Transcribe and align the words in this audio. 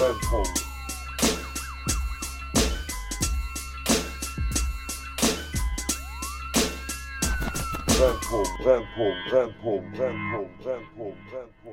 Brennpunkt. 0.00 0.66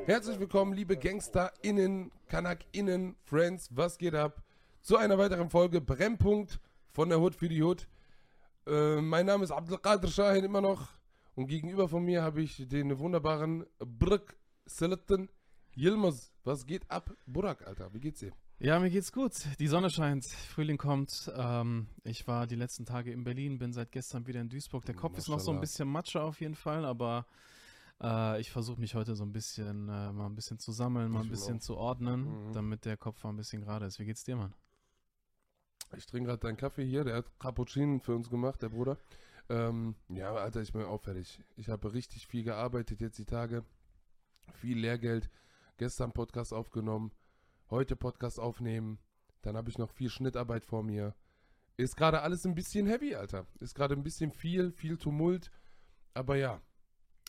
Herzlich 0.06 0.40
willkommen, 0.42 0.74
liebe 0.74 0.98
GangsterInnen, 0.98 2.12
KanakInnen, 2.28 3.16
Friends, 3.24 3.70
was 3.72 3.98
geht 3.98 4.14
ab? 4.14 4.44
Zu 4.82 4.98
einer 4.98 5.18
weiteren 5.18 5.50
Folge 5.50 5.80
Brennpunkt 5.80 6.60
von 6.92 7.08
der 7.08 7.22
Hood 7.22 7.34
für 7.34 7.48
die 7.48 7.64
Hood. 7.64 7.88
Äh, 8.66 9.00
mein 9.00 9.26
Name 9.26 9.46
ist 9.46 9.52
Abdelkader 9.52 10.10
Shahin 10.10 10.44
immer 10.44 10.60
noch 10.60 10.90
und 11.36 11.48
gegenüber 11.48 11.88
von 11.88 12.04
mir 12.04 12.24
habe 12.24 12.42
ich 12.42 12.68
den 12.68 13.00
wunderbaren 13.00 13.66
Brück 13.80 14.36
Seletten 14.66 15.30
Yilmaz. 15.78 16.32
Was 16.44 16.66
geht 16.66 16.90
ab? 16.90 17.16
Burak, 17.28 17.66
Alter, 17.68 17.94
wie 17.94 18.00
geht's 18.00 18.20
dir? 18.20 18.32
Ja, 18.60 18.80
mir 18.80 18.90
geht's 18.90 19.12
gut. 19.12 19.34
Die 19.60 19.68
Sonne 19.68 19.92
scheint, 19.92 20.26
Frühling 20.26 20.78
kommt. 20.80 21.32
Ähm, 21.36 21.88
ich 22.04 22.28
war 22.28 22.48
die 22.48 22.56
letzten 22.56 22.86
Tage 22.86 23.12
in 23.12 23.24
Berlin, 23.24 23.60
bin 23.60 23.72
seit 23.74 23.92
gestern 23.92 24.26
wieder 24.26 24.42
in 24.42 24.50
Duisburg. 24.50 24.84
Der 24.86 24.96
Kopf 24.96 25.18
ist 25.18 25.28
noch 25.28 25.40
so 25.40 25.52
ein 25.52 25.58
Maschallah. 25.58 25.62
bisschen 25.62 25.88
Matsche 25.90 26.22
auf 26.24 26.42
jeden 26.42 26.56
Fall, 26.56 26.84
aber 26.84 27.28
äh, 28.02 28.42
ich 28.42 28.50
versuche 28.52 28.80
mich 28.82 28.96
heute 28.96 29.16
so 29.16 29.24
ein 29.24 29.32
bisschen, 29.32 29.88
äh, 29.90 30.12
mal 30.12 30.26
ein 30.26 30.34
bisschen 30.36 30.58
zu 30.58 30.72
sammeln, 30.72 31.12
mal 31.12 31.22
ein 31.22 31.30
bisschen 31.30 31.62
zu 31.62 31.78
ordnen, 31.78 32.48
Mhm. 32.48 32.54
damit 32.54 32.86
der 32.86 32.98
Kopf 32.98 33.24
mal 33.24 33.30
ein 33.30 33.36
bisschen 33.38 33.62
gerade 33.62 33.86
ist. 33.86 34.00
Wie 34.00 34.06
geht's 34.06 34.24
dir, 34.24 34.36
Mann? 34.36 34.56
Ich 35.96 36.08
trinke 36.08 36.30
gerade 36.30 36.40
deinen 36.40 36.58
Kaffee 36.58 36.86
hier, 36.86 37.04
der 37.04 37.18
hat 37.18 37.40
Cappuccino 37.40 38.00
für 38.00 38.16
uns 38.16 38.30
gemacht, 38.32 38.62
der 38.64 38.70
Bruder. 38.70 38.98
Ähm, 39.50 39.96
ja, 40.10 40.34
Alter, 40.34 40.62
ich 40.62 40.74
bin 40.74 40.82
auch 40.82 41.02
fertig. 41.02 41.40
Ich 41.56 41.70
habe 41.70 41.94
richtig 41.94 42.26
viel 42.26 42.44
gearbeitet 42.44 43.00
jetzt 43.00 43.20
die 43.20 43.26
Tage. 43.26 43.64
Viel 44.56 44.80
Lehrgeld. 44.80 45.30
Gestern 45.78 46.12
Podcast 46.12 46.54
aufgenommen. 46.54 47.12
Heute 47.70 47.96
Podcast 47.96 48.40
aufnehmen. 48.40 48.98
Dann 49.44 49.56
habe 49.56 49.70
ich 49.70 49.78
noch 49.78 49.92
viel 49.92 50.10
Schnittarbeit 50.10 50.64
vor 50.64 50.82
mir. 50.82 51.14
Ist 51.78 51.96
gerade 51.96 52.22
alles 52.22 52.46
ein 52.46 52.56
bisschen 52.56 52.88
heavy, 52.88 53.14
Alter. 53.14 53.46
Ist 53.60 53.76
gerade 53.76 53.94
ein 53.94 54.02
bisschen 54.02 54.32
viel, 54.32 54.72
viel 54.72 54.98
Tumult. 54.98 55.52
Aber 56.16 56.36
ja, 56.36 56.60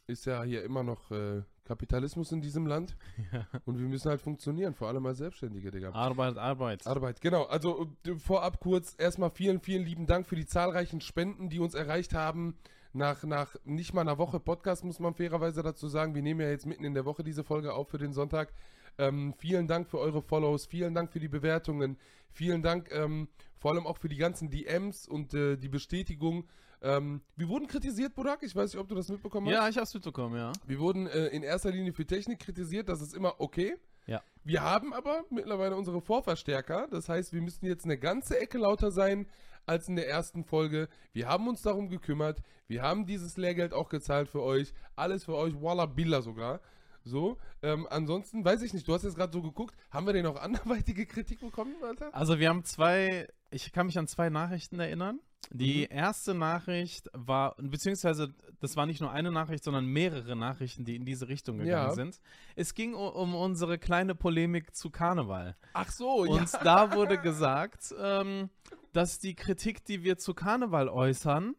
ist 0.07 0.25
ja 0.25 0.43
hier 0.45 0.65
immer 0.65 0.83
noch 0.83 1.11
äh, 1.11 1.43
Kapitalismus 1.65 2.33
in 2.33 2.41
diesem 2.41 2.67
Land. 2.67 2.97
Und 3.67 3.79
wir 3.79 3.87
müssen 3.87 4.09
halt 4.09 4.23
funktionieren, 4.23 4.73
vor 4.73 4.89
allem 4.89 5.05
als 5.05 5.19
Selbstständige, 5.19 5.71
Digga. 5.71 5.91
Arbeit, 5.93 6.39
Arbeit. 6.39 6.87
Arbeit, 6.87 7.21
genau. 7.21 7.45
Also 7.45 7.95
äh, 8.07 8.15
vorab 8.15 8.61
kurz 8.61 8.95
erstmal 8.97 9.31
vielen, 9.31 9.61
vielen 9.61 9.85
lieben 9.85 10.07
Dank 10.07 10.27
für 10.27 10.37
die 10.37 10.47
zahlreichen 10.47 11.03
Spenden, 11.03 11.51
die 11.51 11.59
uns 11.59 11.75
erreicht 11.75 12.15
haben. 12.15 12.57
Nach, 12.92 13.22
nach 13.25 13.55
nicht 13.64 13.92
mal 13.92 14.00
einer 14.00 14.19
Woche 14.19 14.41
Podcast 14.41 14.84
muss 14.84 14.98
man 14.98 15.14
fairerweise 15.14 15.62
dazu 15.62 15.89
sagen. 15.89 16.14
Wir 16.14 16.22
nehmen 16.22 16.41
ja 16.41 16.48
jetzt 16.48 16.67
mitten 16.67 16.84
in 16.84 16.95
der 16.95 17.05
Woche 17.05 17.22
diese 17.22 17.45
Folge 17.45 17.75
auf 17.75 17.89
für 17.89 17.98
den 17.98 18.12
Sonntag. 18.12 18.53
Ähm, 18.98 19.34
vielen 19.39 19.69
Dank 19.69 19.89
für 19.89 19.98
eure 19.98 20.22
Follows, 20.22 20.67
vielen 20.67 20.95
Dank 20.95 21.12
für 21.12 21.20
die 21.20 21.28
Bewertungen, 21.28 21.97
vielen 22.30 22.62
Dank 22.62 22.91
ähm, 22.91 23.28
vor 23.56 23.72
allem 23.72 23.86
auch 23.86 23.98
für 23.98 24.08
die 24.08 24.17
ganzen 24.17 24.50
DMs 24.50 25.06
und 25.06 25.34
äh, 25.34 25.56
die 25.56 25.69
Bestätigung. 25.69 26.48
Ähm, 26.80 27.22
wir 27.36 27.48
wurden 27.48 27.67
kritisiert, 27.67 28.14
Burak. 28.14 28.42
Ich 28.42 28.55
weiß 28.55 28.72
nicht, 28.72 28.80
ob 28.80 28.89
du 28.89 28.95
das 28.95 29.08
mitbekommen 29.08 29.47
hast. 29.48 29.55
Ja, 29.55 29.69
ich 29.69 29.78
hab's 29.78 29.95
mitbekommen, 29.95 30.36
ja. 30.36 30.52
Wir 30.67 30.78
wurden 30.78 31.06
äh, 31.06 31.27
in 31.27 31.42
erster 31.42 31.70
Linie 31.70 31.92
für 31.92 32.06
Technik 32.06 32.41
kritisiert, 32.41 32.89
das 32.89 33.00
ist 33.00 33.14
immer 33.14 33.41
okay. 33.41 33.77
Ja. 34.06 34.23
Wir 34.45 34.62
haben 34.62 34.92
aber 34.95 35.25
mittlerweile 35.30 35.77
unsere 35.77 36.00
Vorverstärker, 36.00 36.89
das 36.91 37.08
heißt, 37.08 37.33
wir 37.33 37.42
müssen 37.42 37.67
jetzt 37.67 37.84
eine 37.84 37.98
ganze 37.98 38.41
Ecke 38.41 38.58
lauter 38.58 38.91
sein 38.91 39.27
als 39.69 39.88
in 39.88 39.97
der 39.97 40.08
ersten 40.08 40.44
Folge. 40.44 40.88
Wir 41.12 41.28
haben 41.28 41.47
uns 41.48 41.62
darum 41.62 41.88
gekümmert, 41.88 42.42
wir 42.66 42.83
haben 42.83 43.06
dieses 43.06 43.36
Lehrgeld 43.36 43.72
auch 43.72 43.88
gezahlt 43.88 44.28
für 44.28 44.42
euch, 44.42 44.72
alles 44.97 45.24
für 45.24 45.34
euch, 45.36 45.55
Walla 45.61 45.86
Billa 45.86 46.22
sogar. 46.22 46.61
So, 47.05 47.38
ähm, 47.62 47.86
ansonsten 47.91 48.44
weiß 48.44 48.61
ich 48.62 48.74
nicht, 48.74 48.86
du 48.86 48.92
hast 48.92 49.02
jetzt 49.05 49.16
gerade 49.16 49.33
so 49.33 49.41
geguckt, 49.41 49.74
haben 49.91 50.06
wir 50.06 50.12
denn 50.12 50.24
noch 50.24 50.36
anderweitige 50.41 51.06
Kritik 51.06 51.41
bekommen, 51.41 51.74
Alter? 51.83 52.14
Also 52.14 52.39
wir 52.39 52.48
haben 52.48 52.64
zwei, 52.64 53.28
ich 53.51 53.73
kann 53.73 53.86
mich 53.86 53.98
an 53.98 54.07
zwei 54.08 54.28
Nachrichten 54.30 54.78
erinnern. 54.80 55.20
Die 55.51 55.86
Mhm. 55.90 55.96
erste 55.96 56.34
Nachricht 56.34 57.08
war, 57.14 57.55
beziehungsweise 57.58 58.34
das 58.61 58.77
war 58.77 58.84
nicht 58.84 59.01
nur 59.01 59.11
eine 59.12 59.30
Nachricht, 59.33 59.64
sondern 59.64 59.86
mehrere 59.86 60.36
Nachrichten, 60.36 60.84
die 60.84 60.96
in 60.96 61.07
diese 61.07 61.28
Richtung 61.28 61.58
gegangen 61.58 61.89
Ja. 61.90 61.95
sind. 61.95 62.20
Es 62.57 62.74
ging 62.74 62.92
um 62.92 63.34
unsere 63.34 63.78
kleine 63.78 64.14
Polemik 64.14 64.74
zu 64.74 64.90
Karneval. 64.90 65.57
Ach 65.73 65.90
so, 65.90 66.17
Und 66.17 66.52
da 66.64 66.92
wurde 66.95 67.17
gesagt, 67.18 67.95
ähm, 67.98 68.51
dass 68.93 69.19
die 69.19 69.35
Kritik, 69.35 69.85
die 69.85 70.03
wir 70.05 70.19
zu 70.19 70.35
Karneval 70.35 70.89
äußern, 70.89 71.55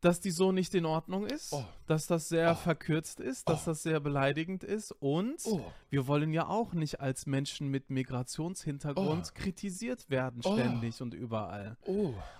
dass 0.00 0.20
die 0.20 0.30
so 0.30 0.50
nicht 0.50 0.74
in 0.74 0.86
Ordnung 0.86 1.26
ist, 1.26 1.52
Oh. 1.52 1.62
dass 1.86 2.06
das 2.06 2.30
sehr 2.30 2.52
Oh. 2.52 2.54
verkürzt 2.54 3.20
ist, 3.20 3.48
dass 3.50 3.64
Oh. 3.66 3.70
das 3.72 3.82
sehr 3.82 4.00
beleidigend 4.00 4.64
ist 4.64 4.92
und 4.92 5.42
Oh. 5.44 5.60
wir 5.90 6.06
wollen 6.06 6.32
ja 6.32 6.46
auch 6.46 6.72
nicht 6.72 7.00
als 7.00 7.26
Menschen 7.26 7.68
mit 7.68 7.90
Migrationshintergrund 7.90 9.26
Oh. 9.28 9.34
kritisiert 9.34 10.08
werden, 10.08 10.40
Oh. 10.44 10.54
ständig 10.54 11.02
und 11.02 11.12
überall. 11.12 11.76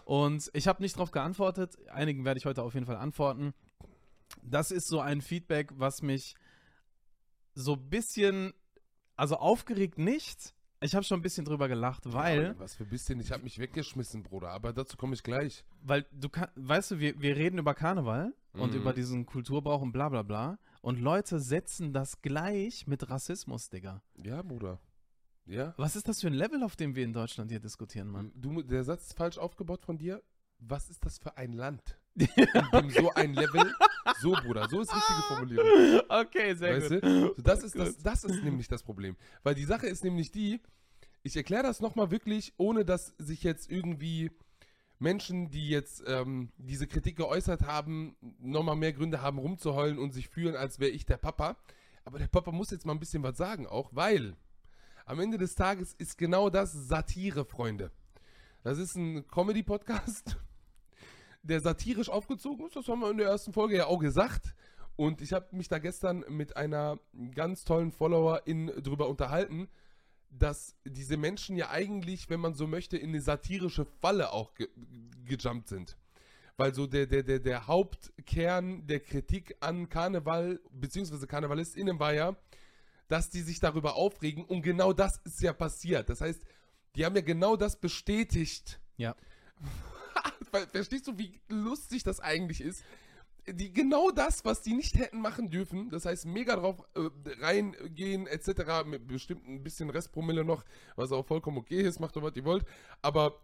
Und 0.07 0.51
ich 0.55 0.69
habe 0.69 0.83
nicht 0.83 0.97
darauf 0.97 1.11
geantwortet, 1.11 1.77
einigen 1.91 2.25
werde 2.25 2.39
ich 2.39 2.47
heute 2.47 2.63
auf 2.63 2.73
jeden 2.73 2.87
Fall 2.87 2.97
antworten. 2.97 3.53
Das 4.43 4.71
ist 4.71 4.87
so 4.89 5.01
ein 5.01 5.21
Feedback, 5.21 5.71
was 5.75 6.01
mich 6.01 6.35
so 7.55 7.75
ein 7.75 7.91
bisschen, 7.91 8.55
also 9.17 9.37
aufgeregt 9.37 9.99
nicht. 9.99 10.55
Ich 10.83 10.95
habe 10.95 11.05
schon 11.05 11.19
ein 11.19 11.23
bisschen 11.23 11.45
drüber 11.45 11.69
gelacht, 11.69 12.11
weil, 12.13 12.43
Ja, 12.43 12.59
was 12.59 12.75
für 12.75 12.87
bisschen, 12.87 13.21
ich 13.21 13.31
habe 13.33 13.43
mich 13.43 13.59
weggeschmissen, 13.59 14.23
Bruder, 14.23 14.49
aber 14.51 14.73
dazu 14.73 14.97
komme 14.97 15.13
ich 15.15 15.23
gleich. 15.23 15.63
weil 15.83 16.07
du 16.13 16.29
weißt 16.57 16.93
du, 16.93 16.99
wir, 16.99 17.21
wir 17.21 17.37
reden 17.37 17.59
über 17.59 17.75
Karneval 17.75 18.33
und 18.55 18.71
Mhm. 18.73 18.81
über 18.81 18.93
diesen 18.95 19.27
Kulturbrauch 19.27 19.83
und 19.83 19.93
bla 19.93 20.09
bla 20.09 20.23
bla. 20.23 20.59
Und 20.81 20.99
Leute 20.99 21.39
setzen 21.39 21.93
das 21.93 22.23
gleich 22.23 22.87
mit 22.87 23.11
Rassismus, 23.11 23.69
Digga. 23.69 24.03
Ja, 24.17 24.41
Bruder. 24.41 24.81
Ja. 25.45 25.75
Was 25.77 25.97
ist 25.97 26.09
das 26.09 26.21
für 26.23 26.29
ein 26.29 26.33
Level, 26.35 26.63
auf 26.63 26.77
dem 26.77 26.95
wir 26.95 27.05
in 27.05 27.13
Deutschland 27.13 27.51
hier 27.51 27.61
diskutieren, 27.61 28.09
Mann? 28.09 28.33
Du, 28.35 28.63
der 28.63 28.83
Satz 28.85 29.09
ist 29.09 29.17
falsch 29.17 29.37
aufgebaut 29.37 29.85
von 29.85 29.99
dir. 29.99 30.23
Was 30.61 30.89
ist 30.89 31.05
das 31.05 31.19
für 31.19 31.37
ein 31.37 31.53
Land? 31.53 31.99
In 32.15 32.27
dem 32.73 32.91
so 32.91 33.11
ein 33.15 33.35
Level. 33.35 33.73
So, 34.21 34.33
Bruder, 34.33 34.69
so 34.69 34.81
ist 34.81 34.95
richtige 34.95 35.23
Formulierung. 35.23 36.01
Okay, 36.09 36.55
sehr 36.55 36.77
Weißt 36.77 36.89
gut. 36.89 37.03
du? 37.03 37.21
So, 37.21 37.35
das, 37.39 37.63
ist 37.63 37.79
das, 37.79 37.99
das 37.99 38.25
ist 38.25 38.43
nämlich 38.43 38.69
das 38.69 38.83
Problem. 38.83 39.17
Weil 39.43 39.55
die 39.55 39.65
Sache 39.65 39.87
ist 39.87 40.05
nämlich 40.05 40.31
die, 40.31 40.61
ich 41.23 41.37
erkläre 41.37 41.63
das 41.63 41.81
nochmal 41.81 42.11
wirklich, 42.11 42.55
ohne 42.57 42.85
dass 42.85 43.15
sich 43.19 43.43
jetzt 43.43 43.71
irgendwie 43.71 44.31
Menschen, 44.99 45.51
die 45.51 45.69
jetzt 45.69 46.03
ähm, 46.07 46.51
diese 46.59 46.87
Kritik 46.87 47.17
geäußert 47.17 47.63
haben, 47.63 48.17
nochmal 48.39 48.77
mehr 48.77 48.93
Gründe 48.93 49.23
haben, 49.23 49.39
rumzuheulen 49.39 49.99
und 49.99 50.13
sich 50.13 50.29
fühlen, 50.29 50.55
als 50.57 50.79
wäre 50.79 50.91
ich 50.91 51.07
der 51.07 51.17
Papa. 51.17 51.57
Aber 52.05 52.19
der 52.19 52.29
Papa 52.29 52.53
muss 52.53 52.71
jetzt 52.71 52.87
mal 52.87 52.93
ein 52.93 53.01
bisschen 53.01 53.23
was 53.23 53.37
sagen 53.37 53.67
auch, 53.67 53.91
weil 53.93 54.37
am 55.07 55.21
Ende 55.21 55.39
des 55.39 55.55
Tages 55.55 55.95
ist 55.95 56.19
genau 56.19 56.51
das 56.51 56.73
Satire, 56.73 57.45
Freunde. 57.45 57.91
Das 58.63 58.79
ist 58.79 58.95
ein 58.95 59.27
Comedy-Podcast, 59.27 60.37
der 61.43 61.61
satirisch 61.61 62.09
aufgezogen 62.09 62.67
ist. 62.67 62.77
Das 62.77 62.89
haben 62.89 63.01
wir 63.01 63.11
in 63.11 63.19
der 63.19 63.29
ersten 63.29 63.53
Folge 63.53 63.77
ja 63.77 63.87
auch 63.87 63.99
gesagt. 63.99 64.55
Und 64.97 65.23
ich 65.23 65.33
habe 65.33 65.57
mich 65.57 65.69
da 65.69 65.79
gestern 65.79 66.25
mit 66.29 66.57
einer 66.57 66.99
ganz 67.35 67.65
tollen 67.65 67.91
Followerin 67.91 68.67
drüber 68.83 69.09
unterhalten, 69.09 69.69
dass 70.31 70.77
diese 70.85 71.17
Menschen 71.17 71.57
ja 71.57 71.71
eigentlich, 71.71 72.31
wenn 72.31 72.41
man 72.41 72.55
so 72.55 72.67
möchte, 72.67 72.97
in 72.97 73.11
eine 73.11 73.21
satirische 73.21 73.85
Falle 73.85 74.33
auch 74.33 74.55
ge 74.55 74.69
gejumpt 75.25 75.69
sind. 75.69 75.97
Weil 76.57 76.75
so 76.75 76.87
der, 76.87 77.07
der, 77.07 77.23
der, 77.23 77.39
der 77.39 77.67
Hauptkern 77.67 78.87
der 78.87 79.01
Kritik 79.01 79.57
an 79.61 79.89
Karneval, 79.89 80.61
beziehungsweise 80.71 81.27
KarnevalistInnen 81.27 81.99
war 81.99 82.13
ja, 82.13 82.37
dass 83.09 83.31
die 83.31 83.41
sich 83.41 83.59
darüber 83.61 83.97
aufregen 83.97 84.45
und 84.45 84.63
genau 84.63 84.93
das 84.93 85.21
ist 85.25 85.41
ja 85.41 85.53
passiert. 85.53 86.09
Das 86.09 86.21
heißt, 86.21 86.43
die 86.95 87.05
haben 87.05 87.15
ja 87.17 87.23
genau 87.23 87.57
das 87.57 87.81
bestätigt. 87.81 88.81
Ja. 88.97 89.17
Verstehst 90.73 91.07
du, 91.07 91.19
wie 91.19 91.41
lustig 91.49 92.03
das 92.03 92.21
eigentlich 92.21 92.61
ist? 92.61 92.85
Die, 93.47 93.73
genau 93.73 94.11
das, 94.11 94.45
was 94.45 94.63
die 94.63 94.75
nicht 94.75 94.99
hätten 94.99 95.21
machen 95.21 95.51
dürfen, 95.51 95.89
das 95.91 96.05
heißt 96.05 96.27
mega 96.27 96.57
drauf 96.57 96.83
äh, 96.95 97.09
reingehen 97.41 98.27
etc., 98.27 98.85
mit 98.85 99.07
bestimmt 99.07 99.49
ein 99.49 99.63
bisschen 99.63 99.89
Restpromille 99.89 100.45
noch, 100.45 100.65
was 100.95 101.11
auch 101.11 101.25
vollkommen 101.25 101.59
okay 101.59 101.81
ist, 101.81 102.01
macht 102.01 102.15
doch 102.17 102.23
was 102.23 102.37
ihr 102.37 102.45
wollt, 102.45 102.65
aber 103.01 103.41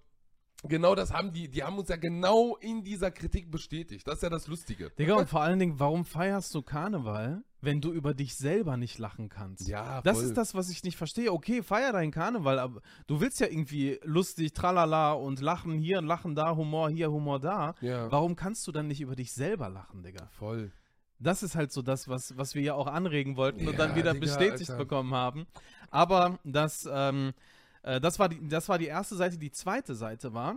genau 0.65 0.95
das 0.95 1.13
haben 1.13 1.33
die, 1.33 1.49
die 1.49 1.63
haben 1.63 1.79
uns 1.79 1.89
ja 1.89 1.97
genau 1.97 2.57
in 2.57 2.85
dieser 2.85 3.11
Kritik 3.11 3.51
bestätigt, 3.51 4.07
das 4.07 4.17
ist 4.17 4.23
ja 4.23 4.31
das 4.31 4.47
Lustige. 4.47 4.91
Digga, 4.99 5.15
und 5.15 5.29
vor 5.29 5.41
allen 5.41 5.59
Dingen, 5.59 5.81
warum 5.81 6.05
feierst 6.05 6.55
du 6.55 6.61
Karneval, 6.63 7.43
wenn 7.61 7.81
du 7.81 7.91
über 7.93 8.15
dich 8.15 8.37
selber 8.37 8.77
nicht 8.77 8.99
lachen 8.99 9.29
kannst? 9.29 9.67
Ja, 9.69 10.01
Das 10.03 10.19
voll. 10.19 10.27
ist 10.27 10.35
das, 10.37 10.55
was 10.55 10.69
ich 10.69 10.85
nicht 10.85 10.97
verstehe. 10.97 11.33
Okay, 11.33 11.63
feier 11.63 11.93
deinen 11.93 12.11
Karneval, 12.13 12.59
aber 12.59 12.81
du 13.07 13.21
willst 13.21 13.41
ja 13.41 13.47
irgendwie 13.49 13.99
lustig, 14.05 14.53
tralala 14.53 15.13
und 15.13 15.41
lachen 15.41 15.79
hier, 15.79 16.01
lachen 16.03 16.35
da, 16.35 16.55
Humor 16.55 16.91
hier, 16.91 17.11
Humor 17.11 17.41
da. 17.41 17.75
Ja, 17.81 18.11
Warum 18.13 18.37
kannst 18.37 18.67
du 18.67 18.73
dann 18.73 18.87
nicht 18.89 19.01
über 19.01 19.17
dich 19.17 19.33
selber 19.33 19.69
lachen, 19.69 20.03
Digga? 20.03 20.27
voll. 20.29 20.71
Das 21.19 21.43
ist 21.43 21.55
halt 21.57 21.73
so 21.73 21.81
das, 21.81 22.09
was, 22.09 22.37
was 22.37 22.55
wir 22.55 22.61
ja 22.61 22.75
auch 22.75 22.87
anregen 22.87 23.39
wollten 23.39 23.67
und 23.67 23.79
dann 23.79 23.91
Ja, 23.93 23.97
wieder 23.97 24.13
Digga, 24.13 24.27
bestätigt 24.27 24.69
Alter. 24.71 24.85
bekommen 24.85 25.15
haben. 25.15 25.47
Aber 25.91 26.39
das, 26.45 26.87
ähm, 26.93 27.33
äh, 27.83 28.03
das, 28.03 28.19
war 28.19 28.29
die, 28.29 28.47
das 28.47 28.69
war 28.69 28.77
die 28.79 28.85
erste 28.87 29.17
Seite. 29.17 29.39
Die 29.39 29.51
zweite 29.51 29.95
Seite 29.95 30.35
war, 30.35 30.57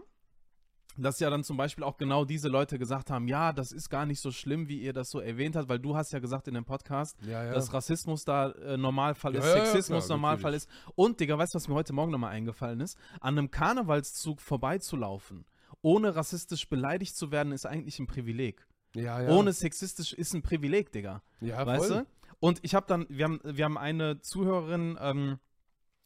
dass 1.04 1.20
ja 1.20 1.30
dann 1.30 1.44
zum 1.44 1.58
Beispiel 1.58 1.84
auch 1.84 1.98
genau 1.98 2.26
diese 2.26 2.48
Leute 2.50 2.78
gesagt 2.80 3.10
haben, 3.10 3.28
ja, 3.28 3.54
das 3.54 3.72
ist 3.72 3.90
gar 3.90 4.06
nicht 4.06 4.20
so 4.20 4.32
schlimm, 4.32 4.68
wie 4.68 4.80
ihr 4.82 4.94
das 4.94 5.10
so 5.10 5.20
erwähnt 5.20 5.56
habt, 5.56 5.70
weil 5.70 5.80
du 5.80 5.96
hast 5.96 6.12
ja 6.14 6.20
gesagt 6.20 6.48
in 6.48 6.54
dem 6.54 6.66
Podcast, 6.66 7.18
Ja, 7.26 7.44
ja. 7.46 7.54
dass 7.54 7.74
Rassismus 7.74 8.26
da 8.26 8.50
äh, 8.52 8.78
Normalfall 8.78 9.36
ist, 9.36 9.46
Ja, 9.46 9.54
Sexismus 9.66 10.06
klar, 10.06 10.18
Normalfall 10.18 10.52
natürlich. 10.52 10.70
ist. 10.88 10.92
Und, 10.96 11.20
Digga, 11.20 11.38
weißt 11.38 11.54
du, 11.54 11.58
was 11.58 11.68
mir 11.68 11.76
heute 11.76 11.94
Morgen 11.94 12.12
nochmal 12.12 12.32
eingefallen 12.32 12.80
ist? 12.82 12.98
An 13.22 13.38
einem 13.38 13.52
Karnevalszug 13.52 14.42
vorbeizulaufen, 14.42 15.46
ohne 15.82 16.16
rassistisch 16.16 16.68
beleidigt 16.68 17.16
zu 17.16 17.32
werden, 17.32 17.52
ist 17.54 17.66
eigentlich 17.66 18.00
ein 18.00 18.08
Privileg. 18.08 18.68
ja, 18.96 19.22
ja. 19.22 19.30
Ohne 19.30 19.54
sexistisch 19.54 20.14
ist 20.14 20.34
ein 20.34 20.42
Privileg, 20.42 20.92
Digga. 20.92 21.22
ja, 21.42 21.66
weißt 21.66 21.86
voll. 21.88 21.98
du? 22.00 22.06
Und 22.42 22.60
ich 22.64 22.74
habe 22.76 22.86
dann, 22.88 23.06
wir 23.10 23.26
haben, 23.26 23.40
wir 23.44 23.66
haben 23.66 23.78
eine 23.78 24.22
Zuhörerin 24.22 24.98
ähm, 25.02 25.40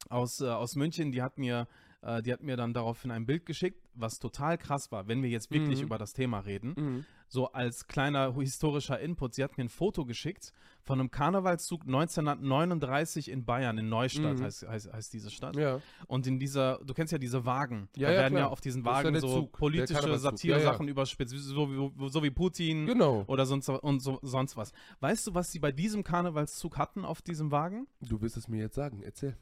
aus, 0.09 0.41
äh, 0.41 0.47
aus 0.49 0.75
München, 0.75 1.11
die 1.11 1.21
hat 1.21 1.37
mir, 1.37 1.67
äh, 2.03 2.21
die 2.21 2.31
hat 2.33 2.43
mir 2.43 2.57
dann 2.57 2.73
daraufhin 2.73 3.11
ein 3.11 3.25
Bild 3.25 3.45
geschickt, 3.45 3.79
was 3.95 4.19
total 4.19 4.57
krass 4.57 4.91
war, 4.91 5.07
wenn 5.07 5.23
wir 5.23 5.29
jetzt 5.29 5.51
wirklich 5.51 5.79
Mhm. 5.79 5.85
über 5.85 5.97
das 5.97 6.13
Thema 6.13 6.39
reden. 6.39 6.73
Mhm. 6.77 7.05
So 7.27 7.51
als 7.51 7.87
kleiner 7.87 8.35
historischer 8.35 8.99
Input. 8.99 9.33
Sie 9.33 9.43
hat 9.43 9.57
mir 9.57 9.63
ein 9.63 9.69
Foto 9.69 10.05
geschickt 10.05 10.53
von 10.83 10.99
einem 10.99 11.09
Karnevalszug 11.09 11.83
1939 11.87 13.29
in 13.31 13.45
Bayern, 13.45 13.77
in 13.77 13.89
Neustadt 13.89 14.37
Mhm. 14.39 14.43
heißt, 14.43 14.67
heißt, 14.67 14.93
heißt 14.93 15.13
diese 15.13 15.31
Stadt. 15.31 15.55
Ja. 15.55 15.79
Und 16.07 16.27
in 16.27 16.39
dieser, 16.39 16.79
du 16.83 16.93
kennst 16.93 17.11
ja 17.11 17.17
diese 17.17 17.45
Wagen. 17.45 17.89
Ja, 17.95 18.09
da 18.09 18.13
ja, 18.13 18.19
werden 18.21 18.33
ja 18.35 18.39
klar. 18.41 18.51
auf 18.51 18.61
diesen 18.61 18.83
ja 18.83 18.91
Wagen 18.91 19.19
so 19.19 19.27
Zug, 19.41 19.51
politische. 19.53 20.17
Satire-Sachen 20.17 20.85
Ja, 20.87 20.91
überspitzt, 20.91 21.33
so 21.35 21.69
wie, 21.95 22.09
so 22.09 22.23
wie 22.23 22.29
Putin 22.29 22.85
Genau. 22.85 23.23
oder 23.27 23.45
sonst, 23.45 23.69
und 23.69 23.99
so, 24.01 24.19
sonst 24.21 24.55
was. 24.57 24.71
Weißt 24.99 25.27
du, 25.27 25.33
was 25.33 25.51
sie 25.51 25.59
bei 25.59 25.71
diesem 25.71 26.03
Karnevalszug 26.03 26.77
hatten 26.77 27.05
auf 27.05 27.21
diesem 27.21 27.51
Wagen? 27.51 27.87
Du 28.01 28.21
wirst 28.21 28.37
es 28.37 28.47
mir 28.47 28.59
jetzt 28.59 28.75
sagen. 28.75 29.01
Erzähl. 29.03 29.35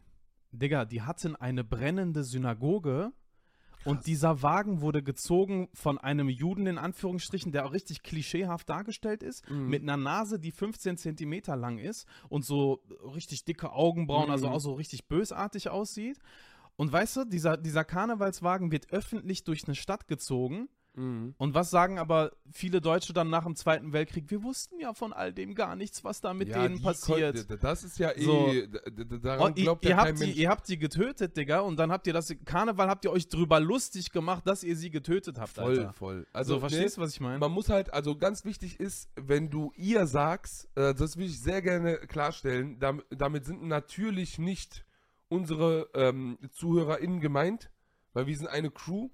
Digga, 0.51 0.85
die 0.85 1.01
hatten 1.01 1.35
eine 1.35 1.63
brennende 1.63 2.23
Synagoge 2.23 3.11
und 3.83 3.95
Krass. 3.97 4.05
dieser 4.05 4.41
Wagen 4.43 4.81
wurde 4.81 5.01
gezogen 5.01 5.67
von 5.73 5.97
einem 5.97 6.29
Juden 6.29 6.67
in 6.67 6.77
Anführungsstrichen, 6.77 7.51
der 7.51 7.65
auch 7.65 7.73
richtig 7.73 8.03
klischeehaft 8.03 8.69
dargestellt 8.69 9.23
ist, 9.23 9.49
Mhm. 9.49 9.69
mit 9.69 9.81
einer 9.81 9.97
Nase, 9.97 10.39
die 10.39 10.51
15 10.51 10.97
Zentimeter 10.97 11.55
lang 11.55 11.79
ist 11.79 12.05
und 12.29 12.45
so 12.45 12.83
richtig 13.15 13.43
dicke 13.45 13.71
Augenbrauen, 13.71 14.29
also 14.29 14.47
Mhm. 14.47 14.53
auch 14.53 14.59
so 14.59 14.73
richtig 14.73 15.07
bösartig 15.07 15.69
aussieht. 15.69 16.19
Und 16.75 16.91
weißt 16.91 17.17
du, 17.17 17.25
dieser, 17.25 17.57
dieser 17.57 17.83
Karnevalswagen 17.83 18.71
wird 18.71 18.91
öffentlich 18.91 19.43
durch 19.43 19.65
eine 19.65 19.75
Stadt 19.75 20.07
gezogen. 20.07 20.69
Mhm. 20.93 21.33
Und 21.37 21.53
was 21.53 21.69
sagen 21.69 21.99
aber 21.99 22.31
viele 22.51 22.81
Deutsche 22.81 23.13
dann 23.13 23.29
nach 23.29 23.43
dem 23.45 23.55
Zweiten 23.55 23.93
Weltkrieg? 23.93 24.29
Wir 24.29 24.43
wussten 24.43 24.77
ja 24.79 24.93
von 24.93 25.13
all 25.13 25.31
dem 25.33 25.55
gar 25.55 25.75
nichts, 25.77 26.03
was 26.03 26.19
da 26.19 26.33
mit 26.33 26.49
Ja, 26.49 26.63
denen 26.63 26.77
die 26.77 26.83
passiert. 26.83 27.47
Das 27.63 27.83
ist 27.85 27.97
ja 27.97 28.11
eh. 28.11 28.23
So. 28.23 28.47
Oh, 28.49 29.17
Daran 29.21 29.55
ihr, 29.55 29.63
glaubt 29.63 29.83
ihr, 29.85 29.91
ja 29.91 29.95
kein 29.97 30.07
habt 30.07 30.19
die, 30.19 30.25
Mensch. 30.25 30.37
ihr 30.37 30.49
habt 30.49 30.67
die 30.67 30.77
getötet, 30.77 31.37
Digga, 31.37 31.61
und 31.61 31.77
dann 31.77 31.91
habt 31.91 32.07
ihr 32.07 32.13
das 32.13 32.33
Karneval 32.43 32.89
habt 32.89 33.05
ihr 33.05 33.11
euch 33.11 33.29
drüber 33.29 33.59
lustig 33.61 34.11
gemacht, 34.11 34.45
dass 34.45 34.63
ihr 34.63 34.75
sie 34.75 34.89
getötet 34.89 35.39
habt, 35.39 35.51
Voll, 35.51 35.79
Alter. 35.79 35.93
voll. 35.93 36.27
Also, 36.33 36.55
Also, 36.55 36.59
verstehst 36.59 36.97
du, 36.97 37.01
was 37.01 37.13
ich 37.13 37.21
meine? 37.21 37.39
Man 37.39 37.51
muss 37.51 37.69
halt, 37.69 37.93
also 37.93 38.17
ganz 38.17 38.43
wichtig 38.43 38.79
ist, 38.79 39.09
wenn 39.15 39.49
du 39.49 39.71
ihr 39.77 40.05
sagst, 40.07 40.67
äh, 40.75 40.93
das 40.93 41.15
will 41.15 41.27
ich 41.27 41.39
sehr 41.39 41.61
gerne 41.61 41.97
klarstellen, 41.99 42.79
damit, 42.79 43.05
damit 43.09 43.45
sind 43.45 43.63
natürlich 43.63 44.39
nicht 44.39 44.85
unsere 45.29 45.87
ähm, 45.93 46.37
ZuhörerInnen 46.51 47.21
gemeint, 47.21 47.71
weil 48.13 48.27
wir 48.27 48.35
sind 48.35 48.47
eine 48.47 48.69
Crew. 48.71 49.09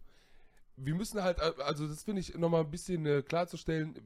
Wir 0.77 0.95
müssen 0.95 1.21
halt, 1.21 1.39
also 1.41 1.87
das 1.87 2.03
finde 2.03 2.21
ich 2.21 2.35
nochmal 2.35 2.63
ein 2.63 2.71
bisschen 2.71 3.05
äh, 3.05 3.21
klarzustellen, 3.21 3.99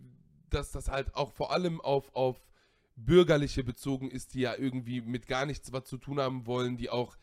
dass 0.50 0.72
das 0.72 0.90
halt 0.90 1.16
auch 1.16 1.32
vor 1.32 1.52
allem 1.52 1.82
auf, 1.82 2.16
auf 2.16 2.42
Bürgerliche 2.96 3.64
bezogen 3.64 4.10
ist, 4.10 4.34
die 4.34 4.42
ja 4.42 4.56
irgendwie 4.56 5.02
mit 5.02 5.28
gar 5.28 5.46
nichts 5.46 5.72
was 5.72 5.86
zu 5.86 5.98
tun 5.98 6.20
haben 6.20 6.46
wollen, 6.46 6.78
die 6.78 6.90
auch, 6.90 7.18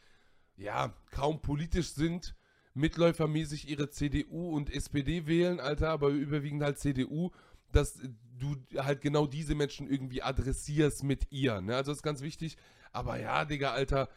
ja, 0.56 0.94
kaum 1.10 1.40
politisch 1.40 1.90
sind, 1.90 2.34
mitläufermäßig 2.74 3.68
ihre 3.68 3.90
CDU 3.90 4.54
und 4.54 4.70
SPD 4.70 5.26
wählen, 5.26 5.60
Alter, 5.60 5.90
aber 5.90 6.08
überwiegend 6.08 6.62
halt 6.62 6.78
CDU, 6.78 7.30
dass 7.72 8.00
du 8.38 8.56
halt 8.76 9.00
genau 9.00 9.26
diese 9.26 9.54
Menschen 9.54 9.88
irgendwie 9.90 10.22
adressierst 10.22 11.02
mit 11.02 11.30
ihr, 11.30 11.60
ne? 11.60 11.76
Also 11.76 11.90
das 11.90 11.98
ist 11.98 12.02
ganz 12.02 12.22
wichtig. 12.22 12.56
Aber 12.92 13.18
ja, 13.18 13.44
Digga, 13.44 13.72
Alter, 13.72 14.08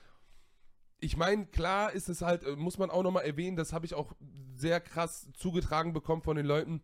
ich 1.01 1.17
meine, 1.17 1.47
klar 1.47 1.91
ist 1.91 2.07
es 2.07 2.21
halt, 2.21 2.43
äh, 2.43 2.55
muss 2.55 2.77
man 2.77 2.89
auch 2.89 3.03
nochmal 3.03 3.25
erwähnen, 3.25 3.57
das 3.57 3.73
habe 3.73 3.85
ich 3.85 3.93
auch 3.93 4.13
sehr 4.55 4.79
krass 4.79 5.27
zugetragen 5.33 5.91
bekommen 5.93 6.21
von 6.21 6.37
den 6.37 6.45
Leuten, 6.45 6.81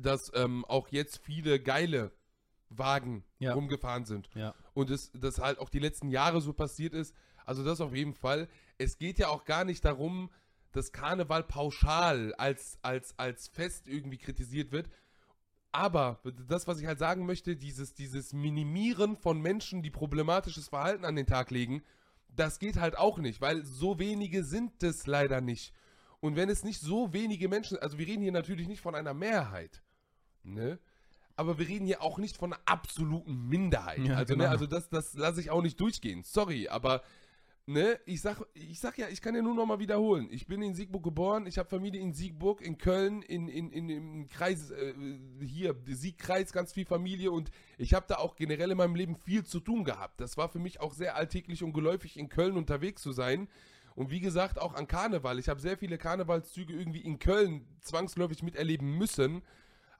dass 0.00 0.32
ähm, 0.34 0.64
auch 0.64 0.88
jetzt 0.88 1.18
viele 1.18 1.60
geile 1.60 2.10
Wagen 2.70 3.22
Ja. 3.38 3.52
rumgefahren 3.54 4.06
sind. 4.06 4.28
Ja. 4.34 4.54
Und 4.72 4.90
es, 4.90 5.12
das 5.12 5.38
halt 5.38 5.58
auch 5.58 5.68
die 5.68 5.78
letzten 5.78 6.08
Jahre 6.08 6.40
so 6.40 6.52
passiert 6.52 6.94
ist. 6.94 7.14
Also 7.44 7.62
das 7.62 7.80
auf 7.80 7.94
jeden 7.94 8.14
Fall. 8.14 8.48
Es 8.78 8.98
geht 8.98 9.18
ja 9.18 9.28
auch 9.28 9.44
gar 9.44 9.64
nicht 9.64 9.84
darum, 9.84 10.30
dass 10.72 10.90
Karneval 10.90 11.44
pauschal 11.44 12.34
als, 12.34 12.78
als, 12.82 13.16
als 13.18 13.46
Fest 13.48 13.86
irgendwie 13.86 14.18
kritisiert 14.18 14.72
wird. 14.72 14.88
Aber 15.70 16.20
das, 16.48 16.66
was 16.66 16.80
ich 16.80 16.86
halt 16.86 16.98
sagen 16.98 17.26
möchte, 17.26 17.56
dieses, 17.56 17.94
dieses 17.94 18.32
Minimieren 18.32 19.16
von 19.16 19.40
Menschen, 19.40 19.82
die 19.82 19.90
problematisches 19.90 20.68
Verhalten 20.68 21.04
an 21.04 21.14
den 21.16 21.26
Tag 21.26 21.50
legen, 21.50 21.82
das 22.36 22.58
geht 22.58 22.76
halt 22.76 22.96
auch 22.98 23.18
nicht, 23.18 23.40
weil 23.40 23.64
so 23.64 23.98
wenige 23.98 24.44
sind 24.44 24.82
es 24.82 25.06
leider 25.06 25.40
nicht. 25.40 25.72
Und 26.20 26.36
wenn 26.36 26.48
es 26.48 26.64
nicht 26.64 26.80
so 26.80 27.12
wenige 27.12 27.48
Menschen, 27.48 27.78
also 27.78 27.98
wir 27.98 28.06
reden 28.06 28.22
hier 28.22 28.32
natürlich 28.32 28.66
nicht 28.66 28.80
von 28.80 28.94
einer 28.94 29.14
Mehrheit, 29.14 29.82
ne? 30.42 30.78
Aber 31.36 31.58
wir 31.58 31.66
reden 31.66 31.84
hier 31.84 32.00
auch 32.00 32.18
nicht 32.18 32.36
von 32.36 32.52
einer 32.52 32.62
absoluten 32.64 33.48
Minderheit. 33.48 33.98
Ja, 33.98 34.16
also, 34.16 34.34
genau. 34.34 34.44
ne, 34.44 34.50
also 34.50 34.66
das, 34.66 34.88
das 34.88 35.14
lasse 35.14 35.40
ich 35.40 35.50
auch 35.50 35.62
nicht 35.62 35.80
durchgehen. 35.80 36.22
Sorry, 36.22 36.68
aber 36.68 37.02
ne, 37.66 37.98
ich 38.06 38.20
sag, 38.20 38.42
ich 38.54 38.78
sag 38.80 38.98
ja, 38.98 39.08
ich 39.08 39.20
kann 39.22 39.34
ja 39.34 39.42
nur 39.42 39.54
noch 39.54 39.66
mal 39.66 39.78
wiederholen. 39.78 40.28
Ich 40.30 40.46
bin 40.46 40.62
in 40.62 40.74
Siegburg 40.74 41.02
geboren, 41.02 41.46
ich 41.46 41.58
habe 41.58 41.68
Familie 41.68 42.00
in 42.00 42.12
Siegburg, 42.12 42.60
in 42.60 42.78
Köln, 42.78 43.22
in, 43.22 43.48
in, 43.48 43.70
in, 43.70 43.88
im 43.88 44.28
Kreis, 44.28 44.70
äh, 44.70 44.94
hier, 45.40 45.74
Siegkreis, 45.86 46.52
ganz 46.52 46.72
viel 46.72 46.84
Familie 46.84 47.30
und 47.30 47.50
ich 47.78 47.94
habe 47.94 48.06
da 48.08 48.16
auch 48.16 48.36
generell 48.36 48.70
in 48.70 48.76
meinem 48.76 48.94
Leben 48.94 49.16
viel 49.16 49.44
zu 49.44 49.60
tun 49.60 49.84
gehabt. 49.84 50.20
Das 50.20 50.36
war 50.36 50.48
für 50.48 50.58
mich 50.58 50.80
auch 50.80 50.92
sehr 50.92 51.16
alltäglich 51.16 51.62
und 51.62 51.72
geläufig, 51.72 52.18
in 52.18 52.28
Köln 52.28 52.56
unterwegs 52.56 53.02
zu 53.02 53.12
sein. 53.12 53.48
Und 53.94 54.10
wie 54.10 54.20
gesagt, 54.20 54.60
auch 54.60 54.74
an 54.74 54.88
Karneval. 54.88 55.38
Ich 55.38 55.48
habe 55.48 55.60
sehr 55.60 55.78
viele 55.78 55.98
Karnevalszüge 55.98 56.72
irgendwie 56.72 57.00
in 57.00 57.20
Köln 57.20 57.64
zwangsläufig 57.80 58.42
miterleben 58.42 58.98
müssen. 58.98 59.42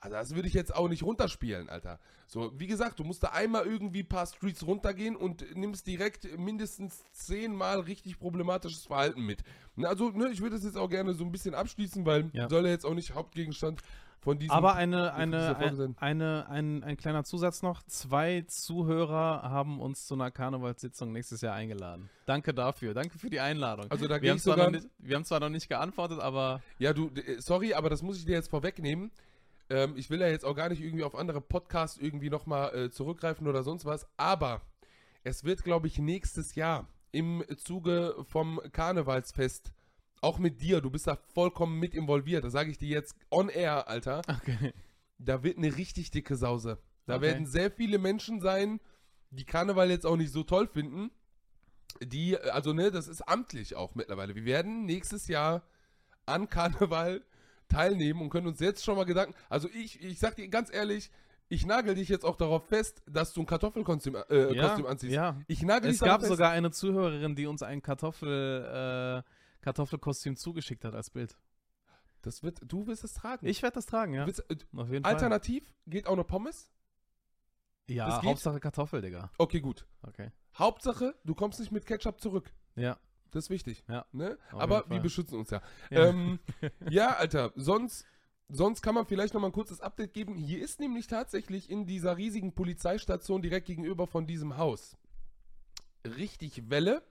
Also 0.04 0.16
das 0.16 0.34
würde 0.34 0.48
ich 0.48 0.54
jetzt 0.54 0.74
auch 0.74 0.86
nicht 0.88 1.02
runterspielen, 1.02 1.70
Alter. 1.70 1.98
So, 2.26 2.52
wie 2.58 2.66
gesagt, 2.66 2.98
du 2.98 3.04
musst 3.04 3.22
da 3.22 3.28
einmal 3.28 3.64
irgendwie 3.64 4.00
ein 4.00 4.08
paar 4.08 4.26
Streets 4.26 4.66
runtergehen 4.66 5.16
und 5.16 5.56
nimmst 5.56 5.86
direkt 5.86 6.38
mindestens 6.38 7.02
zehnmal 7.12 7.80
richtig 7.80 8.18
problematisches 8.18 8.84
Verhalten 8.84 9.22
mit. 9.22 9.42
Also, 9.82 10.10
ne, 10.10 10.28
ich 10.28 10.42
würde 10.42 10.56
das 10.56 10.64
jetzt 10.64 10.76
auch 10.76 10.90
gerne 10.90 11.14
so 11.14 11.24
ein 11.24 11.32
bisschen 11.32 11.54
abschließen, 11.54 12.04
weil 12.04 12.28
Ja. 12.34 12.50
soll 12.50 12.66
ja 12.66 12.72
jetzt 12.72 12.84
auch 12.84 12.92
nicht 12.92 13.14
Hauptgegenstand 13.14 13.80
von 14.20 14.38
diesem... 14.38 14.54
Aber 14.54 14.74
eine, 14.74 15.14
eine, 15.14 15.56
sein. 15.74 15.96
eine, 15.98 16.50
ein, 16.50 16.84
ein 16.84 16.98
kleiner 16.98 17.24
Zusatz 17.24 17.62
noch. 17.62 17.82
Zwei 17.84 18.42
Zuhörer 18.46 19.44
haben 19.44 19.80
uns 19.80 20.06
zu 20.06 20.12
einer 20.12 20.30
Karnevalssitzung 20.30 21.12
nächstes 21.12 21.40
Jahr 21.40 21.54
eingeladen. 21.54 22.10
Danke 22.26 22.52
dafür. 22.52 22.92
Danke 22.92 23.18
für 23.18 23.30
die 23.30 23.40
Einladung. 23.40 23.90
Also 23.90 24.06
da 24.06 24.20
wir, 24.20 24.32
haben 24.32 24.38
sogar... 24.38 24.66
noch 24.66 24.72
nicht, 24.72 24.86
wir 24.98 25.16
haben 25.16 25.24
zwar 25.24 25.40
noch 25.40 25.48
nicht 25.48 25.70
geantwortet, 25.70 26.20
aber 26.20 26.62
Ja, 26.78 26.92
du, 26.92 27.10
sorry, 27.38 27.72
aber 27.72 27.88
das 27.88 28.02
muss 28.02 28.18
ich 28.18 28.26
dir 28.26 28.32
jetzt 28.32 28.50
vorwegnehmen. 28.50 29.10
Ähm, 29.74 29.94
ich 29.96 30.08
will 30.08 30.20
ja 30.20 30.28
jetzt 30.28 30.44
auch 30.44 30.54
gar 30.54 30.68
nicht 30.68 30.80
irgendwie 30.80 31.02
auf 31.02 31.16
andere 31.16 31.40
Podcasts 31.40 31.98
irgendwie 31.98 32.30
nochmal 32.30 32.74
äh, 32.74 32.90
zurückgreifen 32.90 33.48
oder 33.48 33.64
sonst 33.64 33.84
was, 33.84 34.06
aber 34.16 34.62
es 35.24 35.42
wird, 35.42 35.64
glaube 35.64 35.88
ich, 35.88 35.98
nächstes 35.98 36.54
Jahr 36.54 36.88
im 37.10 37.44
Zuge 37.56 38.14
vom 38.28 38.60
Karnevalsfest, 38.70 39.72
auch 40.20 40.38
mit 40.38 40.60
dir, 40.62 40.80
du 40.80 40.90
bist 40.90 41.08
da 41.08 41.16
vollkommen 41.16 41.80
mit 41.80 41.92
involviert, 41.94 42.44
das 42.44 42.52
sage 42.52 42.70
ich 42.70 42.78
dir 42.78 42.88
jetzt 42.88 43.16
on 43.30 43.48
air, 43.48 43.88
Alter, 43.88 44.22
okay. 44.28 44.72
da 45.18 45.42
wird 45.42 45.58
eine 45.58 45.76
richtig 45.76 46.12
dicke 46.12 46.36
Sause. 46.36 46.78
Da 47.06 47.16
Okay. 47.16 47.22
werden 47.22 47.46
sehr 47.46 47.70
viele 47.70 47.98
Menschen 47.98 48.40
sein, 48.40 48.80
die 49.30 49.44
Karneval 49.44 49.90
jetzt 49.90 50.06
auch 50.06 50.16
nicht 50.16 50.32
so 50.32 50.44
toll 50.44 50.68
finden. 50.68 51.10
Die, 52.00 52.38
also 52.38 52.72
ne, 52.72 52.90
das 52.90 53.08
ist 53.08 53.22
amtlich 53.22 53.74
auch 53.74 53.94
mittlerweile. 53.94 54.34
Wir 54.34 54.44
werden 54.44 54.84
nächstes 54.84 55.26
Jahr 55.28 55.62
an 56.26 56.48
Karneval 56.48 57.22
teilnehmen 57.74 58.22
und 58.22 58.30
können 58.30 58.46
uns 58.46 58.60
jetzt 58.60 58.84
schon 58.84 58.96
mal 58.96 59.04
Gedanken. 59.04 59.34
Also 59.48 59.68
ich, 59.68 60.02
ich 60.02 60.18
sag 60.18 60.36
dir 60.36 60.48
ganz 60.48 60.72
ehrlich, 60.72 61.10
ich 61.48 61.66
nagel 61.66 61.94
dich 61.94 62.08
jetzt 62.08 62.24
auch 62.24 62.36
darauf 62.36 62.66
fest, 62.68 63.02
dass 63.06 63.32
du 63.32 63.40
ein 63.42 63.46
Kartoffelkostüm 63.46 64.16
äh, 64.30 64.54
ja, 64.54 64.68
Kostüm 64.68 64.86
anziehst. 64.86 65.12
ja. 65.14 65.36
Ich 65.46 65.62
nagel 65.62 65.90
Es 65.90 65.98
dich 65.98 66.00
darauf 66.00 66.14
gab 66.14 66.20
fest. 66.22 66.32
sogar 66.32 66.50
eine 66.50 66.70
Zuhörerin, 66.70 67.34
die 67.34 67.46
uns 67.46 67.62
ein 67.62 67.82
Kartoffel, 67.82 69.22
äh, 69.24 69.62
Kartoffelkostüm 69.62 70.36
zugeschickt 70.36 70.84
hat 70.84 70.94
als 70.94 71.10
Bild. 71.10 71.36
Das 72.22 72.42
wird, 72.42 72.60
du 72.64 72.86
wirst 72.86 73.04
es 73.04 73.12
tragen. 73.12 73.46
Ich 73.46 73.62
werde 73.62 73.74
das 73.74 73.86
tragen, 73.86 74.14
ja. 74.14 74.26
Wirst, 74.26 74.40
äh, 74.50 74.56
Auf 74.76 74.90
jeden 74.90 75.04
alternativ 75.04 75.74
geht 75.86 76.06
auch 76.06 76.16
noch 76.16 76.26
Pommes. 76.26 76.70
Fall. 77.86 77.96
Ja? 77.96 78.22
Hauptsache 78.22 78.60
Kartoffel, 78.60 79.02
Digga. 79.02 79.30
Okay, 79.36 79.60
gut. 79.60 79.86
Okay. 80.02 80.30
Hauptsache, 80.56 81.14
du 81.24 81.34
kommst 81.34 81.60
nicht 81.60 81.70
mit 81.72 81.84
Ketchup 81.84 82.20
zurück. 82.20 82.50
Ja. 82.76 82.96
Das 83.34 83.44
ist 83.44 83.50
wichtig. 83.50 83.84
Ja, 83.88 84.06
Ne? 84.12 84.38
Aber 84.50 84.84
wir 84.88 85.00
beschützen 85.00 85.38
uns 85.38 85.50
ja. 85.50 85.60
Ja. 85.90 86.06
Ähm, 86.06 86.38
ja, 86.88 87.16
Alter, 87.16 87.52
sonst, 87.56 88.06
sonst 88.48 88.82
kann 88.82 88.94
man 88.94 89.06
vielleicht 89.06 89.34
noch 89.34 89.40
mal 89.40 89.48
ein 89.48 89.52
kurzes 89.52 89.80
Update 89.80 90.14
geben. 90.14 90.36
Hier 90.36 90.62
ist 90.62 90.80
nämlich 90.80 91.06
tatsächlich 91.06 91.70
in 91.70 91.86
dieser 91.86 92.16
riesigen 92.16 92.54
Polizeistation 92.54 93.42
direkt 93.42 93.66
gegenüber 93.66 94.06
von 94.06 94.26
diesem 94.26 94.56
Haus 94.56 94.96
richtig 96.04 96.70
Welle. 96.70 97.02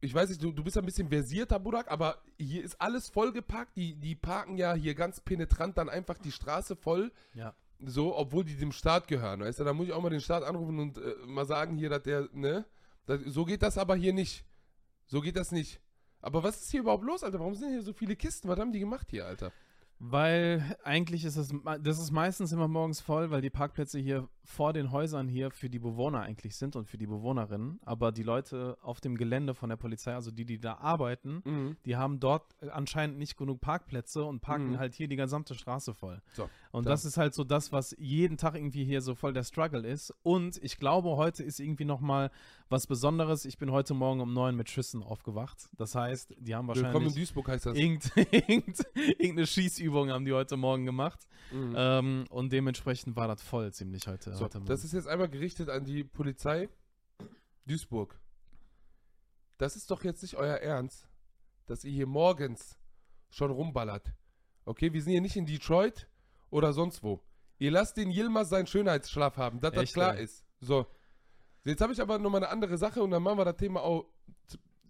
ich 0.00 0.14
weiß 0.14 0.28
nicht, 0.28 0.42
du, 0.42 0.52
du 0.52 0.62
bist 0.62 0.78
ein 0.78 0.84
bisschen 0.86 1.08
versierter, 1.08 1.58
Burak, 1.58 1.90
aber 1.90 2.22
hier 2.38 2.62
ist 2.62 2.80
alles 2.80 3.08
vollgepackt. 3.08 3.76
Die, 3.76 3.94
die 3.96 4.14
parken 4.14 4.56
ja 4.56 4.74
hier 4.74 4.94
ganz 4.94 5.20
penetrant 5.20 5.76
dann 5.78 5.88
einfach 5.88 6.18
die 6.18 6.32
Straße 6.32 6.76
voll. 6.76 7.12
Ja. 7.34 7.54
So, 7.80 8.16
obwohl 8.16 8.44
die 8.44 8.56
dem 8.56 8.72
Staat 8.72 9.08
gehören. 9.08 9.40
Weißt 9.40 9.58
du, 9.60 9.64
da 9.64 9.72
muss 9.74 9.88
ich 9.88 9.92
auch 9.92 10.02
mal 10.02 10.10
den 10.10 10.20
Staat 10.20 10.44
anrufen 10.44 10.78
und 10.78 10.98
äh, 10.98 11.14
mal 11.26 11.44
sagen 11.44 11.76
hier, 11.76 11.90
dass 11.90 12.02
der, 12.02 12.28
ne? 12.32 12.64
Das, 13.04 13.20
so 13.26 13.44
geht 13.44 13.62
das 13.62 13.78
aber 13.78 13.96
hier 13.96 14.12
nicht. 14.12 14.44
So 15.06 15.20
geht 15.20 15.36
das 15.36 15.52
nicht. 15.52 15.80
Aber 16.20 16.42
was 16.42 16.62
ist 16.62 16.70
hier 16.70 16.80
überhaupt 16.80 17.04
los, 17.04 17.22
Alter? 17.22 17.38
Warum 17.38 17.54
sind 17.54 17.70
hier 17.70 17.82
so 17.82 17.92
viele 17.92 18.16
Kisten? 18.16 18.48
Was 18.48 18.58
haben 18.58 18.72
die 18.72 18.80
gemacht 18.80 19.06
hier, 19.10 19.26
Alter? 19.26 19.52
Weil 19.98 20.76
eigentlich 20.84 21.24
ist 21.24 21.36
es, 21.36 21.54
das 21.82 21.98
ist 21.98 22.10
meistens 22.10 22.52
immer 22.52 22.68
morgens 22.68 23.00
voll, 23.00 23.30
weil 23.30 23.40
die 23.40 23.48
Parkplätze 23.50 23.98
hier 23.98 24.28
vor 24.44 24.72
den 24.74 24.92
Häusern 24.92 25.26
hier 25.26 25.50
für 25.50 25.70
die 25.70 25.78
Bewohner 25.78 26.20
eigentlich 26.20 26.54
sind 26.56 26.76
und 26.76 26.86
für 26.86 26.98
die 26.98 27.06
Bewohnerinnen. 27.06 27.80
Aber 27.82 28.12
die 28.12 28.22
Leute 28.22 28.76
auf 28.82 29.00
dem 29.00 29.16
Gelände 29.16 29.54
von 29.54 29.70
der 29.70 29.76
Polizei, 29.76 30.12
also 30.14 30.30
die, 30.30 30.44
die 30.44 30.60
da 30.60 30.74
arbeiten, 30.74 31.40
Mhm. 31.44 31.76
die 31.86 31.96
haben 31.96 32.20
dort 32.20 32.44
anscheinend 32.70 33.18
nicht 33.18 33.36
genug 33.38 33.60
Parkplätze 33.62 34.22
und 34.24 34.40
parken 34.40 34.72
Mhm. 34.72 34.78
halt 34.78 34.94
hier 34.94 35.08
die 35.08 35.16
gesamte 35.16 35.54
Straße 35.54 35.94
voll. 35.94 36.20
So, 36.34 36.44
Und 36.72 36.82
klar. 36.82 36.92
das 36.92 37.04
ist 37.06 37.16
halt 37.16 37.34
so 37.34 37.42
das, 37.42 37.72
was 37.72 37.96
jeden 37.98 38.36
Tag 38.36 38.54
irgendwie 38.54 38.84
hier 38.84 39.00
so 39.00 39.14
voll 39.14 39.32
der 39.32 39.44
Struggle 39.44 39.84
ist. 39.88 40.12
Und 40.22 40.62
ich 40.62 40.76
glaube, 40.78 41.16
heute 41.16 41.42
ist 41.42 41.58
irgendwie 41.58 41.86
nochmal 41.86 42.30
was 42.68 42.86
Besonderes. 42.86 43.46
Ich 43.46 43.56
bin 43.58 43.72
heute 43.72 43.94
Morgen 43.94 44.20
um 44.20 44.32
neun 44.34 44.54
mit 44.56 44.68
Schüssen 44.68 45.02
aufgewacht. 45.02 45.68
Das 45.76 45.94
heißt, 45.94 46.34
die 46.38 46.54
haben 46.54 46.68
Willkommen 46.68 46.84
in 46.86 46.92
wahrscheinlich 46.94 47.14
Duisburg 47.14 47.48
heißt 47.48 47.66
das. 47.66 47.76
irgend, 47.78 48.12
irgend, 48.32 48.86
irgendeine 49.18 49.46
Schießübung 49.46 49.85
haben 49.94 50.24
die 50.24 50.32
heute 50.32 50.56
Morgen 50.56 50.84
gemacht. 50.86 51.26
Mhm. 51.52 51.74
Ähm, 51.76 52.24
und 52.30 52.52
dementsprechend 52.52 53.16
war 53.16 53.28
das 53.28 53.42
voll 53.42 53.72
ziemlich 53.72 54.06
heute, 54.06 54.34
So, 54.34 54.44
heute 54.44 54.58
Morgen. 54.58 54.68
das 54.68 54.84
ist 54.84 54.92
jetzt 54.92 55.08
einmal 55.08 55.28
gerichtet 55.28 55.68
an 55.68 55.84
die 55.84 56.04
Polizei 56.04 56.68
Duisburg. 57.66 58.18
Das 59.58 59.76
ist 59.76 59.90
doch 59.90 60.04
jetzt 60.04 60.22
nicht 60.22 60.36
euer 60.36 60.56
Ernst, 60.56 61.08
dass 61.66 61.84
ihr 61.84 61.92
hier 61.92 62.06
morgens 62.06 62.78
schon 63.30 63.50
rumballert. 63.50 64.12
Okay, 64.64 64.92
wir 64.92 65.02
sind 65.02 65.12
hier 65.12 65.20
nicht 65.20 65.36
in 65.36 65.46
Detroit 65.46 66.08
oder 66.50 66.72
sonst 66.72 67.02
wo. 67.02 67.22
Ihr 67.58 67.70
lasst 67.70 67.96
den 67.96 68.10
Yilmaz 68.10 68.50
seinen 68.50 68.66
Schönheitsschlaf 68.66 69.36
haben, 69.36 69.60
dass 69.60 69.72
das 69.72 69.84
Echt, 69.84 69.94
klar 69.94 70.16
ey? 70.16 70.24
ist. 70.24 70.44
So. 70.60 70.86
Jetzt 71.64 71.80
habe 71.80 71.92
ich 71.92 72.00
aber 72.00 72.18
nochmal 72.18 72.44
eine 72.44 72.52
andere 72.52 72.76
Sache 72.78 73.02
und 73.02 73.10
dann 73.10 73.22
machen 73.22 73.38
wir 73.38 73.44
das 73.44 73.56
Thema 73.56 73.82
auch, 73.82 74.06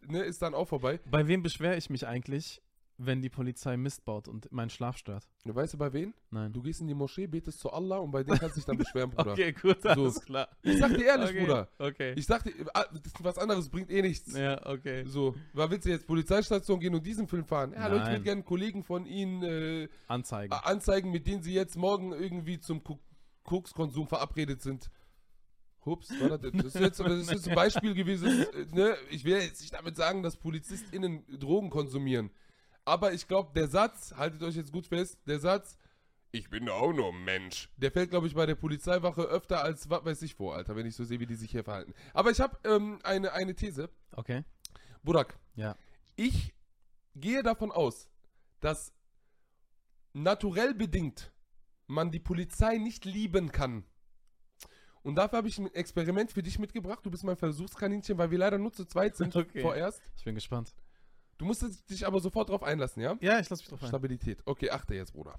ne, 0.03 0.23
ist 0.23 0.43
dann 0.43 0.55
auch 0.55 0.67
vorbei. 0.67 1.01
Bei 1.11 1.27
wem 1.27 1.43
beschwere 1.43 1.77
ich 1.77 1.89
mich 1.91 2.07
eigentlich, 2.07 2.61
wenn 2.99 3.21
die 3.21 3.29
Polizei 3.29 3.77
Mist 3.77 4.05
baut 4.05 4.27
und 4.29 4.51
meinen 4.53 4.71
Schlaf 4.71 4.97
stört? 4.97 5.29
Du 5.45 5.55
weißt 5.55 5.75
du 5.75 5.79
bei 5.79 5.93
wen? 5.93 6.15
Nein. 6.31 6.53
Du 6.53 6.63
gehst 6.63 6.81
in 6.81 6.87
die 6.89 6.95
Moschee, 6.95 7.27
betest 7.27 7.61
zu 7.61 7.71
Allah 7.71 7.99
und 7.99 8.11
bei 8.11 8.23
dem 8.25 8.39
kannst 8.39 8.57
du 8.57 8.61
dich 8.61 8.65
dann 8.65 8.79
beschweren, 8.79 9.11
Bruder. 9.11 9.33
Okay, 9.33 9.53
gut, 9.53 9.83
So. 9.83 9.89
alles 9.91 10.21
klar. 10.25 10.49
Ich 10.63 10.79
sag 10.79 10.97
dir 10.97 11.05
ehrlich, 11.07 11.31
okay. 11.31 11.41
Bruder. 11.41 11.69
Okay. 11.79 12.13
Ich 12.17 12.27
sag 12.27 12.43
dir, 12.45 12.53
ah, 12.75 12.85
was 13.21 13.37
anderes 13.39 13.69
bringt 13.69 13.91
eh 13.91 14.03
nichts. 14.03 14.33
ja, 14.37 14.65
okay. 14.67 15.05
So, 15.07 15.35
war 15.53 15.71
willst 15.71 15.87
du 15.87 15.91
jetzt 15.91 16.07
Polizeistation 16.07 16.81
gehen 16.81 16.95
und 16.95 17.05
diesen 17.05 17.29
Film 17.29 17.45
fahren? 17.45 17.73
Ja, 17.73 17.87
Leute, 17.89 17.97
ich 17.97 18.03
Nein. 18.05 18.13
würde 18.13 18.25
gerne 18.25 18.43
Kollegen 18.43 18.83
von 18.83 19.05
Ihnen 19.07 19.43
äh, 19.43 19.89
Anzeigen. 20.09 20.53
anzeigen, 20.53 21.11
mit 21.11 21.27
denen 21.27 21.43
Sie 21.43 21.53
jetzt 21.55 21.77
morgen 21.77 22.13
irgendwie 22.13 22.59
zum 22.61 22.83
Ko- 22.83 22.99
Kokskonsum 23.45 24.07
verabredet 24.09 24.63
sind. 24.63 24.91
Hups, 25.85 26.11
war 26.21 26.37
das, 26.37 26.51
das, 26.53 26.65
ist 26.75 26.81
jetzt, 26.81 26.99
das 26.99 27.13
ist 27.21 27.31
jetzt 27.31 27.49
ein 27.49 27.55
Beispiel 27.55 27.95
gewesen. 27.95 28.27
äh, 28.29 28.67
Ne? 28.75 28.97
Ich 29.11 29.25
will 29.25 29.35
jetzt 29.37 29.61
nicht 29.61 29.73
damit 29.73 29.95
sagen, 29.97 30.23
dass 30.25 30.37
PolizistInnen 30.37 31.25
Drogen 31.39 31.71
konsumieren. 31.71 32.31
Aber 32.87 33.13
ich 33.13 33.29
glaube, 33.29 33.53
der 33.55 33.69
Satz, 33.69 34.15
haltet 34.17 34.43
euch 34.43 34.55
jetzt 34.57 34.73
gut 34.73 34.87
fest, 34.87 35.19
der 35.27 35.39
Satz, 35.41 35.77
ich 36.33 36.49
bin 36.51 36.69
auch 36.69 36.93
nur 36.93 37.13
ein 37.13 37.25
Mensch, 37.25 37.69
der 37.77 37.91
fällt, 37.91 38.11
glaube 38.11 38.27
ich, 38.27 38.35
bei 38.35 38.47
der 38.47 38.55
Polizeiwache 38.55 39.23
öfter 39.23 39.63
als 39.63 39.89
was 39.91 40.05
weiß 40.05 40.23
ich 40.23 40.35
vor, 40.35 40.55
Alter, 40.55 40.77
wenn 40.77 40.87
ich 40.87 40.95
so 40.95 41.05
sehe, 41.05 41.19
wie 41.21 41.27
die 41.27 41.35
sich 41.35 41.51
hier 41.51 41.65
verhalten. 41.65 41.95
Aber 42.15 42.31
ich 42.31 42.41
habe 42.41 42.59
ähm, 42.65 42.99
eine, 43.05 43.33
eine 43.33 43.55
These. 43.55 43.91
Okay. 44.13 44.45
Burak, 45.03 45.39
Ja. 45.55 45.77
ich 46.15 46.55
gehe 47.15 47.43
davon 47.43 47.71
aus, 47.73 48.09
dass 48.61 48.93
naturell 50.13 50.75
bedingt 50.75 51.33
man 51.87 52.11
die 52.11 52.21
Polizei 52.21 52.79
nicht 52.79 53.05
lieben 53.05 53.51
kann. 53.53 53.85
Und 55.03 55.15
dafür 55.15 55.39
habe 55.39 55.49
ich 55.49 55.59
ein 55.59 55.73
Experiment 55.73 56.33
für 56.33 56.43
dich 56.43 56.59
mitgebracht. 56.59 56.99
Du 57.05 57.11
bist 57.11 57.23
mein 57.25 57.37
Versuchskaninchen, 57.37 58.19
weil 58.19 58.31
wir 58.33 58.39
leider 58.39 58.59
nur 58.59 58.73
zu 58.73 58.85
zweit 58.85 59.17
sind 59.17 59.35
Okay. 59.37 59.63
vorerst. 59.63 60.03
Ich 60.17 60.25
bin 60.25 60.35
gespannt. 60.35 60.75
Du 61.39 61.45
musst 61.45 61.63
dich 61.91 62.07
aber 62.07 62.21
sofort 62.21 62.49
drauf 62.49 62.63
einlassen, 62.63 63.03
ja? 63.03 63.17
Ja, 63.21 63.39
ich 63.39 63.49
lasse 63.51 63.63
mich 63.63 63.69
drauf 63.69 63.83
ein. 63.83 63.89
Stabilität. 63.89 64.43
Okay, 64.47 64.71
achte 64.71 64.95
jetzt, 64.95 65.13
Bruder. 65.13 65.39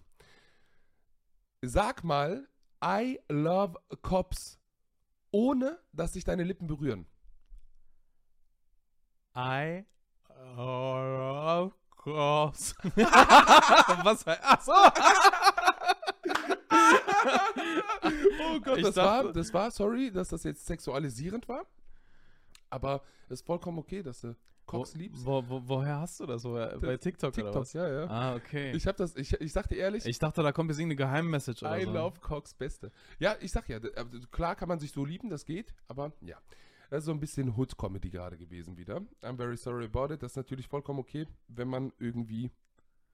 Sag 1.62 2.04
mal, 2.04 2.48
I 2.84 3.20
love 3.30 3.80
cops, 4.04 4.60
ohne 5.32 5.80
dass 5.94 6.14
sich 6.14 6.24
deine 6.24 6.44
Lippen 6.44 6.68
berühren. 6.68 7.08
I 9.36 9.86
of 10.56 11.74
course. 11.96 12.76
Was? 14.04 14.26
Achso! 14.28 14.72
Oh 18.40 18.60
Gott, 18.62 18.78
Ich 18.78 18.84
das, 18.86 18.96
dachte- 18.96 19.26
war, 19.26 19.34
das 19.34 19.54
war, 19.54 19.72
sorry, 19.72 20.12
dass 20.12 20.30
das 20.30 20.44
jetzt 20.44 20.66
sexualisierend 20.66 21.48
war. 21.50 21.66
Aber 22.70 23.02
es 23.26 23.40
ist 23.42 23.46
vollkommen 23.46 23.80
okay, 23.80 24.04
dass 24.04 24.22
du 24.22 24.36
Cox 24.68 24.94
wo, 24.94 24.98
liebst. 25.00 25.26
Wo, 25.26 25.44
wo, 25.50 25.62
woher 25.66 26.00
hast 26.00 26.20
du 26.20 26.26
das? 26.28 26.44
Woher? 26.44 26.78
Bei 26.80 26.98
TikTok, 26.98 27.30
oder 27.30 27.44
TikTok, 27.44 27.62
was? 27.62 27.74
ja, 27.74 27.90
ja. 27.90 28.08
Ah, 28.08 28.36
okay. 28.36 28.70
Ich, 28.72 28.78
Ich 28.78 28.88
hab 28.88 28.98
das, 28.98 29.16
ich, 29.16 29.34
ich 29.34 29.52
sag 29.52 29.68
dir 29.70 29.78
ehrlich, 29.78 30.20
dachte, 30.20 30.44
da 30.44 30.52
kommt 30.52 30.70
jetzt 30.70 30.80
irgendeine 30.80 30.98
Geheimmessage 31.10 31.64
oder 31.64 31.80
I 31.80 31.86
so. 31.86 31.92
love 31.92 32.20
Cox 32.20 32.54
Beste. 32.54 32.92
Ja, 33.18 33.36
ich 33.40 33.52
sag 33.52 33.68
ja, 33.70 33.78
äh, 33.78 34.06
klar 34.32 34.56
kann 34.56 34.68
man 34.70 34.80
sich 34.80 34.92
so 34.92 35.04
lieben, 35.04 35.30
das 35.30 35.46
geht, 35.46 35.74
aber 35.88 36.12
ja. 36.22 36.38
Das 36.90 37.00
ist 37.00 37.06
so 37.06 37.12
ein 37.12 37.20
bisschen 37.20 37.58
Hood-Comedy 37.58 38.10
gerade 38.10 38.38
gewesen 38.38 38.78
wieder. 38.78 39.02
I'm 39.22 39.36
very 39.36 39.58
sorry 39.58 39.86
about 39.86 40.14
it. 40.14 40.24
Das 40.24 40.32
ist 40.34 40.38
natürlich 40.38 40.68
vollkommen 40.70 41.00
okay, 41.00 41.28
wenn 41.50 41.68
man 41.68 41.92
irgendwie 42.00 42.50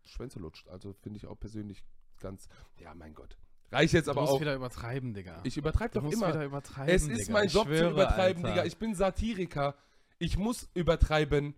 Schwänze 0.03 0.37
lutscht. 0.39 0.67
Also 0.69 0.93
finde 0.93 1.17
ich 1.17 1.25
auch 1.25 1.39
persönlich 1.39 1.83
ganz, 2.19 2.47
ja, 2.77 2.93
mein 2.93 3.15
Gott. 3.15 3.35
Reicht 3.71 3.93
jetzt 3.93 4.05
Du 4.07 4.11
aber 4.11 4.21
musst 4.21 4.33
auch. 4.33 4.41
wieder 4.41 4.53
übertreiben, 4.53 5.15
Digga. 5.15 5.39
Ich 5.43 5.57
übertreibe 5.57 5.89
du 5.93 5.99
doch 5.99 6.03
musst 6.05 6.17
immer. 6.17 6.27
wieder 6.29 6.45
übertreiben, 6.45 6.93
Es 6.93 7.07
ist 7.07 7.21
Digga. 7.21 7.33
mein 7.33 7.47
Ich 7.47 7.53
Job 7.53 7.65
zu 7.67 7.89
übertreiben, 7.89 8.43
Alter. 8.45 8.55
Digga. 8.55 8.65
Ich 8.67 8.77
bin 8.77 8.93
Satiriker. 8.93 9.75
Ich 10.23 10.37
muss 10.37 10.69
übertreiben. 10.73 11.53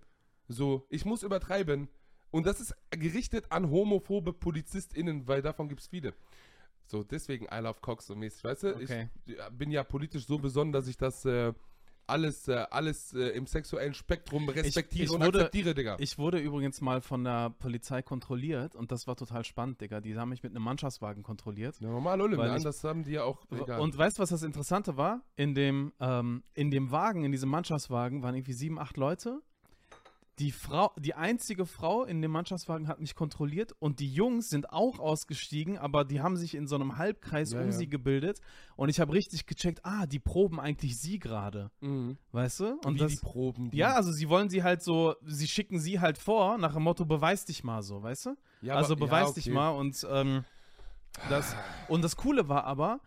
So, 0.48 0.88
ich 0.89 1.05
muss 1.05 1.22
übertreiben. 1.22 1.88
Und 2.31 2.48
das 2.48 2.60
ist 2.60 2.74
gerichtet 2.89 3.45
an 3.51 3.69
homophobe 3.69 4.34
PolizistInnen, 4.34 5.27
weil 5.27 5.43
davon 5.43 5.69
gibt 5.69 5.81
es 5.81 5.88
viele. 5.88 6.15
So, 6.88 7.03
deswegen 7.03 7.45
I 7.45 7.60
love 7.60 7.79
Cox 7.81 8.07
so 8.07 8.15
mäßig, 8.15 8.43
weißt 8.43 8.63
du? 8.63 8.75
Okay. 8.75 9.10
Ich 9.27 9.36
bin 9.51 9.69
ja 9.69 9.84
politisch 9.84 10.25
so 10.25 10.39
besonnen, 10.39 10.74
dass 10.74 10.88
ich 10.88 10.98
das 10.98 11.25
äh, 11.25 11.53
alles, 12.07 12.47
äh, 12.47 12.65
alles 12.71 13.13
äh, 13.13 13.29
im 13.29 13.45
sexuellen 13.47 13.93
Spektrum 13.93 14.47
respektiere 14.50 15.05
ich 15.05 15.09
und 15.12 15.21
wurde- 15.24 15.39
akzeptiere, 15.39 15.74
Digga. 15.74 15.97
Ich 16.00 16.17
wurde 16.17 16.39
übrigens 16.39 16.81
mal 16.81 17.01
von 17.01 17.24
der 17.24 17.50
Polizei 17.50 18.01
kontrolliert 18.01 18.75
und 18.75 18.91
das 18.91 19.07
war 19.07 19.15
total 19.15 19.43
spannend, 19.43 19.81
Digga. 19.81 20.01
Die 20.01 20.15
haben 20.17 20.29
mich 20.29 20.43
mit 20.43 20.51
einem 20.55 20.63
Mannschaftswagen 20.63 21.24
kontrolliert. 21.24 21.79
ja, 21.79 21.89
normal, 21.89 22.21
Olle, 22.21 22.38
weil 22.38 22.47
ich- 22.50 22.55
anders 22.55 22.83
haben 22.83 23.03
die 23.03 23.12
ja 23.12 23.24
auch. 23.24 23.43
Egal. 23.51 23.79
Und 23.79 23.97
weißt 23.97 24.17
du, 24.17 24.21
was 24.21 24.29
das 24.29 24.43
Interessante 24.43 24.97
war? 24.97 25.24
In 25.35 25.55
dem, 25.55 25.93
ähm, 26.00 26.43
in 26.53 26.71
dem 26.71 26.91
Wagen, 26.91 27.24
in 27.24 27.31
diesem 27.31 27.50
Mannschaftswagen 27.50 28.21
waren 28.24 28.35
irgendwie 28.35 28.53
sieben, 28.53 28.79
acht 28.79 28.97
Leute. 28.97 29.41
Die 30.39 30.51
Frau, 30.51 30.91
die 30.97 31.13
einzige 31.13 31.65
Frau 31.65 32.03
in 32.03 32.21
dem 32.21 32.31
Mannschaftswagen 32.31 32.89
hat 32.89 32.99
mich 32.99 33.15
kontrolliert 33.15 33.73
und 33.79 34.01
die 34.01 34.13
Jungs 34.13 34.49
sind 34.49 34.69
auch 34.69 34.99
ausgestiegen, 34.99 35.77
aber 35.77 36.03
die 36.03 36.19
haben 36.19 36.35
sich 36.35 36.55
in 36.55 36.67
so 36.67 36.75
einem 36.75 36.97
Halbkreis 36.97 37.53
Ja, 37.53 37.61
um 37.61 37.67
ja. 37.67 37.71
sie 37.71 37.87
gebildet 37.87 38.41
und 38.75 38.89
ich 38.89 38.99
habe 38.99 39.13
richtig 39.13 39.45
gecheckt, 39.45 39.79
ah, 39.83 40.05
die 40.05 40.19
proben 40.19 40.59
eigentlich 40.59 40.99
sie 40.99 41.19
gerade, 41.19 41.71
mhm. 41.79 42.17
weißt 42.33 42.59
du? 42.59 42.79
Und 42.83 42.95
Wie 42.95 42.99
das, 42.99 43.11
die 43.13 43.17
Proben. 43.19 43.71
Die, 43.71 43.77
ja, 43.77 43.93
also 43.93 44.11
sie 44.11 44.27
wollen 44.27 44.49
sie 44.49 44.61
halt 44.61 44.83
so, 44.83 45.15
sie 45.25 45.47
schicken 45.47 45.79
sie 45.79 46.01
halt 46.01 46.17
vor, 46.17 46.57
nach 46.57 46.73
dem 46.73 46.83
Motto, 46.83 47.05
beweis 47.05 47.45
dich 47.45 47.63
mal 47.63 47.81
so, 47.81 48.03
weißt 48.03 48.25
du? 48.25 48.37
Ja, 48.61 48.75
also 48.75 48.93
aber- 48.93 49.01
ja, 49.01 49.05
beweis 49.05 49.33
dich 49.35 49.45
okay. 49.45 49.55
mal 49.55 49.69
und 49.69 50.05
ähm, 50.09 50.43
das 51.29 51.55
und 51.87 52.03
das 52.03 52.17
Coole 52.17 52.49
war 52.49 52.65
aber, 52.65 52.99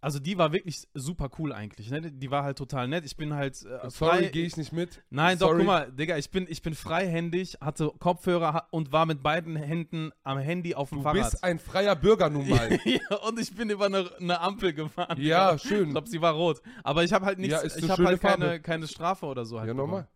also 0.00 0.18
die 0.18 0.38
war 0.38 0.52
wirklich 0.52 0.88
super 0.94 1.28
cool 1.38 1.52
eigentlich, 1.52 1.90
ne? 1.90 2.00
Die 2.10 2.30
war 2.30 2.42
halt 2.44 2.56
total 2.58 2.88
nett. 2.88 3.04
Ich 3.04 3.16
bin 3.16 3.34
halt 3.34 3.62
äh, 3.64 3.90
Sorry, 3.90 4.28
gehe 4.30 4.46
ich 4.46 4.56
nicht 4.56 4.72
mit. 4.72 5.02
Nein, 5.10 5.38
doch, 5.38 5.48
Sorry. 5.48 5.58
guck 5.58 5.66
mal, 5.66 5.92
Digga, 5.92 6.16
ich 6.16 6.30
bin, 6.30 6.46
ich 6.48 6.62
bin 6.62 6.74
freihändig, 6.74 7.58
hatte 7.60 7.90
Kopfhörer 7.98 8.68
und 8.70 8.92
war 8.92 9.04
mit 9.06 9.22
beiden 9.22 9.56
Händen 9.56 10.10
am 10.22 10.38
Handy 10.38 10.74
auf 10.74 10.88
dem 10.88 10.98
Du 10.98 11.02
Fahrrad. 11.04 11.22
bist 11.30 11.44
ein 11.44 11.58
freier 11.58 11.96
Bürger 11.96 12.30
nun 12.30 12.48
mal. 12.48 12.78
ja, 12.84 13.16
und 13.26 13.38
ich 13.38 13.54
bin 13.54 13.68
über 13.70 13.86
eine, 13.86 14.10
eine 14.18 14.40
Ampel 14.40 14.72
gefahren. 14.72 15.20
Ja, 15.20 15.54
Ich 15.54 15.62
schön. 15.62 15.90
glaube, 15.90 16.08
sie 16.08 16.20
war 16.20 16.32
rot. 16.32 16.60
Aber 16.82 17.04
ich 17.04 17.12
habe 17.12 17.26
halt 17.26 17.38
nichts, 17.38 17.54
Ja, 17.54 17.60
ist 17.60 17.76
ich 17.76 17.90
habe 17.90 18.04
halt 18.04 18.20
keine, 18.20 18.44
Farbe. 18.46 18.60
keine 18.60 18.88
Strafe 18.88 19.26
oder 19.26 19.44
so. 19.44 19.58
Halt 19.58 19.68
Ja, 19.68 19.74
normal. 19.74 20.08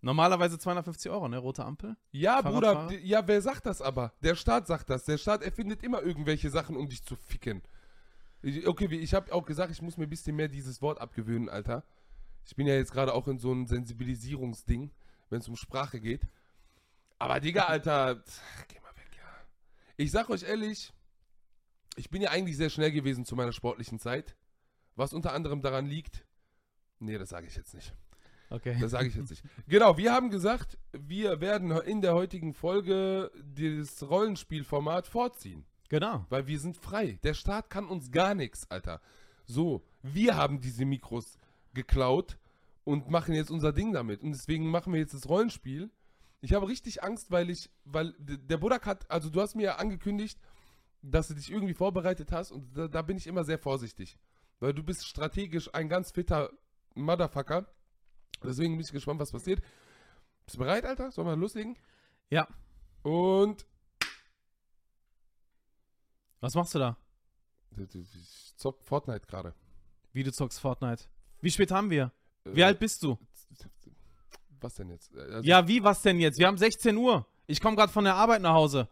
Normalerweise 0.00 0.58
250 0.58 1.10
Euro, 1.10 1.28
ne? 1.28 1.38
Rote 1.38 1.64
Ampel. 1.64 1.96
Ja, 2.10 2.42
Bruder, 2.42 2.90
ja, 3.02 3.26
wer 3.26 3.40
sagt 3.40 3.64
das 3.64 3.80
aber? 3.80 4.12
Der 4.22 4.34
Staat 4.34 4.66
sagt 4.66 4.90
das. 4.90 5.04
Der 5.06 5.16
Staat 5.16 5.42
erfindet 5.42 5.82
immer 5.82 6.02
irgendwelche 6.02 6.50
Sachen, 6.50 6.76
um 6.76 6.88
dich 6.90 7.02
zu 7.02 7.16
ficken. 7.16 7.62
Okay, 8.66 8.94
ich 8.94 9.14
habe 9.14 9.32
auch 9.32 9.46
gesagt, 9.46 9.72
ich 9.72 9.80
muss 9.80 9.96
mir 9.96 10.04
ein 10.04 10.10
bisschen 10.10 10.36
mehr 10.36 10.48
dieses 10.48 10.82
Wort 10.82 11.00
abgewöhnen, 11.00 11.48
Alter. 11.48 11.84
Ich 12.44 12.54
bin 12.56 12.66
ja 12.66 12.74
jetzt 12.74 12.92
gerade 12.92 13.14
auch 13.14 13.26
in 13.26 13.38
so 13.38 13.50
einem 13.50 13.66
Sensibilisierungsding, 13.66 14.90
wenn 15.30 15.40
es 15.40 15.48
um 15.48 15.56
Sprache 15.56 15.98
geht. 15.98 16.28
Aber 17.18 17.40
Digga, 17.40 17.64
Alter, 17.64 18.22
geh 18.68 18.80
mal 18.80 18.94
weg, 18.96 19.10
ja. 19.16 19.46
Ich 19.96 20.10
sag 20.10 20.28
euch 20.28 20.42
ehrlich, 20.42 20.92
ich 21.96 22.10
bin 22.10 22.20
ja 22.20 22.30
eigentlich 22.30 22.56
sehr 22.56 22.70
schnell 22.70 22.92
gewesen 22.92 23.24
zu 23.24 23.34
meiner 23.34 23.52
sportlichen 23.52 23.98
Zeit. 23.98 24.36
Was 24.94 25.14
unter 25.14 25.32
anderem 25.32 25.62
daran 25.62 25.86
liegt, 25.86 26.26
nee, 26.98 27.16
das 27.16 27.30
sage 27.30 27.46
ich 27.46 27.56
jetzt 27.56 27.74
nicht. 27.74 27.94
Okay. 28.50 28.76
Das 28.78 28.90
sage 28.90 29.08
ich 29.08 29.14
jetzt 29.14 29.30
nicht. 29.30 29.42
Genau, 29.66 29.96
wir 29.96 30.12
haben 30.12 30.28
gesagt, 30.30 30.78
wir 30.92 31.40
werden 31.40 31.70
in 31.70 32.02
der 32.02 32.14
heutigen 32.14 32.52
Folge 32.52 33.30
das 33.42 34.02
Rollenspielformat 34.08 35.06
vorziehen. 35.06 35.64
Genau. 35.88 36.24
Weil 36.28 36.46
wir 36.46 36.58
sind 36.58 36.76
frei. 36.76 37.18
Der 37.22 37.34
Staat 37.34 37.70
kann 37.70 37.86
uns 37.86 38.10
gar 38.10 38.34
nichts, 38.34 38.70
Alter. 38.70 39.00
So, 39.46 39.84
wir 40.02 40.36
haben 40.36 40.60
diese 40.60 40.84
Mikros 40.84 41.38
geklaut 41.74 42.38
und 42.84 43.10
machen 43.10 43.34
jetzt 43.34 43.50
unser 43.50 43.72
Ding 43.72 43.92
damit. 43.92 44.22
Und 44.22 44.32
deswegen 44.32 44.70
machen 44.70 44.92
wir 44.92 45.00
jetzt 45.00 45.14
das 45.14 45.28
Rollenspiel. 45.28 45.90
Ich 46.40 46.52
habe 46.52 46.68
richtig 46.68 47.02
Angst, 47.02 47.30
weil 47.30 47.50
ich, 47.50 47.70
weil 47.84 48.14
der 48.18 48.58
Budak 48.58 48.86
hat, 48.86 49.10
also 49.10 49.30
du 49.30 49.40
hast 49.40 49.54
mir 49.54 49.62
ja 49.62 49.76
angekündigt, 49.76 50.38
dass 51.02 51.28
du 51.28 51.34
dich 51.34 51.50
irgendwie 51.50 51.74
vorbereitet 51.74 52.32
hast 52.32 52.50
und 52.50 52.76
da, 52.76 52.88
da 52.88 53.02
bin 53.02 53.16
ich 53.16 53.26
immer 53.26 53.44
sehr 53.44 53.58
vorsichtig. 53.58 54.18
Weil 54.60 54.72
du 54.72 54.82
bist 54.82 55.06
strategisch 55.06 55.74
ein 55.74 55.88
ganz 55.88 56.12
fitter 56.12 56.50
Motherfucker. 56.94 57.66
Deswegen 58.42 58.74
bin 58.74 58.84
ich 58.84 58.92
gespannt, 58.92 59.20
was 59.20 59.32
passiert. 59.32 59.60
Bist 60.44 60.56
du 60.56 60.60
bereit, 60.60 60.84
Alter? 60.84 61.10
Sollen 61.10 61.28
wir 61.28 61.36
loslegen? 61.36 61.76
Ja. 62.30 62.48
Und 63.02 63.66
Was 66.44 66.54
machst 66.54 66.74
du 66.74 66.78
da? 66.78 66.94
ich 67.94 68.52
zock 68.56 68.84
Fortnite 68.84 69.26
gerade. 69.26 69.54
Wie 70.12 70.22
du 70.22 70.30
zockst 70.30 70.60
Fortnite. 70.60 71.04
Wie 71.40 71.50
spät 71.50 71.70
haben 71.70 71.88
wir? 71.88 72.12
Wie 72.44 72.60
Äh, 72.60 72.64
alt 72.64 72.78
bist 72.78 73.02
du? 73.02 73.18
Was 74.60 74.74
denn 74.74 74.90
jetzt? 74.90 75.14
Äh, 75.14 75.20
Also, 75.20 75.42
Ja, 75.48 75.66
wie, 75.66 75.82
was 75.82 76.02
denn 76.02 76.20
jetzt? 76.20 76.38
Wir 76.38 76.46
haben 76.46 76.58
16 76.58 76.98
Uhr. 76.98 77.26
Ich 77.46 77.62
komme 77.62 77.76
gerade 77.76 77.90
von 77.90 78.04
der 78.04 78.16
Arbeit 78.16 78.42
nach 78.42 78.52
Hause. 78.52 78.88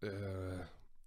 Äh, 0.00 0.06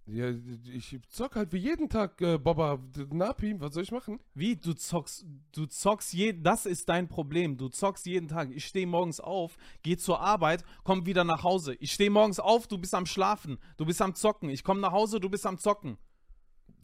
ja, 0.08 0.30
ich 0.72 0.98
zock 1.08 1.36
halt 1.36 1.52
wie 1.52 1.58
jeden 1.58 1.88
Tag, 1.88 2.20
äh, 2.20 2.38
Baba. 2.38 2.78
Napi, 3.10 3.60
was 3.60 3.74
soll 3.74 3.82
ich 3.82 3.92
machen? 3.92 4.18
Wie? 4.34 4.56
Du 4.56 4.72
zockst, 4.74 5.26
du 5.52 5.66
zockst 5.66 6.12
jeden, 6.12 6.42
das 6.42 6.66
ist 6.66 6.88
dein 6.88 7.08
Problem. 7.08 7.56
Du 7.56 7.68
zockst 7.68 8.06
jeden 8.06 8.26
Tag. 8.28 8.50
Ich 8.50 8.64
stehe 8.66 8.86
morgens 8.86 9.20
auf, 9.20 9.56
gehe 9.82 9.96
zur 9.96 10.20
Arbeit, 10.20 10.64
komm 10.84 11.06
wieder 11.06 11.24
nach 11.24 11.42
Hause. 11.42 11.74
Ich 11.74 11.92
stehe 11.92 12.10
morgens 12.10 12.40
auf, 12.40 12.66
du 12.66 12.78
bist 12.78 12.94
am 12.94 13.06
Schlafen, 13.06 13.58
du 13.76 13.84
bist 13.84 14.00
am 14.02 14.14
Zocken. 14.14 14.48
Ich 14.50 14.64
komme 14.64 14.80
nach 14.80 14.92
Hause, 14.92 15.20
du 15.20 15.28
bist 15.28 15.44
am 15.46 15.58
Zocken. 15.58 15.98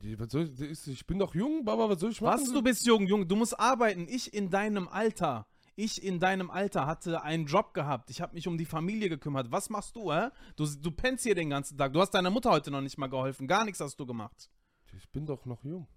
Die- 0.03 0.19
Was 0.19 0.31
soll 0.33 0.51
ich, 0.61 0.87
ich 0.87 1.07
bin 1.07 1.19
doch 1.19 1.35
jung, 1.35 1.65
Baba, 1.65 1.89
was 1.89 2.01
soll 2.01 2.11
ich 2.11 2.21
machen? 2.21 2.43
Was? 2.43 2.53
Du 2.53 2.63
bist 2.63 2.85
jung, 2.87 3.07
Junge, 3.07 3.27
du 3.27 3.37
musst 3.37 3.59
arbeiten. 3.59 4.07
Ich 4.09 4.35
in 4.35 4.51
deinem 4.51 4.87
Alter. 4.89 5.47
Ich 5.77 6.03
in 6.03 6.21
deinem 6.21 6.51
Alter 6.51 6.87
hatte 6.87 7.23
einen 7.23 7.47
Job 7.47 7.75
gehabt. 7.75 8.11
Ich 8.11 8.21
habe 8.21 8.35
mich 8.35 8.47
um 8.47 8.59
die 8.59 8.65
Familie 8.65 9.09
gekümmert. 9.09 9.51
Was 9.51 9.71
machst 9.71 9.97
du, 9.97 10.13
hä? 10.13 10.29
Du, 10.57 10.67
du 10.67 10.91
pennst 10.91 11.25
hier 11.25 11.35
den 11.35 11.51
ganzen 11.51 11.77
Tag. 11.77 11.93
Du 11.93 12.01
hast 12.01 12.11
deiner 12.11 12.31
Mutter 12.31 12.51
heute 12.51 12.71
noch 12.71 12.81
nicht 12.81 12.99
mal 12.99 13.09
geholfen. 13.09 13.49
Gar 13.49 13.65
nichts 13.65 13.81
hast 13.81 13.99
du 13.99 14.07
gemacht. 14.07 14.51
Ich 14.97 15.09
bin 15.11 15.27
doch 15.27 15.45
noch 15.47 15.65
jung. 15.65 15.89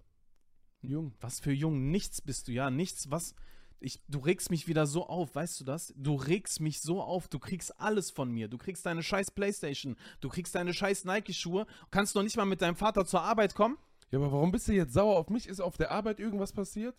Jung. 0.80 1.14
Was 1.20 1.38
für 1.40 1.52
jung? 1.52 1.90
Nichts 1.90 2.20
bist 2.20 2.48
du, 2.48 2.52
ja. 2.52 2.70
Nichts, 2.70 3.10
was. 3.10 3.34
Ich, 3.80 4.02
du 4.08 4.18
regst 4.18 4.50
mich 4.50 4.66
wieder 4.66 4.86
so 4.86 5.06
auf, 5.06 5.36
weißt 5.36 5.60
du 5.60 5.64
das? 5.64 5.94
Du 5.96 6.16
regst 6.16 6.60
mich 6.60 6.80
so 6.80 7.00
auf, 7.00 7.28
du 7.28 7.38
kriegst 7.38 7.80
alles 7.80 8.10
von 8.10 8.30
mir. 8.30 8.48
Du 8.48 8.58
kriegst 8.58 8.84
deine 8.84 9.04
scheiß 9.04 9.30
Playstation, 9.30 9.96
du 10.20 10.28
kriegst 10.28 10.56
deine 10.56 10.74
scheiß 10.74 11.04
Nike-Schuhe, 11.04 11.64
kannst 11.92 12.16
noch 12.16 12.24
nicht 12.24 12.36
mal 12.36 12.44
mit 12.44 12.60
deinem 12.60 12.74
Vater 12.74 13.06
zur 13.06 13.22
Arbeit 13.22 13.54
kommen? 13.54 13.78
Ja, 14.10 14.18
aber 14.18 14.32
warum 14.32 14.50
bist 14.50 14.66
du 14.66 14.72
jetzt 14.72 14.94
sauer 14.94 15.16
auf 15.16 15.30
mich? 15.30 15.46
Ist 15.46 15.60
auf 15.60 15.76
der 15.76 15.92
Arbeit 15.92 16.18
irgendwas 16.18 16.52
passiert? 16.52 16.96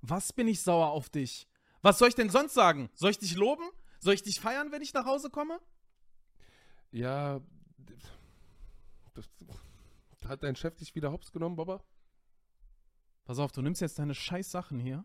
Was 0.00 0.32
bin 0.32 0.48
ich 0.48 0.62
sauer 0.62 0.90
auf 0.90 1.10
dich? 1.10 1.46
Was 1.82 1.98
soll 1.98 2.08
ich 2.08 2.14
denn 2.14 2.30
sonst 2.30 2.54
sagen? 2.54 2.90
Soll 2.94 3.10
ich 3.10 3.18
dich 3.18 3.34
loben? 3.36 3.64
Soll 3.98 4.14
ich 4.14 4.22
dich 4.22 4.40
feiern, 4.40 4.72
wenn 4.72 4.82
ich 4.82 4.94
nach 4.94 5.04
Hause 5.04 5.30
komme? 5.30 5.60
Ja. 6.90 7.40
Das, 9.14 9.28
hat 10.26 10.42
dein 10.42 10.56
Chef 10.56 10.76
dich 10.76 10.94
wieder 10.94 11.12
hops 11.12 11.32
genommen, 11.32 11.56
Baba? 11.56 11.84
Pass 13.24 13.38
auf, 13.38 13.52
du 13.52 13.62
nimmst 13.62 13.80
jetzt 13.80 13.98
deine 13.98 14.14
scheiß 14.14 14.50
Sachen 14.50 14.78
hier 14.78 15.04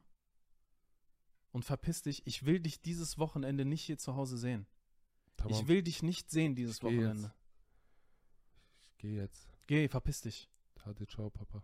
und 1.51 1.65
verpiss 1.65 2.01
dich. 2.03 2.25
Ich 2.25 2.45
will 2.45 2.59
dich 2.59 2.81
dieses 2.81 3.17
Wochenende 3.17 3.65
nicht 3.65 3.83
hier 3.83 3.97
zu 3.97 4.15
Hause 4.15 4.37
sehen. 4.37 4.67
Tamam, 5.35 5.53
Ich 5.59 5.67
will 5.67 5.83
dich 5.83 6.01
nicht 6.03 6.29
sehen 6.31 6.55
dieses 6.55 6.75
Ich 6.75 6.81
geh 6.81 6.87
Wochenende. 6.87 7.23
jetzt. 7.23 7.35
Ich 8.91 8.97
gehe 8.97 9.15
jetzt. 9.21 9.47
Geh, 9.67 9.87
verpiss 9.87 10.21
dich. 10.21 10.49
Tate, 10.75 11.05
ciao, 11.07 11.29
Papa. 11.29 11.61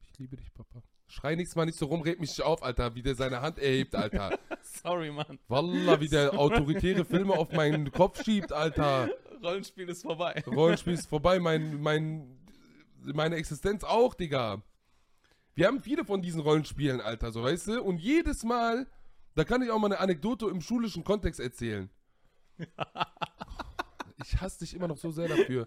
Ich 0.00 0.18
liebe 0.18 0.36
dich, 0.36 0.52
Papa. 0.52 0.82
Schrei 1.12 1.34
nichts 1.34 1.54
mal 1.56 1.66
nicht 1.66 1.78
so 1.78 1.84
rum, 1.84 2.00
red 2.00 2.20
mich 2.20 2.30
nicht 2.30 2.40
auf, 2.40 2.62
Alter, 2.62 2.94
wie 2.94 3.02
der 3.02 3.14
seine 3.14 3.42
Hand 3.42 3.58
erhebt, 3.58 3.94
Alter. 3.94 4.38
Sorry, 4.62 5.10
Mann. 5.10 5.38
Wallah, 5.46 6.00
wie 6.00 6.08
der 6.08 6.38
autoritäre 6.38 7.04
Filme 7.04 7.34
auf 7.34 7.52
meinen 7.52 7.92
Kopf 7.92 8.24
schiebt, 8.24 8.50
Alter. 8.50 9.10
Rollenspiel 9.42 9.90
ist 9.90 10.00
vorbei. 10.00 10.42
Rollenspiel 10.46 10.94
ist 10.94 11.10
vorbei, 11.10 11.38
mein, 11.38 11.82
mein, 11.82 12.38
meine 13.02 13.36
Existenz 13.36 13.84
auch, 13.84 14.14
Digga. 14.14 14.62
Wir 15.54 15.66
haben 15.66 15.82
viele 15.82 16.06
von 16.06 16.22
diesen 16.22 16.40
Rollenspielen, 16.40 17.02
Alter, 17.02 17.30
so 17.30 17.42
weißt 17.42 17.68
du? 17.68 17.82
Und 17.82 17.98
jedes 17.98 18.42
Mal, 18.42 18.86
da 19.34 19.44
kann 19.44 19.60
ich 19.60 19.70
auch 19.70 19.78
mal 19.78 19.88
eine 19.88 20.00
Anekdote 20.00 20.46
im 20.46 20.62
schulischen 20.62 21.04
Kontext 21.04 21.40
erzählen. 21.40 21.90
Ich 24.24 24.40
hasse 24.40 24.60
dich 24.60 24.74
immer 24.74 24.86
noch 24.86 24.98
so 24.98 25.10
sehr 25.10 25.26
dafür. 25.26 25.66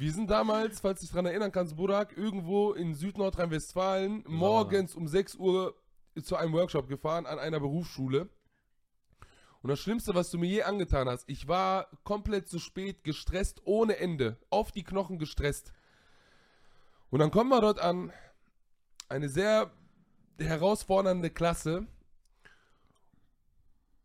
Wir 0.00 0.12
sind 0.12 0.30
damals, 0.30 0.78
falls 0.78 1.00
du 1.00 1.06
dich 1.06 1.12
dran 1.12 1.26
erinnern 1.26 1.50
kannst, 1.50 1.74
Burak, 1.74 2.16
irgendwo 2.16 2.72
in 2.72 2.94
Südnordrhein-Westfalen 2.94 4.22
morgens 4.28 4.94
um 4.94 5.08
6 5.08 5.34
Uhr 5.34 5.74
zu 6.22 6.36
einem 6.36 6.52
Workshop 6.52 6.86
gefahren 6.86 7.26
an 7.26 7.40
einer 7.40 7.58
Berufsschule. 7.58 8.28
Und 9.60 9.70
das 9.70 9.80
Schlimmste, 9.80 10.14
was 10.14 10.30
du 10.30 10.38
mir 10.38 10.46
je 10.46 10.62
angetan 10.62 11.08
hast, 11.08 11.28
ich 11.28 11.48
war 11.48 11.88
komplett 12.04 12.48
zu 12.48 12.60
spät, 12.60 13.02
gestresst 13.02 13.62
ohne 13.64 13.96
Ende, 13.96 14.36
auf 14.50 14.70
die 14.70 14.84
Knochen 14.84 15.18
gestresst. 15.18 15.72
Und 17.10 17.18
dann 17.18 17.32
kommen 17.32 17.50
wir 17.50 17.60
dort 17.60 17.80
an, 17.80 18.12
eine 19.08 19.28
sehr 19.28 19.72
herausfordernde 20.38 21.30
Klasse. 21.30 21.88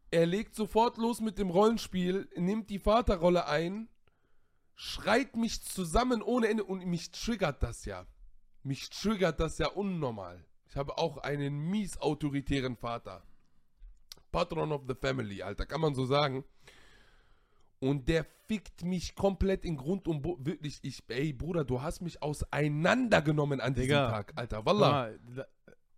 Er 0.09 0.25
legt 0.25 0.55
sofort 0.55 0.97
los 0.97 1.21
mit 1.21 1.37
dem 1.37 1.51
Rollenspiel, 1.51 2.27
nimmt 2.35 2.71
die 2.71 2.79
Vaterrolle 2.79 3.45
ein, 3.45 3.89
schreit 4.75 5.35
mich 5.35 5.63
zusammen 5.63 6.21
ohne 6.21 6.47
Ende 6.47 6.63
und 6.63 6.85
mich 6.85 7.11
triggert 7.11 7.63
das 7.63 7.85
ja. 7.85 8.05
Mich 8.63 8.89
triggert 8.89 9.39
das 9.39 9.57
ja 9.57 9.67
unnormal. 9.67 10.43
Ich 10.69 10.77
habe 10.77 10.97
auch 10.97 11.17
einen 11.17 11.69
mies 11.69 11.97
autoritären 11.97 12.75
Vater. 12.75 13.23
Patron 14.31 14.71
of 14.71 14.83
the 14.87 14.95
Family, 14.95 15.43
Alter, 15.43 15.65
kann 15.65 15.81
man 15.81 15.93
so 15.93 16.05
sagen. 16.05 16.43
Und 17.79 18.07
der 18.07 18.25
fickt 18.47 18.83
mich 18.83 19.13
komplett 19.13 19.65
in 19.65 19.77
Grund 19.77 20.07
und 20.07 20.21
Boden. 20.21 20.45
Wirklich, 20.45 20.79
ich, 20.81 21.03
ey, 21.09 21.33
Bruder, 21.33 21.63
du 21.65 21.81
hast 21.81 22.01
mich 22.01 22.21
auseinandergenommen 22.23 23.59
an 23.59 23.73
diesem 23.73 23.89
Digga. 23.89 24.09
Tag, 24.09 24.33
Alter. 24.35 24.65
Wallah. 24.65 25.11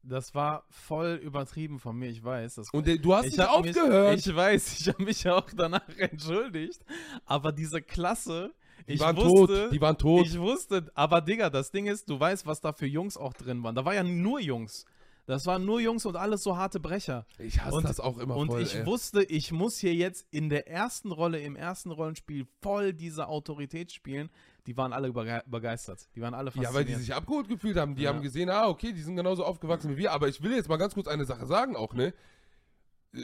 Das 0.02 0.36
war 0.36 0.66
voll 0.70 1.20
übertrieben 1.24 1.80
von 1.80 1.96
mir, 1.98 2.10
ich 2.10 2.24
weiß. 2.24 2.56
Das 2.56 2.70
Und 2.72 2.88
äh, 2.88 3.00
du 3.00 3.16
hast 3.16 3.26
ich 3.26 3.38
nicht 3.38 3.48
aufgehört. 3.48 4.16
Mich, 4.16 4.28
ich 4.28 4.36
weiß, 4.36 4.80
ich 4.80 4.88
habe 4.90 5.04
mich 5.04 5.28
auch 5.30 5.50
danach 5.56 5.88
entschuldigt. 5.98 6.84
Aber 7.26 7.52
diese 7.52 7.82
Klasse, 7.82 8.54
die 8.88 8.94
ich 8.94 9.00
waren 9.00 9.16
wusste, 9.18 9.64
tot. 9.64 9.74
Die 9.74 9.82
waren 9.82 9.98
tot. 9.98 10.26
ich 10.28 10.40
wusste, 10.40 10.90
aber 10.96 11.22
Digga, 11.22 11.50
das 11.50 11.72
Ding 11.72 11.88
ist, 11.88 12.10
du 12.10 12.20
weißt, 12.20 12.46
was 12.46 12.62
da 12.62 12.74
für 12.74 12.86
Jungs 12.88 13.18
auch 13.18 13.34
drin 13.34 13.64
waren. 13.64 13.76
Da 13.76 13.86
war 13.86 13.94
ja 13.94 14.04
nur 14.04 14.40
Jungs. 14.40 14.86
Das 15.28 15.48
waren 15.48 15.66
nur 15.66 15.82
Jungs 15.82 16.06
und 16.06 16.16
alles 16.18 16.44
so 16.44 16.56
harte 16.56 16.80
Brecher. 16.80 17.26
Ich 17.40 17.60
hasse 17.60 17.78
Und- 17.78 17.84
das 17.86 18.00
auch 18.00 18.20
immer 18.20 18.36
Und 18.36 18.46
voll. 18.50 18.62
ich 18.62 18.76
ey. 18.76 18.86
wusste, 18.86 19.24
ich 19.24 19.52
muss 19.52 19.80
hier 19.80 19.96
jetzt 19.96 20.28
in 20.30 20.50
der 20.50 20.68
ersten 20.68 21.12
Rolle, 21.12 21.40
im 21.40 21.56
ersten 21.56 21.90
Rollenspiel 21.90 22.46
voll 22.62 22.94
diese 22.94 23.28
Autorität 23.28 23.92
spielen. 23.92 24.30
Die 24.68 24.78
waren 24.78 24.94
alle 24.94 25.12
begeistert. 25.48 26.08
Die 26.16 26.22
waren 26.22 26.36
alle 26.36 26.50
Ja, 26.50 26.52
fasziniert. 26.52 26.74
weil 26.76 26.86
die 26.86 26.94
sich 26.94 27.14
abgeholt 27.16 27.48
gefühlt 27.48 27.76
haben. 27.78 27.96
Die 27.96 28.04
Ja. 28.04 28.10
haben 28.14 28.22
gesehen, 28.22 28.52
ah, 28.52 28.68
okay, 28.68 28.94
die 28.94 29.02
sind 29.02 29.16
genauso 29.16 29.44
aufgewachsen 29.44 29.90
wie 29.92 29.98
wir. 29.98 30.12
Aber 30.12 30.28
ich 30.28 30.44
will 30.44 30.52
jetzt 30.56 30.70
mal 30.70 30.78
ganz 30.78 30.94
kurz 30.94 31.08
eine 31.08 31.26
Sache 31.26 31.48
sagen 31.48 31.76
auch, 31.76 31.96
ne? 31.96 32.14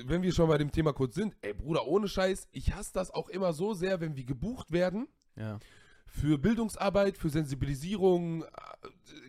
Wenn 0.06 0.22
wir 0.22 0.32
schon 0.32 0.48
bei 0.48 0.58
dem 0.58 0.72
Thema 0.72 0.94
kurz 0.94 1.16
sind, 1.16 1.36
ey 1.42 1.54
Bruder, 1.54 1.86
ohne 1.86 2.08
Scheiß, 2.08 2.48
ich 2.52 2.74
hasse 2.74 2.94
das 2.94 3.12
auch 3.12 3.30
immer 3.30 3.54
so 3.54 3.74
sehr, 3.74 4.00
wenn 4.00 4.16
wir 4.16 4.24
gebucht 4.24 4.72
werden 4.72 5.08
ja. 5.36 5.60
für 6.06 6.38
Bildungsarbeit, 6.38 7.18
für 7.18 7.30
Sensibilisierung, 7.30 8.44
äh, 8.44 8.48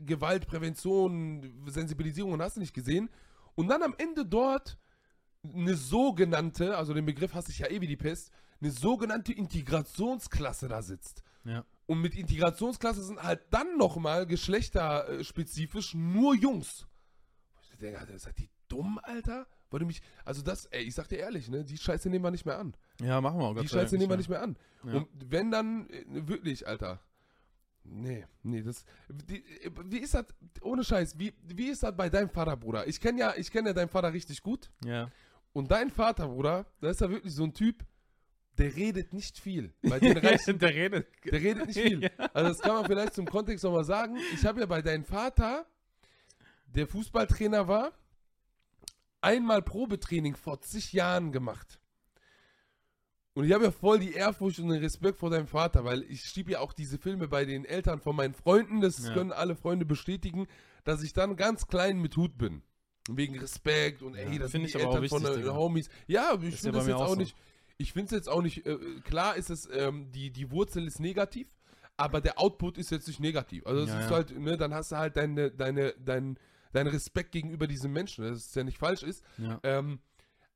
Gewaltprävention, 0.00 1.64
Sensibilisierung 1.66 2.32
und 2.32 2.42
hast 2.42 2.56
du 2.56 2.60
nicht 2.60 2.74
gesehen. 2.74 3.10
Und 3.54 3.68
dann 3.68 3.82
am 3.82 3.94
Ende 3.98 4.24
dort 4.24 4.78
eine 5.42 5.74
sogenannte, 5.74 6.76
also 6.76 6.94
den 6.94 7.06
Begriff 7.06 7.34
hasse 7.34 7.50
ich 7.50 7.58
ja 7.58 7.68
eh 7.68 7.80
wie 7.80 7.88
die 7.88 7.96
Pest, 7.96 8.30
eine 8.60 8.70
sogenannte 8.70 9.32
Integrationsklasse 9.32 10.68
da 10.68 10.82
sitzt. 10.82 11.24
Ja. 11.44 11.64
Und 11.86 12.00
mit 12.00 12.14
Integrationsklasse 12.14 13.02
sind 13.02 13.22
halt 13.22 13.40
dann 13.50 13.76
nochmal 13.76 14.26
geschlechterspezifisch 14.26 15.94
nur 15.94 16.34
Jungs. 16.36 16.86
Ich 17.72 17.78
denke, 17.78 17.98
Alter, 17.98 18.18
seid 18.18 18.38
ihr 18.38 18.48
dumm, 18.68 19.00
Alter? 19.02 19.46
Weil 19.72 19.80
du 19.80 19.86
mich, 19.86 20.02
also 20.24 20.42
das, 20.42 20.66
ey, 20.66 20.82
ich 20.82 20.94
sag 20.94 21.08
dir 21.08 21.18
ehrlich, 21.18 21.48
ne, 21.48 21.64
die 21.64 21.78
Scheiße 21.78 22.10
nehmen 22.10 22.24
wir 22.24 22.30
nicht 22.30 22.44
mehr 22.44 22.58
an. 22.58 22.74
Ja, 23.00 23.20
machen 23.20 23.38
wir 23.38 23.46
auch 23.46 23.58
Die 23.58 23.68
Scheiße 23.68 23.96
nehmen 23.96 24.10
wir 24.10 24.16
nicht 24.18 24.28
mehr 24.28 24.42
an. 24.42 24.56
Ja. 24.84 24.94
Und 24.94 25.08
wenn 25.26 25.50
dann, 25.50 25.88
äh, 25.88 26.04
wirklich, 26.28 26.66
Alter. 26.68 27.00
Nee, 27.84 28.26
nee, 28.42 28.62
das. 28.62 28.84
Die, 29.08 29.42
wie 29.86 29.98
ist 29.98 30.14
das, 30.14 30.26
ohne 30.60 30.84
Scheiß, 30.84 31.18
wie, 31.18 31.32
wie 31.42 31.68
ist 31.68 31.82
das 31.82 31.96
bei 31.96 32.08
deinem 32.08 32.28
Vater, 32.28 32.56
Bruder? 32.56 32.86
Ich 32.86 33.00
kenne 33.00 33.18
ja, 33.18 33.34
ich 33.36 33.50
kenne 33.50 33.70
ja 33.70 33.72
deinen 33.72 33.88
Vater 33.88 34.12
richtig 34.12 34.42
gut. 34.42 34.70
Ja. 34.84 35.10
Und 35.52 35.70
dein 35.70 35.90
Vater, 35.90 36.28
Bruder, 36.28 36.66
da 36.80 36.90
ist 36.90 37.00
ja 37.00 37.10
wirklich 37.10 37.34
so 37.34 37.44
ein 37.44 37.54
Typ, 37.54 37.84
der 38.58 38.76
redet 38.76 39.12
nicht 39.12 39.38
viel. 39.38 39.72
Bei 39.82 39.98
den 39.98 40.16
reichen 40.18 40.58
der 40.58 40.74
redet. 40.74 41.08
der 41.24 41.40
redet 41.40 41.66
nicht 41.66 41.80
viel. 41.80 42.02
Ja. 42.18 42.26
Also 42.34 42.48
das 42.50 42.60
kann 42.60 42.74
man 42.74 42.84
vielleicht 42.84 43.14
zum 43.14 43.26
Kontext 43.26 43.64
nochmal 43.64 43.84
sagen. 43.84 44.16
Ich 44.34 44.44
habe 44.44 44.60
ja 44.60 44.66
bei 44.66 44.82
deinem 44.82 45.04
Vater, 45.04 45.66
der 46.66 46.86
Fußballtrainer 46.86 47.66
war, 47.66 47.92
einmal 49.22 49.62
Probetraining 49.62 50.36
vor 50.36 50.60
zig 50.60 50.92
Jahren 50.92 51.32
gemacht. 51.32 51.78
Und 53.34 53.44
ich 53.46 53.52
habe 53.52 53.64
ja 53.64 53.70
voll 53.70 53.98
die 53.98 54.12
Ehrfurcht 54.12 54.58
und 54.58 54.68
den 54.68 54.80
Respekt 54.82 55.18
vor 55.18 55.30
deinem 55.30 55.46
Vater, 55.46 55.84
weil 55.84 56.02
ich 56.02 56.22
schiebe 56.22 56.52
ja 56.52 56.60
auch 56.60 56.74
diese 56.74 56.98
Filme 56.98 57.28
bei 57.28 57.46
den 57.46 57.64
Eltern 57.64 57.98
von 57.98 58.14
meinen 58.14 58.34
Freunden, 58.34 58.82
das 58.82 59.02
Ja. 59.02 59.14
können 59.14 59.32
alle 59.32 59.56
Freunde 59.56 59.86
bestätigen, 59.86 60.46
dass 60.84 61.02
ich 61.02 61.14
dann 61.14 61.36
ganz 61.36 61.66
klein 61.66 61.98
mit 62.02 62.16
Hut 62.18 62.36
bin. 62.36 62.62
Wegen 63.08 63.38
Respekt 63.38 64.02
und 64.02 64.14
ey, 64.16 64.34
Ja, 64.34 64.38
das 64.40 64.52
sind 64.52 64.62
die 64.62 64.68
ich 64.68 64.76
aber 64.76 64.88
auch 64.88 64.94
Eltern 64.96 65.08
von 65.08 65.22
wichtig, 65.22 65.36
den 65.40 65.46
Digga. 65.46 65.56
Homies. 65.56 65.88
Ja, 66.06 66.34
ich 66.42 66.42
ja 66.42 66.50
finde 66.58 66.72
das 66.72 66.84
mir 66.84 66.90
jetzt 66.92 67.00
auch 67.00 67.14
so. 67.14 67.20
nicht, 67.20 67.36
ich 67.78 67.92
finde 67.94 68.06
es 68.06 68.10
jetzt 68.12 68.28
auch 68.28 68.42
nicht, 68.42 68.66
äh, 68.66 68.78
klar 69.02 69.34
ist 69.36 69.48
es, 69.50 69.66
ähm, 69.72 70.12
die, 70.12 70.30
die 70.30 70.50
Wurzel 70.50 70.86
ist 70.86 71.00
negativ, 71.00 71.48
aber 71.96 72.20
der 72.20 72.38
Output 72.38 72.76
ist 72.76 72.90
jetzt 72.90 73.08
nicht 73.08 73.18
negativ. 73.18 73.66
Also 73.66 73.80
das 73.80 73.94
Ja, 73.94 74.00
ist 74.04 74.10
halt, 74.10 74.38
ne, 74.38 74.56
dann 74.58 74.74
hast 74.74 74.92
du 74.92 74.96
halt 74.96 75.16
deine, 75.16 75.50
deine, 75.50 75.94
dein, 75.98 76.38
deinen 76.72 76.88
Respekt 76.88 77.32
gegenüber 77.32 77.66
diesem 77.66 77.92
Menschen, 77.92 78.24
dass 78.24 78.38
es 78.38 78.54
ja 78.54 78.64
nicht 78.64 78.78
falsch 78.78 79.02
ist. 79.02 79.24
Ja. 79.38 79.60
Ähm, 79.62 80.00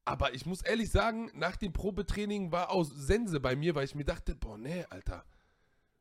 aber 0.04 0.34
ich 0.34 0.46
muss 0.46 0.62
ehrlich 0.62 0.90
sagen, 0.90 1.30
nach 1.34 1.56
dem 1.56 1.72
Probetraining 1.72 2.52
war 2.52 2.70
auch 2.70 2.84
Sense 2.84 3.40
bei 3.40 3.56
mir, 3.56 3.74
weil 3.74 3.84
ich 3.84 3.94
mir 3.94 4.04
dachte, 4.04 4.34
boah, 4.34 4.56
nee, 4.56 4.84
Alter. 4.88 5.24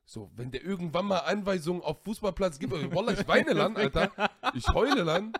So, 0.06 0.32
wenn 0.36 0.52
der 0.52 0.64
irgendwann 0.64 1.08
mal 1.08 1.20
Anweisungen 1.20 1.82
auf 1.82 2.04
Fußballplatz 2.04 2.60
gibt, 2.60 2.74
äh, 2.74 2.94
Wallah, 2.94 3.14
ich 3.14 3.28
weine 3.28 3.56
dann, 3.56 3.76
Alter. 3.78 4.12
Ich 4.54 4.68
heule 4.68 5.04
dann. 5.04 5.34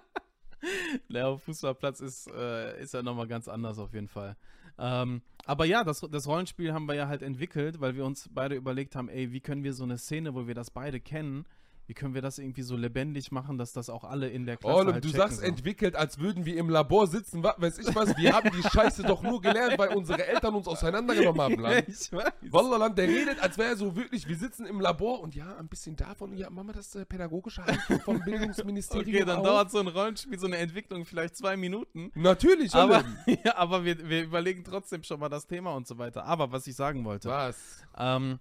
Der 1.10 1.28
auf 1.28 1.44
Fußballplatz 1.44 2.00
ist, 2.00 2.28
äh, 2.28 2.82
ist 2.82 2.96
ja 2.96 3.04
nochmal 3.04 3.28
ganz 3.28 3.48
anders 3.48 3.78
auf 3.78 3.94
jeden 3.94 4.08
Fall. 4.08 4.36
Ähm, 4.80 5.22
aber 5.46 5.66
ja, 5.66 5.84
das, 5.84 6.02
das 6.02 6.28
Rollenspiel 6.28 6.74
haben 6.74 6.88
wir 6.88 6.96
ja 6.96 7.08
halt 7.08 7.22
entwickelt, 7.22 7.80
weil 7.80 7.96
wir 7.96 8.04
uns 8.04 8.30
beide 8.34 8.56
überlegt 8.56 8.96
haben, 8.96 9.10
ey, 9.10 9.32
wie 9.32 9.42
können 9.42 9.64
wir 9.64 9.74
so 9.74 9.84
eine 9.84 10.00
Szene, 10.00 10.34
wo 10.34 10.48
wir 10.48 10.56
das 10.56 10.72
beide 10.72 11.00
kennen, 11.00 11.46
wie 11.88 11.94
können 11.94 12.14
wir 12.14 12.22
das 12.22 12.40
irgendwie 12.40 12.64
so 12.64 12.76
lebendig 12.76 13.32
machen, 13.32 13.58
dass 13.58 13.74
das 13.74 13.90
auch 13.90 14.04
alle 14.04 14.30
in 14.30 14.46
der 14.46 14.58
Klasse 14.58 14.76
Oh, 14.88 14.92
halt 14.92 15.04
du 15.04 15.10
sagst 15.10 15.40
so. 15.40 15.44
entwickelt, 15.44 15.96
als 15.96 16.20
würden 16.20 16.46
wir 16.46 16.58
im 16.58 16.70
Labor 16.70 17.08
sitzen, 17.08 17.44
was 17.44 17.56
weiß 17.60 17.78
ich 17.80 17.96
was. 17.96 18.18
Wir 18.18 18.34
haben 18.34 18.50
die 18.52 18.64
Scheiße 18.68 19.04
doch 19.04 19.22
nur 19.22 19.42
gelernt, 19.42 19.78
weil 19.78 19.90
unsere 19.90 20.26
Eltern 20.26 20.56
uns 20.56 20.68
auseinandergenommen 20.68 21.42
haben, 21.42 21.60
Land. 21.60 21.86
ich 21.88 22.12
weiß. 22.12 22.34
Wallah, 22.50 22.78
Land, 22.78 22.98
der 22.98 23.08
redet, 23.08 23.40
als 23.40 23.58
wäre 23.58 23.70
er 23.70 23.78
so 23.78 23.96
wirklich, 23.96 24.28
wir 24.28 24.36
sitzen 24.36 24.66
im 24.66 24.80
Labor 24.80 25.22
und 25.22 25.36
ja, 25.36 25.56
ein 25.58 25.68
bisschen 25.68 25.96
davon, 25.96 26.36
ja, 26.36 26.50
machen 26.50 26.68
wir 26.68 26.74
das 26.74 26.96
äh, 26.96 27.06
pädagogische 27.06 27.66
Handbuch 27.66 28.02
vom 28.02 28.20
Bildungsministerium 28.24 29.08
Okay, 29.08 29.26
dann 29.26 29.44
dauert 29.44 29.72
so 29.72 29.80
ein 29.80 29.88
Rollenspiel, 29.88 30.40
so 30.40 30.48
eine 30.48 30.58
Entwicklung 30.58 31.06
vielleicht 31.06 31.36
zwei 31.38 31.56
Minuten. 31.58 32.12
Natürlich, 32.16 32.74
Aber, 32.74 33.04
ja, 33.44 33.56
aber 33.58 33.86
wir, 33.86 34.10
wir 34.10 34.24
überlegen 34.24 34.64
trotzdem 34.64 35.04
schon 35.04 35.20
mal 35.20 35.30
das 35.30 35.48
Thema 35.48 35.74
und 35.76 35.88
so 35.88 35.98
weiter. 35.98 36.26
Aber 36.26 36.52
was 36.52 36.66
ich 36.68 36.76
sagen 36.76 37.06
wollte, 37.06 37.30
was? 37.30 37.84
ähm, 37.98 38.40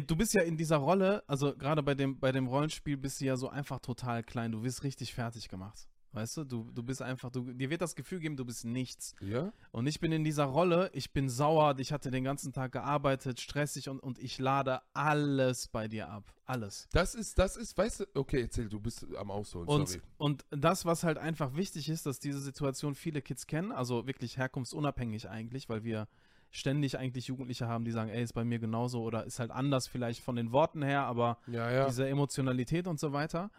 du 0.00 0.16
bist 0.16 0.34
ja 0.34 0.42
in 0.42 0.56
dieser 0.56 0.76
Rolle, 0.76 1.22
also 1.26 1.54
gerade 1.54 1.82
bei 1.82 1.94
dem, 1.94 2.18
bei 2.18 2.32
dem 2.32 2.46
Rollenspiel 2.46 2.96
bist 2.96 3.20
du 3.20 3.26
ja 3.26 3.36
so 3.36 3.48
einfach 3.48 3.78
total 3.80 4.22
klein. 4.22 4.52
Du 4.52 4.62
wirst 4.62 4.82
richtig 4.82 5.14
fertig 5.14 5.48
gemacht. 5.48 5.88
Weißt 6.14 6.36
du, 6.36 6.44
du, 6.44 6.70
du 6.72 6.82
bist 6.84 7.02
einfach, 7.02 7.30
du, 7.30 7.52
dir 7.52 7.70
wird 7.70 7.80
das 7.80 7.96
Gefühl 7.96 8.20
geben, 8.20 8.36
du 8.36 8.44
bist 8.44 8.64
nichts. 8.64 9.16
Ja? 9.20 9.52
Und 9.72 9.88
ich 9.88 9.98
bin 9.98 10.12
in 10.12 10.22
dieser 10.22 10.44
Rolle, 10.44 10.88
ich 10.92 11.12
bin 11.12 11.28
sauer, 11.28 11.76
ich 11.78 11.92
hatte 11.92 12.12
den 12.12 12.22
ganzen 12.22 12.52
Tag 12.52 12.70
gearbeitet, 12.70 13.40
stressig 13.40 13.88
und, 13.88 13.98
und 13.98 14.20
ich 14.20 14.38
lade 14.38 14.80
alles 14.92 15.66
bei 15.66 15.88
dir 15.88 16.08
ab. 16.08 16.32
Alles. 16.46 16.86
Das 16.92 17.16
ist, 17.16 17.38
das 17.38 17.56
ist, 17.56 17.76
weißt 17.76 18.00
du, 18.00 18.04
okay, 18.14 18.42
erzähl, 18.42 18.68
du 18.68 18.78
bist 18.78 19.06
am 19.16 19.30
Ausholen, 19.30 19.66
Und, 19.66 19.88
sorry. 19.88 20.02
und 20.18 20.44
das, 20.50 20.84
was 20.84 21.02
halt 21.02 21.18
einfach 21.18 21.56
wichtig 21.56 21.88
ist, 21.88 22.06
dass 22.06 22.20
diese 22.20 22.38
Situation 22.38 22.94
viele 22.94 23.20
Kids 23.20 23.46
kennen, 23.46 23.72
also 23.72 24.06
wirklich 24.06 24.36
herkunftsunabhängig 24.36 25.28
eigentlich, 25.28 25.68
weil 25.68 25.82
wir 25.82 26.06
ständig 26.54 26.96
eigentlich 26.98 27.26
Jugendliche 27.26 27.66
haben, 27.66 27.84
die 27.84 27.90
sagen, 27.90 28.10
ey, 28.10 28.22
ist 28.22 28.32
bei 28.32 28.44
mir 28.44 28.60
genauso 28.60 29.02
oder 29.02 29.24
ist 29.24 29.40
halt 29.40 29.50
anders 29.50 29.88
vielleicht 29.88 30.22
von 30.22 30.36
den 30.36 30.52
Worten 30.52 30.82
her, 30.82 31.02
aber 31.02 31.38
Ja, 31.48 31.68
ja. 31.70 31.86
diese 31.88 32.08
Emotionalität 32.08 32.86
und 32.86 33.00
so 33.00 33.12
weiter. 33.12 33.50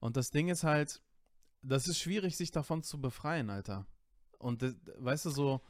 Und 0.00 0.16
das 0.16 0.32
Ding 0.32 0.48
ist 0.48 0.64
halt, 0.64 1.00
das 1.62 1.86
ist 1.86 1.98
schwierig, 2.00 2.36
sich 2.36 2.50
davon 2.50 2.82
zu 2.82 3.00
befreien, 3.00 3.50
Alter. 3.50 3.86
Und 4.38 4.64
weißt 4.98 5.26
du, 5.26 5.30
so, 5.30 5.60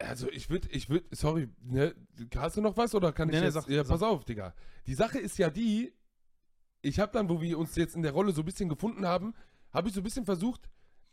Also 0.00 0.28
ich 0.30 0.50
würde, 0.50 0.68
ich 0.70 0.90
würde, 0.90 1.06
sorry, 1.14 1.48
ne, 1.62 1.94
hast 2.36 2.56
du 2.56 2.60
noch 2.60 2.76
was 2.76 2.92
oder 2.94 3.12
kann 3.12 3.28
ich 3.28 3.34
Nee, 3.34 3.40
nee, 3.40 3.46
jetzt, 3.46 3.54
sag- 3.54 3.68
ja, 3.68 3.84
sag. 3.84 3.92
pass 3.92 4.02
auf, 4.02 4.24
Digga. 4.24 4.52
Die 4.86 4.94
Sache 4.94 5.18
ist 5.20 5.38
ja 5.38 5.48
die, 5.48 5.92
ich 6.82 6.98
habe 6.98 7.12
dann, 7.12 7.28
wo 7.28 7.40
wir 7.40 7.56
uns 7.56 7.76
jetzt 7.76 7.94
in 7.94 8.02
der 8.02 8.12
Rolle 8.12 8.32
so 8.32 8.42
ein 8.42 8.44
bisschen 8.46 8.68
gefunden 8.68 9.06
haben, 9.06 9.32
habe 9.72 9.88
ich 9.88 9.94
so 9.94 10.00
ein 10.00 10.04
bisschen 10.04 10.24
versucht, 10.24 10.68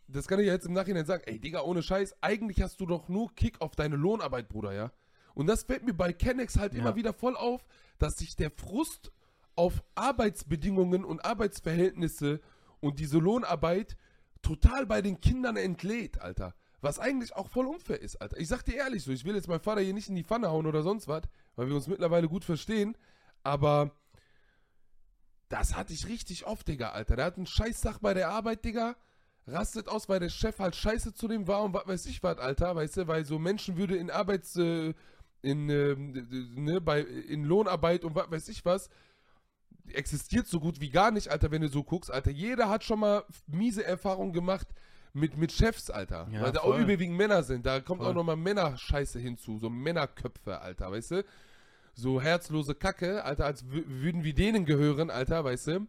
das 0.07 0.27
kann 0.27 0.39
ich 0.39 0.47
ja 0.47 0.53
jetzt 0.53 0.65
im 0.65 0.73
Nachhinein 0.73 1.05
sagen, 1.05 1.23
ey, 1.25 1.39
Digga, 1.39 1.61
ohne 1.61 1.83
Scheiß, 1.83 2.15
eigentlich 2.21 2.61
hast 2.61 2.79
du 2.79 2.85
doch 2.85 3.09
nur 3.09 3.33
Kick 3.35 3.59
auf 3.61 3.75
deine 3.75 3.95
Lohnarbeit, 3.95 4.47
Bruder, 4.49 4.73
ja? 4.73 4.91
Und 5.33 5.47
das 5.47 5.63
fällt 5.63 5.85
mir 5.85 5.93
bei 5.93 6.13
Kennex 6.13 6.57
halt 6.57 6.73
Ja. 6.73 6.79
immer 6.79 6.95
wieder 6.95 7.13
voll 7.13 7.35
auf, 7.35 7.67
dass 7.99 8.17
sich 8.17 8.35
der 8.35 8.49
Frust 8.51 9.11
auf 9.55 9.83
Arbeitsbedingungen 9.95 11.03
und 11.03 11.23
Arbeitsverhältnisse 11.25 12.39
und 12.79 12.99
diese 12.99 13.17
Lohnarbeit 13.17 13.97
total 14.41 14.85
bei 14.85 15.01
den 15.01 15.19
Kindern 15.19 15.57
entlädt, 15.57 16.21
Alter. 16.21 16.55
Was 16.79 16.99
eigentlich 16.99 17.35
auch 17.35 17.49
voll 17.49 17.65
unfair 17.65 18.01
ist, 18.01 18.21
Alter. 18.21 18.37
Ich 18.39 18.47
sag 18.47 18.63
dir 18.63 18.75
ehrlich 18.75 19.03
so, 19.03 19.11
ich 19.11 19.25
will 19.25 19.35
jetzt 19.35 19.47
meinen 19.47 19.59
Vater 19.61 19.81
hier 19.81 19.93
nicht 19.93 20.09
in 20.09 20.15
die 20.15 20.23
Pfanne 20.23 20.49
hauen 20.51 20.67
oder 20.67 20.83
sonst 20.83 21.07
was, 21.07 21.23
weil 21.55 21.67
wir 21.67 21.75
uns 21.75 21.87
mittlerweile 21.87 22.27
gut 22.27 22.45
verstehen, 22.45 22.95
aber 23.43 23.91
das 25.49 25.75
hatte 25.75 25.93
ich 25.93 26.07
richtig 26.07 26.45
oft, 26.45 26.67
Digga, 26.67 26.89
Alter. 26.91 27.15
Der 27.15 27.25
hat 27.25 27.37
einen 27.37 27.45
Scheißtag 27.47 27.99
bei 27.99 28.13
der 28.13 28.29
Arbeit, 28.29 28.63
Digga, 28.65 28.95
rastet 29.47 29.87
aus, 29.87 30.09
weil 30.09 30.19
der 30.19 30.29
Chef 30.29 30.59
halt 30.59 30.75
scheiße 30.75 31.13
zu 31.13 31.27
dem 31.27 31.47
war 31.47 31.63
und 31.63 31.73
was 31.73 31.87
weiß 31.87 32.05
ich 32.07 32.21
was, 32.21 32.37
Alter, 32.37 32.75
weißt 32.75 32.97
du, 32.97 33.07
weil 33.07 33.25
so 33.25 33.39
Menschenwürde 33.39 33.95
in 33.95 34.11
Arbeits, 34.11 34.55
äh, 34.57 34.93
in, 35.41 35.69
ähm, 35.69 36.53
ne, 36.55 36.81
bei, 36.81 37.01
in 37.01 37.43
Lohnarbeit 37.45 38.03
und 38.03 38.15
was 38.15 38.29
weiß 38.29 38.49
ich 38.49 38.65
was, 38.65 38.89
existiert 39.93 40.47
so 40.47 40.59
gut 40.59 40.81
wie 40.81 40.89
gar 40.89 41.11
nicht, 41.11 41.29
Alter, 41.29 41.51
wenn 41.51 41.61
du 41.61 41.69
so 41.69 41.83
guckst, 41.83 42.11
Alter. 42.11 42.31
Jeder 42.31 42.69
hat 42.69 42.83
schon 42.83 42.99
mal 42.99 43.23
miese 43.45 43.85
Erfahrungen 43.85 44.33
gemacht 44.33 44.67
mit, 45.13 45.37
mit 45.37 45.51
Chefs, 45.51 45.89
Alter. 45.89 46.27
Ja, 46.31 46.41
weil 46.41 46.51
da 46.51 46.61
auch 46.61 46.77
überwiegend 46.77 47.15
Männer 47.17 47.41
sind. 47.43 47.65
Da 47.65 47.79
kommt 47.79 48.01
Voll. 48.01 48.11
auch 48.11 48.15
nochmal 48.15 48.35
Männerscheiße 48.35 49.19
hinzu, 49.19 49.57
so 49.57 49.69
Männerköpfe, 49.69 50.59
Alter, 50.59 50.91
weißt 50.91 51.11
du? 51.11 51.25
So 51.93 52.21
herzlose 52.21 52.75
Kacke, 52.75 53.23
Alter, 53.23 53.45
als 53.45 53.63
wü- 53.65 53.85
würden 53.87 54.23
wir 54.23 54.33
denen 54.35 54.65
gehören, 54.65 55.09
Alter, 55.09 55.43
weißt 55.43 55.67
du? 55.67 55.87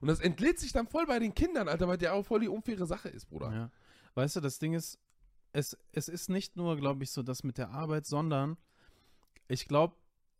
Und 0.00 0.08
das 0.08 0.20
entlädt 0.20 0.58
sich 0.58 0.72
dann 0.72 0.86
voll 0.86 1.06
bei 1.06 1.18
den 1.18 1.34
Kindern, 1.34 1.68
Alter, 1.68 1.88
weil 1.88 1.98
der 1.98 2.14
auch 2.14 2.24
voll 2.24 2.40
die 2.40 2.48
unfaire 2.48 2.86
Sache 2.86 3.08
ist, 3.08 3.26
Bruder. 3.26 3.52
Ja. 3.52 3.70
Weißt 4.14 4.36
du, 4.36 4.40
das 4.40 4.58
Ding 4.58 4.74
ist, 4.74 4.98
es, 5.52 5.76
es 5.92 6.08
ist 6.08 6.28
nicht 6.28 6.56
nur, 6.56 6.76
glaube 6.76 7.02
ich, 7.04 7.10
so 7.10 7.22
das 7.22 7.42
mit 7.44 7.58
der 7.58 7.70
Arbeit, 7.70 8.06
sondern 8.06 8.56
ich 9.48 9.66
glaube, 9.68 9.94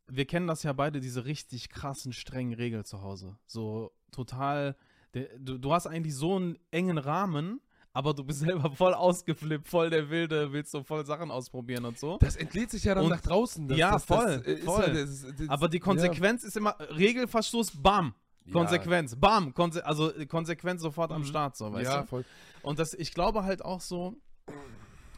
wir 0.08 0.24
kennen 0.26 0.46
das 0.46 0.62
ja 0.62 0.72
beide, 0.72 1.00
diese 1.00 1.24
richtig 1.24 1.68
krassen, 1.68 2.12
strengen 2.12 2.54
Regeln 2.54 2.84
zu 2.84 3.02
Hause. 3.02 3.36
So 3.46 3.92
total, 4.12 4.76
der, 5.14 5.28
du, 5.38 5.58
du 5.58 5.72
hast 5.72 5.86
eigentlich 5.86 6.14
so 6.14 6.36
einen 6.36 6.58
engen 6.70 6.98
Rahmen, 6.98 7.60
aber 7.92 8.14
du 8.14 8.24
bist 8.24 8.40
selber 8.40 8.70
voll 8.70 8.94
ausgeflippt, 8.94 9.66
voll 9.68 9.90
der 9.90 10.10
Wilde, 10.10 10.52
willst 10.52 10.70
so 10.70 10.82
voll 10.82 11.04
Sachen 11.06 11.30
ausprobieren 11.30 11.84
und 11.86 11.98
so. 11.98 12.18
Das 12.18 12.36
entlädt 12.36 12.70
sich 12.70 12.84
ja 12.84 12.94
dann 12.94 13.04
Und- 13.04 13.10
nach 13.10 13.20
draußen. 13.22 13.66
Das, 13.68 13.78
Ja, 13.78 13.92
das, 13.92 14.04
voll, 14.04 14.40
Das, 14.42 14.60
voll. 14.60 14.86
Ja, 14.86 15.04
das, 15.04 15.26
Aber 15.48 15.68
die 15.68 15.80
Konsequenz 15.80 16.44
ist 16.44 16.56
immer, 16.56 16.76
Regelverstoß, 16.78 17.82
bam, 17.82 18.14
Ja. 18.46 18.52
Konsequenz, 18.52 19.16
bam, 19.16 19.54
Konse 19.54 19.84
also 19.84 20.12
äh, 20.12 20.26
Konsequenz 20.26 20.82
sofort 20.82 21.12
am 21.12 21.22
Mhm. 21.22 21.26
Start, 21.26 21.56
so, 21.56 21.72
weißt 21.72 21.90
ja, 21.90 22.00
du? 22.02 22.06
voll. 22.06 22.24
Und 22.62 22.78
das, 22.78 22.94
ich 22.94 23.12
glaube 23.12 23.44
halt 23.44 23.64
auch 23.64 23.80
so, 23.80 24.14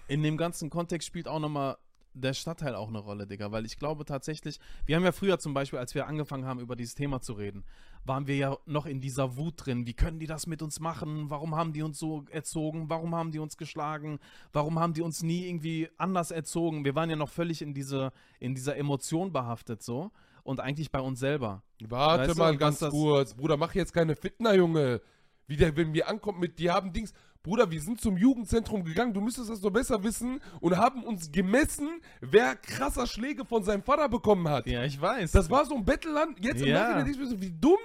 in 0.06 0.22
dem 0.22 0.36
ganzen 0.36 0.70
Kontext 0.70 1.06
spielt 1.06 1.28
auch 1.28 1.38
nochmal 1.38 1.76
der 2.14 2.32
Stadtteil 2.32 2.74
auch 2.74 2.88
eine 2.88 2.98
Rolle, 2.98 3.26
Digga. 3.26 3.52
Weil 3.52 3.64
ich 3.64 3.78
glaube 3.78 4.04
tatsächlich, 4.04 4.58
wir 4.86 4.96
haben 4.96 5.04
ja 5.04 5.12
früher 5.12 5.38
zum 5.38 5.54
Beispiel, 5.54 5.78
als 5.78 5.94
wir 5.94 6.06
angefangen 6.06 6.46
haben, 6.46 6.60
über 6.60 6.76
dieses 6.76 6.94
Thema 6.94 7.20
zu 7.20 7.34
reden, 7.34 7.64
waren 8.04 8.26
wir 8.26 8.36
ja 8.36 8.56
noch 8.66 8.86
in 8.86 9.00
dieser 9.00 9.36
Wut 9.36 9.54
drin. 9.56 9.86
Wie 9.86 9.94
können 9.94 10.18
die 10.18 10.26
das 10.26 10.46
mit 10.46 10.62
uns 10.62 10.80
machen? 10.80 11.30
Warum 11.30 11.54
haben 11.54 11.72
die 11.72 11.82
uns 11.82 11.98
so 11.98 12.24
erzogen? 12.30 12.88
Warum 12.88 13.14
haben 13.14 13.30
die 13.30 13.38
uns 13.38 13.56
geschlagen? 13.56 14.18
Warum 14.52 14.78
haben 14.78 14.94
die 14.94 15.02
uns 15.02 15.22
nie 15.22 15.46
irgendwie 15.46 15.88
anders 15.98 16.30
erzogen? 16.30 16.84
Wir 16.84 16.94
waren 16.94 17.10
ja 17.10 17.16
noch 17.16 17.28
völlig 17.28 17.62
in, 17.62 17.74
diese, 17.74 18.12
in 18.40 18.54
dieser 18.54 18.76
Emotion 18.76 19.32
behaftet 19.32 19.82
so. 19.82 20.10
Und 20.48 20.60
eigentlich 20.60 20.90
bei 20.90 21.00
uns 21.00 21.20
selber. 21.20 21.62
Warte 21.88 22.22
Weißt 22.28 22.34
du, 22.34 22.38
mal 22.38 22.52
und 22.52 22.58
ganz 22.58 22.80
kurz. 22.80 23.34
Bruder, 23.34 23.58
mach 23.58 23.74
jetzt 23.74 23.92
keine 23.92 24.16
Fitner, 24.16 24.54
Junge. 24.54 25.02
Wie 25.46 25.58
der, 25.58 25.76
wenn 25.76 25.92
wir 25.92 26.08
ankommt 26.08 26.40
mit, 26.40 26.58
die 26.58 26.70
haben 26.70 26.90
Dings. 26.90 27.12
Bruder, 27.42 27.70
wir 27.70 27.82
sind 27.82 28.00
zum 28.00 28.16
Jugendzentrum 28.16 28.82
gegangen, 28.82 29.12
du 29.12 29.20
müsstest 29.20 29.50
das 29.50 29.60
doch 29.60 29.70
besser 29.70 30.02
wissen 30.02 30.40
und 30.60 30.78
haben 30.78 31.04
uns 31.04 31.30
gemessen, 31.30 32.00
wer 32.22 32.56
krasser 32.56 33.06
Schläge 33.06 33.44
von 33.44 33.62
seinem 33.62 33.82
Vater 33.82 34.08
bekommen 34.08 34.48
hat. 34.48 34.66
Ja, 34.66 34.84
ich 34.84 34.98
weiß. 34.98 35.32
Das 35.32 35.50
war 35.50 35.66
so 35.66 35.74
ein 35.74 35.84
Bettelland. 35.84 36.42
Jetzt 36.42 36.62
im 36.62 36.68
Ja. 36.68 36.94
Nachhinein 36.94 37.12
du 37.12 37.18
mir 37.18 37.26
so, 37.28 37.40
wie 37.42 37.50
dumm. 37.50 37.76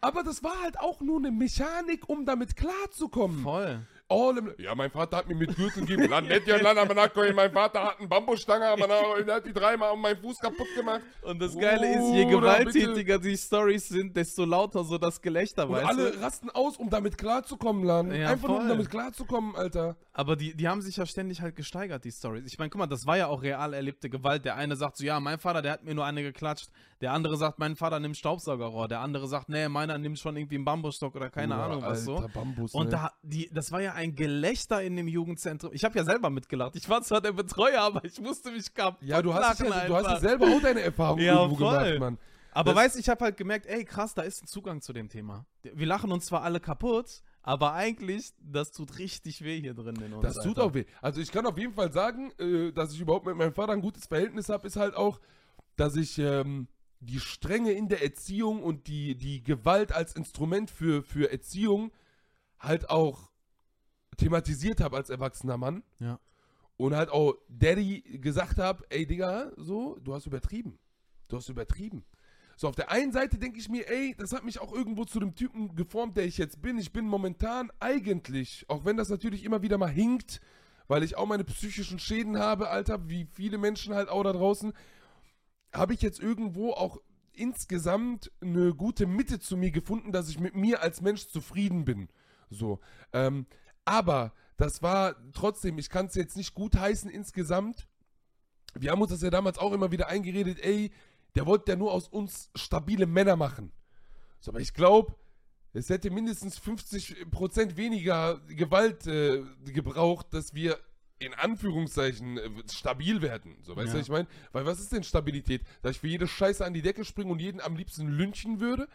Aber 0.00 0.22
das 0.22 0.44
war 0.44 0.62
halt 0.62 0.78
auch 0.78 1.00
nur 1.00 1.18
eine 1.18 1.32
Mechanik, 1.32 2.08
um 2.08 2.24
damit 2.24 2.54
klarzukommen. 2.54 3.42
voll. 3.42 3.80
All 4.12 4.36
im, 4.38 4.54
ja, 4.58 4.74
mein 4.74 4.90
Vater 4.90 5.16
hat 5.18 5.28
mir 5.28 5.34
mit 5.34 5.56
Gürtel 5.56 5.86
gegeben. 5.86 6.08
Land 6.08 6.28
nicht, 6.28 6.46
ja, 6.46 6.60
Land, 6.60 6.78
aber 6.78 6.94
nachher, 6.94 7.32
mein 7.34 7.50
Vater 7.52 7.82
hat 7.84 7.98
eine 7.98 8.08
Bambusstange, 8.08 8.66
aber 8.66 8.86
der 9.24 9.34
hat 9.36 9.46
die 9.46 9.52
dreimal 9.52 9.92
um 9.92 10.00
meinen 10.00 10.18
Fuß 10.20 10.38
kaputt 10.38 10.68
gemacht. 10.76 11.00
Und 11.22 11.40
das 11.40 11.56
Geile 11.56 11.86
ist, 11.94 12.12
je 12.14 12.24
Bruder, 12.24 12.58
gewalttätiger 12.58 13.18
die 13.18 13.36
Stories 13.36 13.88
sind, 13.88 14.16
desto 14.16 14.44
lauter 14.44 14.84
so 14.84 14.98
das 14.98 15.20
Gelächter, 15.20 15.66
Und 15.66 15.76
weißt 15.76 15.86
alle 15.86 16.10
du? 16.12 16.20
rasten 16.22 16.50
aus, 16.50 16.76
um 16.76 16.90
damit 16.90 17.16
klarzukommen, 17.16 17.84
Lan. 17.84 18.12
Ja, 18.14 18.28
Einfach 18.28 18.48
nur, 18.48 18.56
um 18.58 18.62
voll. 18.62 18.68
damit 18.70 18.90
klarzukommen, 18.90 19.56
Alter. 19.56 19.96
Aber 20.14 20.36
die, 20.36 20.54
die 20.54 20.68
haben 20.68 20.82
sich 20.82 20.98
ja 20.98 21.06
ständig 21.06 21.40
halt 21.40 21.56
gesteigert, 21.56 22.04
die 22.04 22.12
Stories. 22.12 22.44
Ich 22.46 22.58
meine, 22.58 22.68
guck 22.68 22.78
mal, 22.80 22.86
das 22.86 23.06
war 23.06 23.16
ja 23.16 23.28
auch 23.28 23.42
real 23.42 23.72
erlebte 23.72 24.10
Gewalt. 24.10 24.44
Der 24.44 24.56
eine 24.56 24.76
sagt 24.76 24.98
so, 24.98 25.04
ja, 25.04 25.18
mein 25.20 25.38
Vater, 25.38 25.62
der 25.62 25.72
hat 25.72 25.84
mir 25.84 25.94
nur 25.94 26.04
eine 26.04 26.22
geklatscht. 26.22 26.68
Der 27.00 27.12
andere 27.12 27.36
sagt, 27.38 27.58
mein 27.58 27.76
Vater 27.76 27.98
nimmt 27.98 28.16
Staubsaugerrohr. 28.18 28.88
Der 28.88 29.00
andere 29.00 29.26
sagt, 29.26 29.48
nee, 29.48 29.68
meiner 29.68 29.96
nimmt 29.96 30.18
schon 30.18 30.36
irgendwie 30.36 30.56
einen 30.56 30.66
Bambusstock 30.66 31.14
oder 31.14 31.30
keine 31.30 31.54
Bruder, 31.54 31.64
Ahnung 31.66 31.82
was 31.82 32.04
so. 32.04 32.16
Alter, 32.16 32.28
Bambus, 32.28 32.74
Und 32.74 32.86
ne? 32.86 32.90
da, 32.90 33.12
die, 33.22 33.48
das 33.52 33.72
war 33.72 33.80
ja 33.80 33.94
ein 33.94 34.01
Gelächter 34.08 34.82
in 34.82 34.96
dem 34.96 35.08
Jugendzentrum. 35.08 35.72
Ich 35.72 35.84
habe 35.84 35.96
ja 35.98 36.04
selber 36.04 36.30
mitgelacht. 36.30 36.74
Ich 36.76 36.88
war 36.88 37.02
zwar 37.02 37.20
der 37.20 37.32
Betreuer, 37.32 37.80
aber 37.80 38.04
ich 38.04 38.20
musste 38.20 38.50
mich 38.50 38.72
kaputt 38.74 39.02
Ja, 39.06 39.22
du 39.22 39.32
hast, 39.32 39.60
ja, 39.60 39.86
du 39.86 39.94
hast 39.96 40.06
ja 40.06 40.20
selber 40.20 40.46
auch 40.46 40.60
deine 40.60 40.80
Erfahrungen 40.80 41.22
Ja, 41.24 41.42
irgendwo 41.42 41.64
voll. 41.64 41.78
gemacht, 41.84 41.98
Mann. 42.00 42.18
Aber 42.54 42.74
Das- 42.74 42.84
weißt, 42.84 42.98
ich 42.98 43.08
habe 43.08 43.24
halt 43.24 43.36
gemerkt, 43.36 43.66
ey, 43.66 43.84
krass, 43.84 44.12
da 44.14 44.22
ist 44.22 44.42
ein 44.42 44.46
Zugang 44.46 44.82
zu 44.82 44.92
dem 44.92 45.08
Thema. 45.08 45.46
Wir 45.62 45.86
lachen 45.86 46.12
uns 46.12 46.26
zwar 46.26 46.42
alle 46.42 46.60
kaputt, 46.60 47.22
aber 47.42 47.72
eigentlich, 47.72 48.32
das 48.40 48.72
tut 48.72 48.98
richtig 48.98 49.42
weh 49.42 49.58
hier 49.60 49.72
drin 49.74 49.96
in 49.96 50.12
uns. 50.12 50.22
Das 50.22 50.34
tut 50.36 50.58
Alter. 50.58 50.64
auch 50.64 50.74
weh. 50.74 50.84
Also 51.00 51.20
ich 51.20 51.32
kann 51.32 51.46
auf 51.46 51.56
jeden 51.56 51.72
Fall 51.72 51.92
sagen, 51.92 52.30
äh, 52.38 52.70
dass 52.72 52.92
ich 52.92 53.00
überhaupt 53.00 53.24
mit 53.26 53.36
meinem 53.36 53.54
Vater 53.54 53.72
ein 53.72 53.80
gutes 53.80 54.06
Verhältnis 54.06 54.48
habe, 54.50 54.66
ist 54.66 54.76
halt 54.76 54.94
auch, 54.96 55.18
dass 55.76 55.96
ich 55.96 56.18
ähm, 56.18 56.68
die 57.00 57.18
Strenge 57.20 57.72
in 57.72 57.88
der 57.88 58.02
Erziehung 58.02 58.62
und 58.62 58.86
die, 58.86 59.16
die 59.16 59.42
Gewalt 59.42 59.90
als 59.92 60.14
Instrument 60.14 60.70
für, 60.70 61.02
für 61.02 61.32
Erziehung 61.32 61.90
halt 62.60 62.90
auch 62.90 63.31
thematisiert 64.16 64.80
habe 64.80 64.96
als 64.96 65.10
erwachsener 65.10 65.56
Mann. 65.56 65.82
Ja. 65.98 66.18
Und 66.76 66.94
halt 66.94 67.10
auch 67.10 67.34
Daddy 67.48 68.00
gesagt 68.18 68.58
habe, 68.58 68.84
ey 68.90 69.06
Digga, 69.06 69.52
so, 69.56 69.98
du 70.02 70.14
hast 70.14 70.26
übertrieben. 70.26 70.78
Du 71.28 71.36
hast 71.36 71.48
übertrieben. 71.48 72.04
So, 72.56 72.68
auf 72.68 72.74
der 72.74 72.90
einen 72.90 73.12
Seite 73.12 73.38
denke 73.38 73.58
ich 73.58 73.68
mir, 73.68 73.88
ey, 73.88 74.14
das 74.16 74.32
hat 74.32 74.44
mich 74.44 74.60
auch 74.60 74.72
irgendwo 74.72 75.04
zu 75.04 75.18
dem 75.18 75.34
Typen 75.34 75.74
geformt, 75.74 76.16
der 76.16 76.24
ich 76.24 76.38
jetzt 76.38 76.60
bin. 76.60 76.78
Ich 76.78 76.92
bin 76.92 77.06
momentan 77.06 77.70
eigentlich, 77.80 78.64
auch 78.68 78.84
wenn 78.84 78.96
das 78.96 79.08
natürlich 79.08 79.44
immer 79.44 79.62
wieder 79.62 79.78
mal 79.78 79.90
hinkt, 79.90 80.40
weil 80.88 81.02
ich 81.02 81.16
auch 81.16 81.26
meine 81.26 81.44
psychischen 81.44 81.98
Schäden 81.98 82.38
habe, 82.38 82.68
Alter, 82.68 83.08
wie 83.08 83.26
viele 83.32 83.58
Menschen 83.58 83.94
halt 83.94 84.08
auch 84.08 84.22
da 84.22 84.32
draußen, 84.32 84.72
habe 85.72 85.94
ich 85.94 86.02
jetzt 86.02 86.20
irgendwo 86.20 86.72
auch 86.72 87.00
insgesamt 87.32 88.30
eine 88.40 88.74
gute 88.74 89.06
Mitte 89.06 89.40
zu 89.40 89.56
mir 89.56 89.70
gefunden, 89.70 90.12
dass 90.12 90.28
ich 90.28 90.38
mit 90.38 90.54
mir 90.54 90.82
als 90.82 91.00
Mensch 91.00 91.28
zufrieden 91.28 91.84
bin. 91.84 92.08
So. 92.50 92.80
Ähm, 93.12 93.46
aber 93.84 94.32
das 94.56 94.82
war 94.82 95.16
trotzdem, 95.32 95.78
ich 95.78 95.88
kann 95.88 96.06
es 96.06 96.14
jetzt 96.14 96.36
nicht 96.36 96.54
gut 96.54 96.76
heißen 96.76 97.10
insgesamt. 97.10 97.86
Wir 98.74 98.90
haben 98.92 99.02
uns 99.02 99.10
das 99.10 99.22
ja 99.22 99.30
damals 99.30 99.58
auch 99.58 99.72
immer 99.72 99.90
wieder 99.90 100.08
eingeredet, 100.08 100.60
ey, 100.60 100.90
der 101.34 101.46
wollte 101.46 101.72
ja 101.72 101.76
nur 101.76 101.92
aus 101.92 102.08
uns 102.08 102.50
stabile 102.54 103.06
Männer 103.06 103.36
machen. 103.36 103.72
So, 104.40 104.50
aber 104.50 104.60
ich 104.60 104.74
glaube, 104.74 105.14
es 105.72 105.88
hätte 105.88 106.10
mindestens 106.10 106.60
50% 106.60 107.76
weniger 107.76 108.40
Gewalt 108.48 109.06
äh, 109.06 109.42
gebraucht, 109.64 110.26
dass 110.32 110.54
wir 110.54 110.78
in 111.18 111.32
Anführungszeichen 111.34 112.36
äh, 112.38 112.50
stabil 112.70 113.22
werden. 113.22 113.56
So, 113.62 113.76
weißt 113.76 113.88
du, 113.88 113.92
Ja. 113.92 114.00
was 114.00 114.06
ich 114.06 114.12
meine? 114.12 114.28
Weil 114.52 114.66
was 114.66 114.80
ist 114.80 114.92
denn 114.92 115.04
Stabilität? 115.04 115.62
Dass 115.80 115.92
ich 115.92 116.00
für 116.00 116.08
jede 116.08 116.26
Scheiße 116.28 116.64
an 116.64 116.74
die 116.74 116.82
Decke 116.82 117.04
springe 117.04 117.30
und 117.32 117.38
jeden 117.40 117.60
am 117.60 117.76
liebsten 117.76 118.08
lynchen 118.08 118.60
würde? 118.60 118.88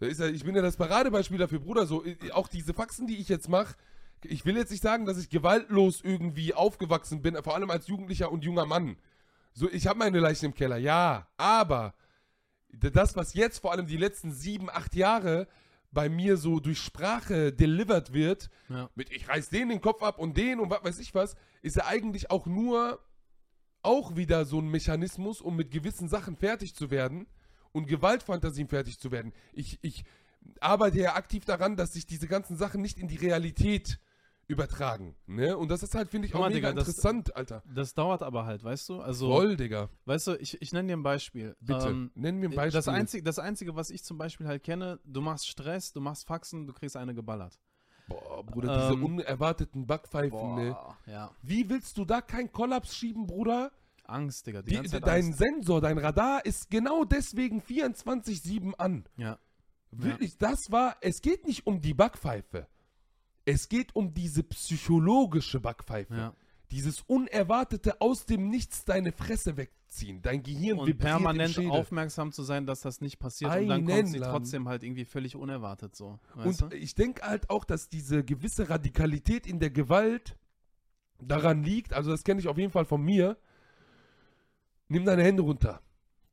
Ja, 0.00 0.26
ich 0.26 0.44
bin 0.44 0.54
ja 0.54 0.62
das 0.62 0.76
Paradebeispiel 0.76 1.38
dafür, 1.38 1.60
Bruder. 1.60 1.86
So, 1.86 2.04
äh, 2.04 2.16
auch 2.32 2.48
diese 2.48 2.72
Faxen, 2.72 3.06
die 3.06 3.16
ich 3.18 3.28
jetzt 3.28 3.48
mache, 3.48 3.76
ich 4.24 4.44
will 4.44 4.56
jetzt 4.56 4.70
nicht 4.70 4.82
sagen, 4.82 5.06
dass 5.06 5.18
ich 5.18 5.28
gewaltlos 5.30 6.00
irgendwie 6.02 6.54
aufgewachsen 6.54 7.22
bin, 7.22 7.36
vor 7.42 7.54
allem 7.54 7.70
als 7.70 7.86
Jugendlicher 7.86 8.30
und 8.32 8.44
junger 8.44 8.66
Mann. 8.66 8.96
So, 9.52 9.68
ich 9.70 9.86
habe 9.86 9.98
meine 9.98 10.20
Leichen 10.20 10.46
im 10.46 10.54
Keller, 10.54 10.76
ja, 10.76 11.26
aber 11.36 11.94
das, 12.70 13.16
was 13.16 13.34
jetzt 13.34 13.58
vor 13.58 13.72
allem 13.72 13.86
die 13.86 13.96
letzten 13.96 14.32
sieben, 14.32 14.68
acht 14.70 14.94
Jahre 14.94 15.48
bei 15.90 16.08
mir 16.08 16.36
so 16.36 16.60
durch 16.60 16.78
Sprache 16.80 17.52
delivered 17.52 18.12
wird, 18.12 18.50
Ja. 18.68 18.90
mit 18.94 19.10
ich 19.10 19.28
reiß 19.28 19.48
den 19.48 19.70
den 19.70 19.80
Kopf 19.80 20.02
ab 20.02 20.18
und 20.18 20.36
den 20.36 20.60
und 20.60 20.70
was 20.70 20.84
weiß 20.84 20.98
ich 20.98 21.14
was, 21.14 21.34
ist 21.62 21.76
ja 21.76 21.86
eigentlich 21.86 22.30
auch 22.30 22.46
nur 22.46 23.00
auch 23.82 24.16
wieder 24.16 24.44
so 24.44 24.60
ein 24.60 24.68
Mechanismus, 24.68 25.40
um 25.40 25.56
mit 25.56 25.70
gewissen 25.70 26.08
Sachen 26.08 26.36
fertig 26.36 26.74
zu 26.74 26.90
werden 26.90 27.26
und 27.72 27.86
Gewaltfantasien 27.86 28.68
fertig 28.68 28.98
zu 28.98 29.10
werden. 29.10 29.32
Ich, 29.52 29.78
ich 29.82 30.04
arbeite 30.60 30.98
ja 30.98 31.14
aktiv 31.14 31.44
daran, 31.44 31.76
dass 31.76 31.94
sich 31.94 32.04
diese 32.04 32.28
ganzen 32.28 32.56
Sachen 32.56 32.82
nicht 32.82 32.98
in 32.98 33.08
die 33.08 33.16
Realität 33.16 33.98
übertragen. 34.48 35.14
Ne? 35.26 35.56
Und 35.56 35.70
das 35.70 35.82
ist 35.82 35.94
halt, 35.94 36.08
finde 36.08 36.26
ich, 36.26 36.34
auch 36.34 36.40
mal, 36.40 36.48
mega 36.50 36.70
Digga, 36.70 36.80
das- 36.80 36.88
interessant, 36.88 37.36
Alter. 37.36 37.62
Das 37.72 37.94
dauert 37.94 38.22
aber 38.22 38.46
halt, 38.46 38.64
weißt 38.64 38.88
du? 38.88 39.00
Also, 39.00 39.30
Voll, 39.30 39.56
Digga. 39.56 39.88
weißt 40.06 40.26
du, 40.28 40.34
ich, 40.40 40.60
ich 40.60 40.72
nenne 40.72 40.88
dir 40.88 40.96
ein 40.96 41.02
Beispiel. 41.02 41.54
Bitte. 41.60 41.88
Ähm, 41.88 42.10
Nenn 42.14 42.36
mir 42.38 42.48
ein 42.48 42.54
Beispiel. 42.56 42.72
Das, 42.72 42.88
Einzige, 42.88 43.22
das 43.22 43.38
Einzige, 43.38 43.76
was 43.76 43.90
ich 43.90 44.02
zum 44.02 44.18
Beispiel 44.18 44.46
halt 44.46 44.62
kenne, 44.64 44.98
du 45.04 45.20
machst 45.20 45.46
Stress, 45.48 45.92
du 45.92 46.00
machst 46.00 46.26
Faxen, 46.26 46.66
du 46.66 46.72
kriegst 46.72 46.96
eine 46.96 47.14
geballert. 47.14 47.58
Boah, 48.08 48.42
Bruder, 48.42 48.74
diese 48.88 48.94
Ähm, 48.94 49.04
unerwarteten 49.04 49.86
Backpfeifen, 49.86 50.54
ne? 50.54 50.76
ja. 51.06 51.30
Wie 51.42 51.68
willst 51.68 51.98
du 51.98 52.06
da 52.06 52.22
keinen 52.22 52.50
Kollaps 52.50 52.96
schieben, 52.96 53.26
Bruder? 53.26 53.70
Angst, 54.04 54.46
Digga. 54.46 54.62
Die 54.62 54.80
Die, 54.80 54.88
dein 55.00 55.26
Angst. 55.26 55.38
Sensor, 55.38 55.82
dein 55.82 55.98
Radar 55.98 56.46
ist 56.46 56.70
genau 56.70 57.04
deswegen 57.04 57.60
24-7 57.60 58.72
an. 58.76 59.04
Ja. 59.18 59.38
Wirklich, 59.90 60.38
das 60.38 60.70
war, 60.70 60.96
es 61.02 61.20
geht 61.20 61.46
nicht 61.46 61.66
um 61.66 61.82
die 61.82 61.92
Backpfeife. 61.92 62.66
Es 63.48 63.70
geht 63.70 63.96
um 63.96 64.12
diese 64.12 64.42
psychologische 64.42 65.58
Backpfeife. 65.58 66.14
Ja. 66.14 66.34
Dieses 66.70 67.00
unerwartete 67.00 67.98
aus 68.02 68.26
dem 68.26 68.50
Nichts 68.50 68.84
deine 68.84 69.10
Fresse 69.10 69.56
wegziehen. 69.56 70.20
Dein 70.20 70.42
Gehirn 70.42 70.78
Und 70.78 70.98
permanent 70.98 71.58
aufmerksam 71.58 72.30
zu 72.30 72.42
sein, 72.42 72.66
dass 72.66 72.82
das 72.82 73.00
nicht 73.00 73.18
passiert. 73.18 73.50
und 73.50 73.68
dann 73.68 73.86
kommt 73.86 73.98
Einen 73.98 74.06
sie 74.08 74.20
trotzdem 74.20 74.68
halt 74.68 74.82
irgendwie 74.82 75.06
völlig 75.06 75.34
unerwartet 75.34 75.96
so. 75.96 76.18
Weißt 76.34 76.62
Und 76.62 76.74
ich 76.74 76.94
denke 76.94 77.22
halt 77.22 77.48
auch, 77.48 77.64
dass 77.64 77.88
diese 77.88 78.22
gewisse 78.22 78.68
Radikalität 78.68 79.46
in 79.46 79.60
der 79.60 79.70
Gewalt 79.70 80.36
daran 81.18 81.62
liegt, 81.62 81.94
also 81.94 82.10
das 82.10 82.24
kenne 82.24 82.40
ich 82.40 82.48
auf 82.48 82.58
jeden 82.58 82.70
Fall 82.70 82.84
von 82.84 83.02
mir. 83.02 83.38
Nimm 84.88 85.06
deine 85.06 85.22
Hände 85.24 85.42
runter. 85.42 85.80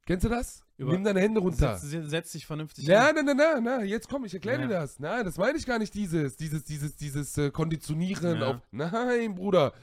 Kennst 0.05 0.23
du 0.25 0.29
das? 0.29 0.63
Über- 0.77 0.91
Nimm 0.91 1.03
deine 1.03 1.19
Hände 1.21 1.39
du? 1.39 1.47
runter. 1.47 1.77
Setz, 1.77 2.09
setz 2.09 2.31
dich 2.33 2.45
vernünftig 2.45 2.87
Na, 2.87 3.07
hin. 3.07 3.15
na, 3.25 3.33
na, 3.33 3.33
na, 3.33 3.61
na, 3.61 3.83
jetzt 3.83 4.07
komm, 4.09 4.25
ich 4.25 4.33
erkläre 4.33 4.61
Ja. 4.61 4.67
dir 4.67 4.73
das. 4.73 4.99
Nein, 4.99 5.25
das 5.25 5.37
meine 5.37 5.57
ich 5.57 5.65
gar 5.65 5.79
nicht 5.79 5.93
dieses, 5.93 6.35
dieses, 6.37 6.63
dieses, 6.63 6.95
dieses 6.95 7.37
äh, 7.37 7.49
Konditionieren 7.51 8.39
Ja. 8.39 8.47
auf. 8.51 8.61
Nein, 8.71 9.35
Bruder. 9.35 9.73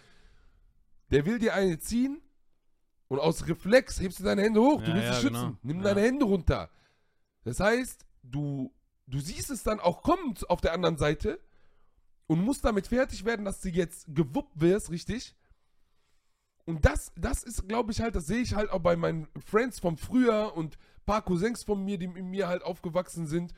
Der 1.10 1.26
will 1.26 1.38
dir 1.38 1.54
eine 1.54 1.78
ziehen 1.78 2.20
und 3.08 3.18
aus 3.18 3.46
Reflex 3.48 4.00
hebst 4.00 4.20
du 4.20 4.24
deine 4.24 4.42
Hände 4.42 4.60
hoch. 4.60 4.80
du 4.82 4.88
Ja, 4.90 4.94
willst 4.94 5.06
ja, 5.08 5.12
dich 5.14 5.20
schützen. 5.22 5.34
genau. 5.42 5.58
Nimm 5.62 5.82
deine 5.82 6.00
Hände 6.00 6.24
runter. 6.24 6.70
Das 7.44 7.58
heißt, 7.58 8.06
du, 8.22 8.72
du 9.08 9.18
siehst 9.18 9.50
es 9.50 9.62
dann 9.64 9.80
auch 9.80 10.02
kommen 10.02 10.34
auf 10.48 10.60
der 10.60 10.72
anderen 10.72 10.96
Seite 10.98 11.40
und 12.28 12.42
musst 12.44 12.64
damit 12.64 12.86
fertig 12.86 13.24
werden, 13.24 13.44
dass 13.44 13.60
du 13.60 13.68
jetzt 13.70 14.06
gewuppt 14.14 14.60
wirst, 14.60 14.90
richtig? 14.90 15.34
Und 16.64 16.84
das, 16.84 17.12
das 17.16 17.42
ist, 17.42 17.68
glaube 17.68 17.92
ich, 17.92 18.00
halt, 18.00 18.14
das 18.14 18.26
sehe 18.26 18.40
ich 18.40 18.54
halt 18.54 18.70
auch 18.70 18.80
bei 18.80 18.96
meinen 18.96 19.26
Friends 19.44 19.80
vom 19.80 19.96
Früher 19.98 20.52
und 20.56 20.74
ein 20.76 21.04
paar 21.06 21.22
Cousins 21.22 21.64
von 21.64 21.84
mir, 21.84 21.98
die 21.98 22.06
mit 22.08 22.24
mir 22.24 22.46
halt 22.48 22.62
aufgewachsen 22.62 23.26
sind, 23.26 23.52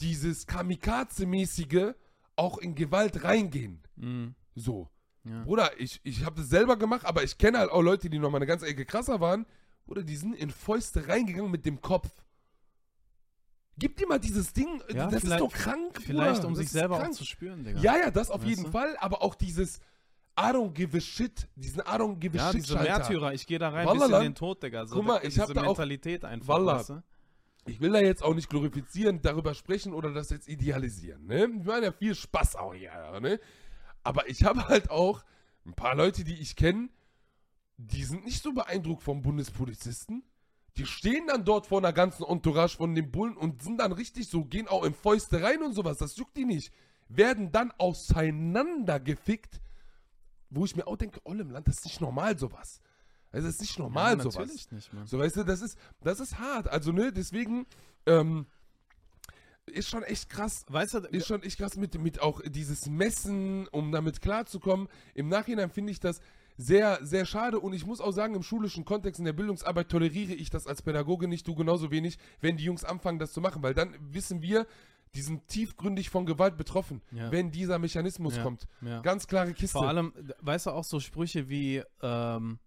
dieses 0.00 0.46
Kamikaze-mäßige 0.46 1.94
auch 2.36 2.58
in 2.58 2.74
Gewalt 2.74 3.24
reingehen. 3.24 3.82
Mhm. 3.96 4.34
So. 4.54 4.90
Ja. 5.24 5.42
Bruder, 5.44 5.70
ich, 5.80 6.00
ich 6.04 6.24
habe 6.24 6.40
das 6.40 6.50
selber 6.50 6.76
gemacht, 6.76 7.04
aber 7.06 7.22
ich 7.24 7.38
kenne 7.38 7.58
halt 7.58 7.70
auch 7.70 7.82
Leute, 7.82 8.10
die 8.10 8.18
noch 8.18 8.30
mal 8.30 8.36
eine 8.38 8.46
ganze 8.46 8.66
Ecke 8.66 8.84
krasser 8.84 9.20
waren. 9.20 9.46
Oder 9.86 10.02
die 10.02 10.16
sind 10.16 10.34
in 10.34 10.50
Fäuste 10.50 11.08
reingegangen 11.08 11.50
mit 11.50 11.64
dem 11.64 11.80
Kopf. 11.80 12.10
Gib 13.78 13.96
dir 13.96 14.06
mal 14.06 14.18
dieses 14.18 14.52
Ding, 14.52 14.82
Ja, 14.92 15.06
das 15.06 15.22
ist 15.24 15.38
doch 15.38 15.52
krank. 15.52 16.00
Vielleicht, 16.02 16.36
Bruder. 16.36 16.48
um 16.48 16.54
Das 16.54 16.62
sich 16.62 16.70
selber 16.70 16.96
auch 16.96 17.00
krank. 17.00 17.14
zu 17.14 17.24
spüren, 17.24 17.62
Digga. 17.64 17.80
Ja, 17.80 17.96
ja, 17.96 18.10
das 18.10 18.30
auf 18.30 18.40
Weißt 18.40 18.48
jeden 18.48 18.64
du? 18.64 18.70
Fall, 18.70 18.96
aber 18.98 19.22
auch 19.22 19.34
dieses 19.34 19.80
I 20.38 20.50
don't 20.52 20.72
give 20.74 20.94
a 20.96 21.00
shit, 21.00 21.48
diesen 21.56 21.80
I 21.80 21.96
don't 21.96 22.16
give 22.18 22.38
a 22.38 22.42
Ja, 22.46 22.52
shit 22.52 22.62
diese 22.62 22.74
Schalter. 22.74 22.98
Märtyrer, 22.98 23.32
ich 23.32 23.46
gehe 23.46 23.58
da 23.58 23.70
rein 23.70 23.86
Wallah, 23.86 24.06
bis 24.06 24.16
in 24.16 24.22
den 24.22 24.34
Tod, 24.34 24.62
Digga. 24.62 24.84
So, 24.86 24.96
Guck 24.96 25.06
mal, 25.06 25.20
ich 25.24 25.38
hab 25.38 25.46
diese 25.46 25.54
da 25.54 25.62
auch- 25.62 25.66
Mentalität 25.68 26.24
einfach, 26.24 26.48
Wallah. 26.48 26.78
weißt 26.80 26.88
du? 26.90 27.02
Ich 27.68 27.80
will 27.80 27.90
da 27.92 28.00
jetzt 28.00 28.22
auch 28.22 28.34
nicht 28.34 28.48
glorifizieren, 28.50 29.20
darüber 29.22 29.54
sprechen 29.54 29.92
oder 29.92 30.12
das 30.12 30.30
jetzt 30.30 30.46
idealisieren, 30.48 31.26
ne? 31.26 31.48
Wir 31.64 31.74
haben 31.74 31.82
ja 31.82 31.90
viel 31.92 32.14
Spaß 32.14 32.56
auch 32.56 32.74
hier, 32.74 32.92
ne? 33.20 33.40
Aber 34.04 34.28
ich 34.28 34.44
habe 34.44 34.68
halt 34.68 34.90
auch 34.90 35.24
ein 35.64 35.74
paar 35.74 35.96
Leute, 35.96 36.22
die 36.22 36.34
ich 36.40 36.54
kenne, 36.54 36.90
die 37.78 38.04
sind 38.04 38.24
nicht 38.24 38.42
so 38.42 38.52
beeindruckt 38.52 39.02
vom 39.02 39.20
Bundespolizisten. 39.22 40.22
Die 40.76 40.86
stehen 40.86 41.26
dann 41.26 41.44
dort 41.44 41.66
vor 41.66 41.78
einer 41.78 41.92
ganzen 41.92 42.22
Entourage 42.24 42.76
von 42.76 42.94
den 42.94 43.10
Bullen 43.10 43.36
und 43.36 43.62
sind 43.62 43.78
dann 43.78 43.92
richtig 43.92 44.28
so, 44.28 44.44
gehen 44.44 44.68
auch 44.68 44.84
in 44.84 44.94
Fäuste 44.94 45.42
rein 45.42 45.62
und 45.62 45.72
sowas. 45.72 45.96
Das 45.98 46.16
juckt 46.18 46.36
die 46.36 46.44
nicht. 46.44 46.70
Werden 47.08 47.50
dann 47.50 47.72
auseinandergefickt, 47.78 49.60
wo 50.56 50.64
ich 50.64 50.74
mir 50.74 50.86
auch 50.86 50.96
denke, 50.96 51.20
oh, 51.24 51.32
im 51.32 51.50
Land, 51.50 51.68
das 51.68 51.78
ist 51.78 51.84
nicht 51.84 52.00
normal 52.00 52.38
sowas. 52.38 52.80
Also, 53.30 53.46
das 53.46 53.56
ist 53.56 53.60
nicht 53.60 53.78
normal 53.78 54.16
ja, 54.16 54.22
sowas. 54.22 54.36
natürlich 54.36 54.70
nicht, 54.72 54.92
Mann. 54.92 55.06
So, 55.06 55.18
weißt 55.18 55.36
du, 55.36 55.44
das 55.44 55.60
ist, 55.60 55.78
das 56.02 56.20
ist 56.20 56.38
hart. 56.38 56.68
Also, 56.68 56.92
ne, 56.92 57.12
deswegen, 57.12 57.66
ähm, 58.06 58.46
ist 59.66 59.88
schon 59.88 60.02
echt 60.04 60.30
krass. 60.30 60.64
Weißt 60.68 60.94
du, 60.94 60.98
Ist 60.98 61.26
schon 61.26 61.42
echt 61.42 61.58
krass 61.58 61.76
mit, 61.76 62.00
mit 62.00 62.20
auch 62.20 62.40
dieses 62.44 62.88
Messen, 62.88 63.66
um 63.68 63.92
damit 63.92 64.20
klarzukommen. 64.20 64.88
Im 65.14 65.28
Nachhinein 65.28 65.70
finde 65.70 65.92
ich 65.92 66.00
das 66.00 66.20
sehr, 66.56 66.98
sehr 67.02 67.26
schade 67.26 67.60
und 67.60 67.74
ich 67.74 67.84
muss 67.84 68.00
auch 68.00 68.12
sagen, 68.12 68.34
im 68.34 68.42
schulischen 68.42 68.84
Kontext, 68.84 69.18
in 69.18 69.26
der 69.26 69.34
Bildungsarbeit 69.34 69.90
toleriere 69.90 70.32
ich 70.32 70.48
das 70.48 70.66
als 70.66 70.80
Pädagoge 70.80 71.28
nicht, 71.28 71.46
du 71.46 71.54
genauso 71.54 71.90
wenig, 71.90 72.18
wenn 72.40 72.56
die 72.56 72.64
Jungs 72.64 72.84
anfangen, 72.84 73.18
das 73.18 73.32
zu 73.32 73.42
machen, 73.42 73.62
weil 73.62 73.74
dann 73.74 73.94
wissen 74.00 74.40
wir, 74.40 74.66
die 75.16 75.22
sind 75.22 75.48
tiefgründig 75.48 76.10
von 76.10 76.26
Gewalt 76.26 76.56
betroffen, 76.56 77.00
Ja. 77.10 77.32
wenn 77.32 77.50
dieser 77.50 77.78
Mechanismus 77.78 78.36
Ja, 78.36 78.42
kommt. 78.42 78.68
ja. 78.82 79.00
Ganz 79.00 79.26
klare 79.26 79.52
Kiste. 79.54 79.78
Vor 79.78 79.88
allem, 79.88 80.12
weißt 80.40 80.66
du, 80.66 80.70
auch 80.70 80.84
so 80.84 81.00
Sprüche 81.00 81.48
wie, 81.48 81.82
ähm, 82.02 82.58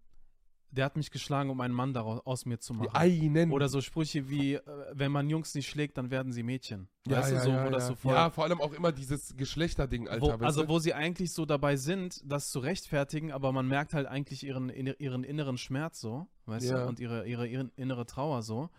der 0.72 0.86
hat 0.86 0.98
mich 0.98 1.10
geschlagen, 1.10 1.50
um 1.50 1.62
einen 1.62 1.74
Mann 1.74 1.94
daraus, 1.96 2.22
aus 2.28 2.46
mir 2.46 2.60
zu 2.60 2.76
machen. 2.76 2.90
Einen. 2.94 3.52
Oder 3.52 3.70
so 3.70 3.82
Sprüche 3.82 4.30
wie, 4.30 4.54
äh, 4.54 4.62
wenn 4.94 5.12
man 5.12 5.28
Jungs 5.28 5.56
nicht 5.56 5.68
schlägt, 5.68 5.98
dann 5.98 6.12
werden 6.12 6.32
sie 6.32 6.44
Mädchen. 6.44 6.88
ja, 7.08 7.18
weißt 7.18 7.32
ja, 7.32 7.38
du, 7.40 7.44
so, 7.46 7.50
ja, 7.52 7.66
wo 7.66 7.70
das 7.72 7.84
ja. 7.84 7.88
so 7.90 7.96
voll. 7.96 8.14
ja, 8.14 8.30
vor 8.30 8.44
allem 8.44 8.62
auch 8.62 8.74
immer 8.74 8.92
dieses 8.92 9.36
Geschlechterding, 9.36 10.08
Alter. 10.08 10.40
wo, 10.40 10.46
also, 10.46 10.62
du? 10.64 10.70
wo 10.70 10.78
sie 10.80 10.94
eigentlich 10.94 11.32
so 11.34 11.46
dabei 11.48 11.76
sind, 11.76 12.22
das 12.24 12.52
zu 12.52 12.60
rechtfertigen, 12.60 13.32
aber 13.32 13.52
man 13.52 13.68
merkt 13.68 13.94
halt 13.96 14.06
eigentlich 14.08 14.44
ihren, 14.44 14.70
ihren 14.70 15.24
inneren 15.24 15.58
Schmerz 15.58 16.00
so, 16.00 16.28
weißt 16.46 16.70
Ja. 16.70 16.84
du, 16.84 16.88
und 16.88 17.00
ihre, 17.00 17.28
ihre, 17.28 17.48
ihre 17.48 17.72
innere 17.76 18.06
Trauer 18.06 18.44
so. 18.44 18.70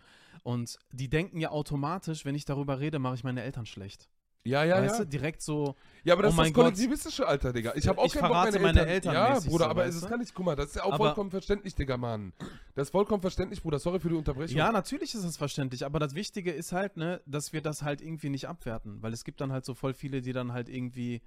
Und 0.43 0.77
die 0.91 1.09
denken 1.09 1.39
ja 1.39 1.51
automatisch, 1.51 2.25
wenn 2.25 2.35
ich 2.35 2.45
darüber 2.45 2.79
rede, 2.79 2.99
mache 2.99 3.15
ich 3.15 3.23
meine 3.23 3.43
Eltern 3.43 3.65
schlecht. 3.65 4.09
ja, 4.43 4.63
ja, 4.63 4.81
weißt 4.81 4.97
ja. 4.99 5.05
du, 5.05 5.09
direkt 5.11 5.43
so, 5.43 5.75
Ja, 6.03 6.13
aber 6.15 6.23
das 6.23 6.31
Oh 6.31 6.33
ist 6.33 6.37
mein 6.37 6.45
das 6.47 6.53
kollektivistische 6.55 7.27
Alter, 7.27 7.53
Digga. 7.53 7.73
Ich 7.75 7.87
habe 7.87 7.99
auch 8.01 8.05
Ich 8.07 8.13
keinen 8.13 8.29
Bock, 8.29 8.37
meine 8.37 8.59
meine 8.59 8.85
Eltern. 8.87 9.13
Ja, 9.13 9.39
Bruder, 9.39 9.65
so, 9.65 9.69
aber 9.69 9.85
es 9.85 9.95
ist 9.95 10.09
gar 10.09 10.17
nicht, 10.17 10.33
guck 10.33 10.45
mal, 10.47 10.55
das 10.55 10.67
ist 10.69 10.75
ja 10.77 10.83
auch 10.83 10.93
Aber- 10.93 11.05
vollkommen 11.05 11.29
verständlich, 11.29 11.75
Digga, 11.75 11.95
Mann. 11.97 12.33
Das 12.73 12.87
ist 12.87 12.91
vollkommen 12.91 13.21
verständlich, 13.21 13.61
Bruder. 13.61 13.77
Sorry 13.77 13.99
für 13.99 14.09
die 14.09 14.15
Unterbrechung. 14.15 14.57
Ja, 14.57 14.71
natürlich 14.71 15.13
ist 15.13 15.23
das 15.23 15.37
verständlich, 15.37 15.85
aber 15.85 15.99
das 15.99 16.15
Wichtige 16.15 16.51
ist 16.51 16.71
halt, 16.71 16.97
ne, 16.97 17.21
dass 17.27 17.53
wir 17.53 17.61
das 17.61 17.83
halt 17.83 18.01
irgendwie 18.01 18.29
nicht 18.29 18.47
abwerten, 18.47 19.03
weil 19.03 19.13
es 19.13 19.23
gibt 19.23 19.41
dann 19.41 19.51
halt 19.51 19.63
so 19.63 19.75
voll 19.75 19.93
viele, 19.93 20.21
die 20.23 20.33
dann 20.33 20.53
halt 20.53 20.69
irgendwie, 20.69 21.21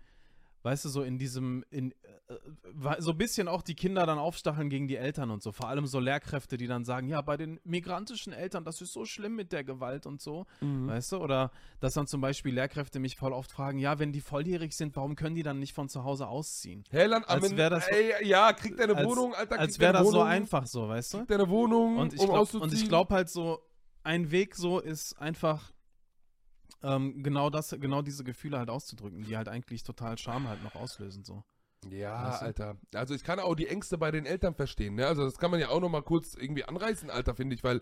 weißt 0.65 0.85
du, 0.87 0.89
so 0.89 1.03
in 1.03 1.19
diesem, 1.19 1.65
in, 1.71 1.93
äh, 1.93 2.35
wa- 2.73 2.97
so 2.99 3.13
ein 3.13 3.19
bisschen 3.19 3.47
auch 3.49 3.63
die 3.63 3.75
Kinder 3.75 4.07
dann 4.07 4.19
aufstacheln 4.19 4.71
gegen 4.71 4.89
die 4.89 4.97
Eltern 4.97 5.31
und 5.31 5.43
so. 5.43 5.53
Vor 5.53 5.69
allem 5.69 5.87
so 5.87 6.01
Lehrkräfte, 6.01 6.57
die 6.57 6.67
dann 6.67 6.85
sagen, 6.85 7.07
ja, 7.07 7.21
bei 7.21 7.37
den 7.37 7.61
migrantischen 7.65 8.33
Eltern, 8.33 8.65
das 8.65 8.81
ist 8.81 8.93
so 8.93 9.05
schlimm 9.05 9.37
mit 9.37 9.53
der 9.53 9.63
Gewalt 9.63 10.07
und 10.07 10.21
so, 10.23 10.47
Mhm. 10.63 10.89
weißt 10.89 11.13
du? 11.13 11.19
Oder 11.19 11.53
dass 11.81 11.95
dann 11.95 12.07
zum 12.07 12.21
Beispiel 12.23 12.55
Lehrkräfte 12.55 12.99
mich 12.99 13.15
voll 13.17 13.33
oft 13.33 13.53
fragen, 13.53 13.79
ja, 13.79 13.99
wenn 13.99 14.11
die 14.11 14.23
volljährig 14.23 14.75
sind, 14.75 14.97
warum 14.97 15.15
können 15.17 15.35
die 15.37 15.43
dann 15.43 15.59
nicht 15.59 15.75
von 15.75 15.89
zu 15.89 16.03
Hause 16.03 16.27
ausziehen? 16.27 16.83
Helland, 16.91 17.29
Als 17.29 17.45
Amen, 17.45 17.59
wär 17.59 17.69
das- 17.71 17.87
ey, 17.87 18.27
ja, 18.27 18.53
krieg 18.55 18.77
deine 18.77 18.97
als- 18.97 19.07
Wohnung, 19.07 19.35
Alter, 19.35 19.59
Als 19.61 19.79
wäre 19.79 19.93
das 19.93 20.07
so 20.07 20.15
Wohnung, 20.15 20.27
einfach 20.27 20.67
so, 20.67 20.89
weißt 20.89 21.13
du? 21.15 21.19
Krieg 21.19 21.29
deine 21.29 21.49
Wohnung, 21.51 21.99
Und 21.99 22.15
ich 22.15 22.21
um 22.21 22.31
glaub- 22.31 22.55
und 22.55 22.73
ich 22.73 22.89
glaube 22.89 23.15
halt 23.15 23.29
so, 23.29 23.61
ein 24.03 24.31
Weg 24.31 24.55
so 24.57 24.81
ist 24.81 25.19
einfach 25.21 25.73
ähm, 26.85 27.23
genau 27.23 27.51
das, 27.51 27.71
genau 27.71 28.03
diese 28.03 28.23
Gefühle 28.25 28.59
halt 28.59 28.71
auszudrücken, 28.71 29.23
die 29.25 29.37
halt 29.37 29.49
eigentlich 29.49 29.83
total 29.83 30.19
Scham 30.19 30.49
halt 30.49 30.63
noch 30.63 30.75
auslösen 30.75 31.25
so. 31.25 31.43
Ja, 31.91 32.29
Weißt 32.29 32.43
du? 32.43 32.47
Alter. 32.47 32.77
Also 32.95 33.15
ich 33.15 33.25
kann 33.25 33.39
auch 33.39 33.55
die 33.55 33.67
Ängste 33.67 33.99
bei 33.99 34.11
den 34.11 34.27
Eltern 34.27 34.55
verstehen, 34.55 34.95
ne? 34.95 35.07
Also 35.07 35.25
das 35.25 35.39
kann 35.39 35.51
man 35.51 35.61
ja 35.61 35.69
auch 35.69 35.81
noch 35.81 35.91
mal 35.91 36.03
kurz 36.03 36.35
irgendwie 36.35 36.65
anreißen, 36.65 37.11
Alter, 37.11 37.35
finde 37.35 37.55
ich, 37.57 37.65
weil 37.65 37.81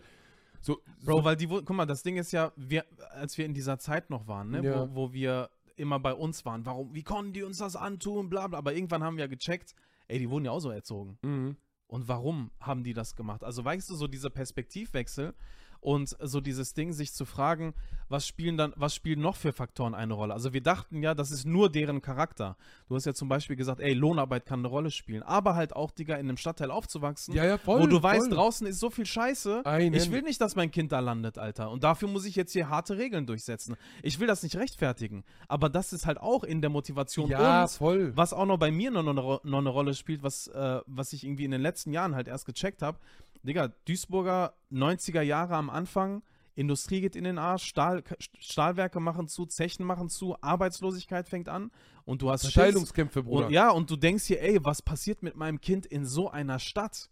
so, 0.61 0.81
Bro, 1.05 1.17
so 1.19 1.23
weil 1.25 1.35
die, 1.35 1.47
guck 1.47 1.69
mal, 1.71 1.85
das 1.85 2.03
Ding 2.03 2.17
ist 2.17 2.31
ja, 2.31 2.51
wir, 2.55 2.85
als 3.11 3.37
wir 3.37 3.45
in 3.45 3.53
dieser 3.53 3.79
Zeit 3.79 4.09
noch 4.09 4.27
waren, 4.27 4.49
ne, 4.49 4.63
Ja. 4.63 4.89
wo, 4.89 4.95
wo 4.95 5.13
wir 5.13 5.49
immer 5.75 5.99
bei 5.99 6.13
uns 6.13 6.45
waren, 6.45 6.65
warum, 6.65 6.93
wie 6.93 7.03
konnten 7.03 7.33
die 7.33 7.43
uns 7.43 7.57
das 7.57 7.75
antun, 7.75 8.29
bla 8.29 8.47
bla, 8.47 8.57
aber 8.57 8.73
irgendwann 8.73 9.03
haben 9.03 9.17
wir 9.17 9.23
ja 9.25 9.27
gecheckt, 9.27 9.73
ey, 10.07 10.19
die 10.19 10.29
wurden 10.29 10.45
ja 10.45 10.51
auch 10.51 10.59
so 10.59 10.69
erzogen. 10.69 11.17
mhm. 11.21 11.57
Und 11.87 12.07
warum 12.07 12.49
haben 12.59 12.83
die 12.83 12.93
das 12.93 13.15
gemacht? 13.15 13.43
Also 13.43 13.63
weißt 13.63 13.87
du, 13.91 13.95
so 13.95 14.07
dieser 14.07 14.31
Perspektivwechsel 14.31 15.35
und 15.83 16.15
so 16.19 16.41
dieses 16.41 16.73
Ding, 16.73 16.93
sich 16.93 17.13
zu 17.13 17.25
fragen, 17.25 17.73
was 18.09 18.27
spielen 18.27 18.57
dann, 18.57 18.73
was 18.75 18.93
spielen 18.93 19.21
noch 19.21 19.35
für 19.35 19.53
Faktoren 19.53 19.95
eine 19.95 20.13
Rolle? 20.13 20.33
Also 20.33 20.53
wir 20.53 20.61
dachten 20.61 21.01
ja, 21.01 21.15
das 21.15 21.31
ist 21.31 21.45
nur 21.45 21.71
deren 21.71 22.01
Charakter. 22.01 22.57
Du 22.87 22.95
hast 22.95 23.05
ja 23.05 23.13
zum 23.13 23.27
Beispiel 23.27 23.55
gesagt, 23.55 23.79
ey, 23.79 23.93
Lohnarbeit 23.93 24.45
kann 24.45 24.59
eine 24.59 24.67
Rolle 24.67 24.91
spielen, 24.91 25.23
aber 25.23 25.55
halt 25.55 25.75
auch, 25.75 25.91
Digga, 25.91 26.15
in 26.15 26.27
einem 26.27 26.37
Stadtteil 26.37 26.69
aufzuwachsen, 26.69 27.33
ja, 27.33 27.45
ja, 27.45 27.57
voll. 27.57 27.81
wo 27.81 27.87
du 27.87 28.01
weißt, 28.03 28.27
voll. 28.27 28.35
draußen 28.35 28.67
ist 28.67 28.79
so 28.79 28.89
viel 28.89 29.05
Scheiße. 29.05 29.65
Einen. 29.65 29.93
Ich 29.95 30.11
will 30.11 30.21
nicht, 30.21 30.39
dass 30.41 30.55
mein 30.55 30.69
Kind 30.69 30.91
da 30.91 30.99
landet, 30.99 31.37
Alter. 31.37 31.71
Und 31.71 31.83
dafür 31.83 32.07
muss 32.07 32.25
ich 32.25 32.35
jetzt 32.35 32.51
hier 32.53 32.69
harte 32.69 32.97
Regeln 32.97 33.25
durchsetzen. 33.25 33.75
Ich 34.03 34.19
will 34.19 34.27
das 34.27 34.43
nicht 34.43 34.55
rechtfertigen. 34.57 35.23
Aber 35.47 35.69
das 35.69 35.91
ist 35.93 36.05
halt 36.05 36.19
auch 36.19 36.43
in 36.43 36.61
der 36.61 36.69
Motivation 36.69 37.29
ja, 37.29 37.63
uns, 37.63 37.77
voll. 37.77 38.15
was 38.15 38.31
auch 38.33 38.45
noch 38.45 38.57
bei 38.57 38.71
mir 38.71 38.91
noch 38.91 39.07
eine, 39.07 39.19
Ro- 39.19 39.41
noch 39.43 39.59
eine 39.59 39.69
Rolle 39.69 39.93
spielt, 39.95 40.21
was, 40.23 40.47
äh, 40.47 40.81
was 40.85 41.13
ich 41.13 41.23
irgendwie 41.23 41.45
in 41.45 41.51
den 41.51 41.61
letzten 41.61 41.91
Jahren 41.93 42.13
halt 42.15 42.27
erst 42.27 42.45
gecheckt 42.45 42.81
habe. 42.81 42.99
Digga, 43.43 43.69
Duisburger 43.85 44.53
90er 44.71 45.21
Jahre 45.21 45.55
am 45.55 45.69
Anfang, 45.69 46.23
Industrie 46.55 47.01
geht 47.01 47.15
in 47.15 47.23
den 47.23 47.37
Arsch, 47.37 47.65
Stahl, 47.65 48.03
Stahlwerke 48.39 48.99
machen 48.99 49.27
zu, 49.27 49.45
Zechen 49.45 49.85
machen 49.85 50.09
zu, 50.09 50.35
Arbeitslosigkeit 50.41 51.27
fängt 51.27 51.49
an 51.49 51.71
und 52.05 52.21
du 52.21 52.29
hast 52.29 52.43
Schiss. 52.43 52.53
Verteilungskämpfe, 52.53 53.23
Bruder. 53.23 53.47
Und, 53.47 53.51
ja, 53.51 53.69
und 53.71 53.89
du 53.89 53.95
denkst 53.95 54.25
hier, 54.25 54.41
ey, 54.41 54.63
was 54.63 54.81
passiert 54.81 55.23
mit 55.23 55.35
meinem 55.35 55.59
Kind 55.59 55.85
in 55.85 56.05
so 56.05 56.29
einer 56.29 56.59
Stadt, 56.59 57.09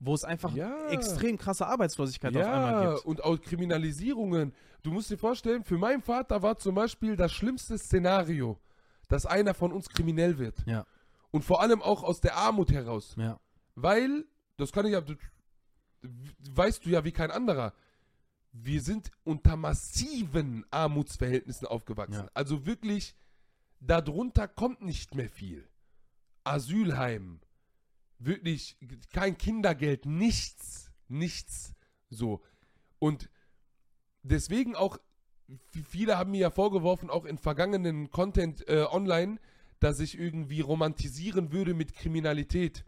wo 0.00 0.12
es 0.12 0.24
einfach 0.24 0.54
Ja. 0.54 0.88
extrem 0.88 1.38
krasse 1.38 1.66
Arbeitslosigkeit 1.66 2.36
auf 2.36 2.44
einmal 2.44 2.94
gibt. 2.94 3.06
und 3.06 3.22
auch 3.24 3.40
Kriminalisierungen. 3.40 4.52
Du 4.82 4.90
musst 4.90 5.10
dir 5.10 5.16
vorstellen, 5.18 5.64
für 5.64 5.78
meinen 5.78 6.02
Vater 6.02 6.42
war 6.42 6.58
zum 6.58 6.74
Beispiel 6.74 7.16
das 7.16 7.32
schlimmste 7.32 7.78
Szenario, 7.78 8.58
dass 9.08 9.24
einer 9.24 9.54
von 9.54 9.72
uns 9.72 9.88
kriminell 9.88 10.36
wird. 10.38 10.62
Ja. 10.66 10.84
Und 11.30 11.44
vor 11.44 11.62
allem 11.62 11.80
auch 11.80 12.02
aus 12.02 12.20
der 12.20 12.36
Armut 12.36 12.70
heraus. 12.72 13.14
Ja. 13.16 13.38
Weil, 13.76 14.24
das 14.56 14.72
kann 14.72 14.84
ich 14.84 14.92
ja, 14.92 15.00
weißt 16.50 16.84
du 16.84 16.90
ja 16.90 17.04
wie 17.04 17.12
kein 17.12 17.30
anderer, 17.30 17.72
wir 18.52 18.80
sind 18.80 19.10
unter 19.24 19.56
massiven 19.56 20.64
Armutsverhältnissen 20.70 21.66
aufgewachsen. 21.66 22.24
Ja. 22.24 22.30
Also 22.34 22.66
wirklich, 22.66 23.16
darunter 23.80 24.46
kommt 24.46 24.82
nicht 24.82 25.14
mehr 25.14 25.28
viel. 25.28 25.68
Asylheim, 26.44 27.40
wirklich 28.18 28.76
kein 29.12 29.36
Kindergeld, 29.36 30.06
nichts, 30.06 30.92
nichts 31.08 31.74
so. 32.10 32.42
Und 32.98 33.28
deswegen 34.22 34.76
auch, 34.76 34.98
viele 35.70 36.16
haben 36.16 36.30
mir 36.30 36.40
ja 36.40 36.50
vorgeworfen, 36.50 37.10
auch 37.10 37.24
in 37.24 37.38
vergangenen 37.38 38.10
Content 38.10 38.68
äh, 38.68 38.84
online, 38.90 39.38
dass 39.80 40.00
ich 40.00 40.18
irgendwie 40.18 40.60
romantisieren 40.60 41.52
würde 41.52 41.74
mit 41.74 41.94
Kriminalität 41.94 42.84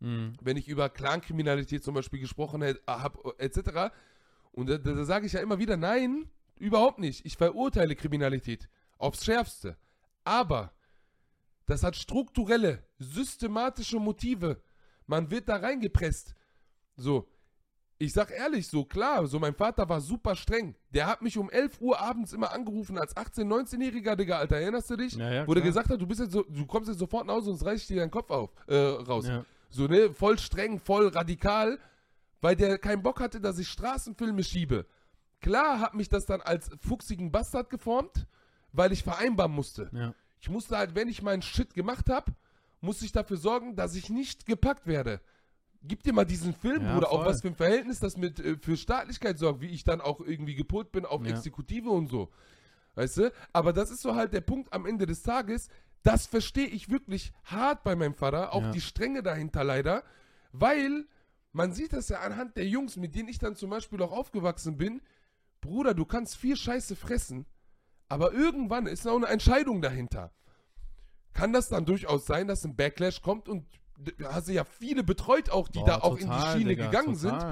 Mhm. 0.00 0.34
wenn 0.40 0.56
ich 0.56 0.68
über 0.68 0.88
Clankriminalität 0.88 1.82
zum 1.82 1.94
Beispiel 1.94 2.20
gesprochen 2.20 2.62
habe, 2.86 3.34
etc. 3.38 3.92
Und 4.52 4.68
da, 4.68 4.78
da 4.78 5.04
sage 5.04 5.26
ich 5.26 5.32
ja 5.32 5.40
immer 5.40 5.58
wieder, 5.58 5.76
nein, 5.76 6.30
überhaupt 6.56 6.98
nicht. 6.98 7.24
Ich 7.26 7.36
verurteile 7.36 7.96
Kriminalität 7.96 8.68
aufs 8.98 9.24
Schärfste. 9.24 9.76
Aber 10.24 10.72
das 11.66 11.82
hat 11.82 11.96
strukturelle, 11.96 12.82
systematische 12.98 13.98
Motive. 13.98 14.60
Man 15.06 15.30
wird 15.30 15.48
da 15.48 15.56
reingepresst. 15.56 16.34
So, 16.96 17.28
ich 17.98 18.12
sag 18.12 18.30
ehrlich, 18.30 18.68
so 18.68 18.84
klar, 18.84 19.26
so 19.26 19.38
mein 19.38 19.54
Vater 19.54 19.88
war 19.88 20.00
super 20.00 20.36
streng. 20.36 20.76
Der 20.90 21.06
hat 21.06 21.20
mich 21.20 21.36
um 21.36 21.50
11 21.50 21.80
Uhr 21.80 22.00
abends 22.00 22.32
immer 22.32 22.52
angerufen 22.52 22.96
als 22.96 23.16
18-, 23.16 23.44
19-Jähriger, 23.44 24.14
Digga, 24.16 24.38
Alter, 24.38 24.56
erinnerst 24.56 24.90
du 24.90 24.96
dich? 24.96 25.14
Ja, 25.14 25.32
ja, 25.32 25.46
Wo 25.46 25.54
der 25.54 25.62
gesagt 25.62 25.90
hat, 25.90 26.00
du 26.00 26.06
bist 26.06 26.20
jetzt 26.20 26.32
so, 26.32 26.44
du 26.44 26.64
kommst 26.66 26.88
jetzt 26.88 26.98
sofort 27.00 27.26
nach 27.26 27.34
Hause, 27.34 27.46
sonst 27.46 27.64
reiß 27.64 27.80
ich 27.80 27.86
dir 27.88 27.96
deinen 27.96 28.10
Kopf 28.10 28.30
auf, 28.30 28.50
äh, 28.68 28.76
raus. 28.76 29.26
Ja. 29.26 29.44
So, 29.68 29.86
ne, 29.86 30.12
voll 30.12 30.38
streng, 30.38 30.78
voll 30.78 31.08
radikal, 31.08 31.78
weil 32.40 32.56
der 32.56 32.78
keinen 32.78 33.02
Bock 33.02 33.20
hatte, 33.20 33.40
dass 33.40 33.58
ich 33.58 33.68
Straßenfilme 33.68 34.42
schiebe. 34.42 34.86
Klar 35.40 35.80
hat 35.80 35.94
mich 35.94 36.08
das 36.08 36.26
dann 36.26 36.40
als 36.40 36.70
fuchsigen 36.80 37.30
Bastard 37.30 37.70
geformt, 37.70 38.26
weil 38.72 38.92
ich 38.92 39.02
vereinbaren 39.02 39.52
musste. 39.52 39.90
Ja. 39.92 40.14
Ich 40.40 40.48
musste 40.48 40.76
halt, 40.76 40.94
wenn 40.94 41.08
ich 41.08 41.22
meinen 41.22 41.42
Shit 41.42 41.74
gemacht 41.74 42.08
habe, 42.08 42.32
musste 42.80 43.04
ich 43.04 43.12
dafür 43.12 43.36
sorgen, 43.36 43.76
dass 43.76 43.94
ich 43.94 44.08
nicht 44.08 44.46
gepackt 44.46 44.86
werde. 44.86 45.20
Gib 45.82 46.02
dir 46.02 46.12
mal 46.12 46.24
diesen 46.24 46.54
Film, 46.54 46.82
Ja, 46.82 46.94
Bruder, 46.94 47.12
auch 47.12 47.24
was 47.24 47.42
für 47.42 47.48
ein 47.48 47.54
Verhältnis 47.54 48.00
das 48.00 48.16
mit 48.16 48.40
äh, 48.40 48.56
für 48.56 48.76
Staatlichkeit 48.76 49.38
sorgt, 49.38 49.60
wie 49.60 49.68
ich 49.68 49.84
dann 49.84 50.00
auch 50.00 50.20
irgendwie 50.20 50.54
gepolt 50.54 50.90
bin 50.90 51.04
auf 51.04 51.24
Ja. 51.24 51.30
Exekutive 51.30 51.90
und 51.90 52.08
so. 52.08 52.30
Weißt 52.94 53.18
du? 53.18 53.32
Aber 53.52 53.72
das 53.72 53.90
ist 53.90 54.02
so 54.02 54.16
halt 54.16 54.32
der 54.32 54.40
Punkt 54.40 54.72
am 54.72 54.86
Ende 54.86 55.06
des 55.06 55.22
Tages. 55.22 55.68
Das 56.08 56.26
verstehe 56.26 56.66
ich 56.66 56.88
wirklich 56.90 57.32
hart 57.44 57.82
bei 57.84 57.94
meinem 57.96 58.14
Vater, 58.14 58.52
auch 58.52 58.62
Ja. 58.62 58.70
die 58.70 58.80
Strenge 58.80 59.22
dahinter 59.22 59.64
leider, 59.64 60.02
weil 60.52 61.06
man 61.52 61.72
sieht 61.72 61.92
das 61.92 62.08
ja 62.08 62.20
anhand 62.20 62.56
der 62.56 62.66
Jungs, 62.66 62.96
mit 62.96 63.14
denen 63.14 63.28
ich 63.28 63.38
dann 63.38 63.56
zum 63.56 63.70
Beispiel 63.70 64.00
auch 64.02 64.12
aufgewachsen 64.12 64.76
bin. 64.76 65.00
Bruder, 65.60 65.94
du 65.94 66.04
kannst 66.04 66.36
viel 66.36 66.56
Scheiße 66.56 66.94
fressen, 66.96 67.46
aber 68.08 68.32
irgendwann 68.32 68.86
ist 68.86 69.04
noch 69.04 69.16
eine 69.16 69.26
Entscheidung 69.26 69.82
dahinter. 69.82 70.32
Kann 71.32 71.52
das 71.52 71.68
dann 71.68 71.84
durchaus 71.84 72.26
sein, 72.26 72.48
dass 72.48 72.64
ein 72.64 72.74
Backlash 72.76 73.22
kommt 73.22 73.48
und 73.48 73.66
hast 74.24 74.48
du 74.48 74.52
ja 74.52 74.64
viele 74.64 75.02
betreut 75.04 75.50
auch, 75.50 75.68
die 75.68 75.80
Boah, 75.80 75.86
da 75.86 75.98
auch 75.98 76.12
in 76.16 76.26
die 76.30 76.36
total, 76.36 76.56
Schiene 76.56 76.70
Digga, 76.70 76.86
gegangen 76.86 77.14
sind. 77.16 77.42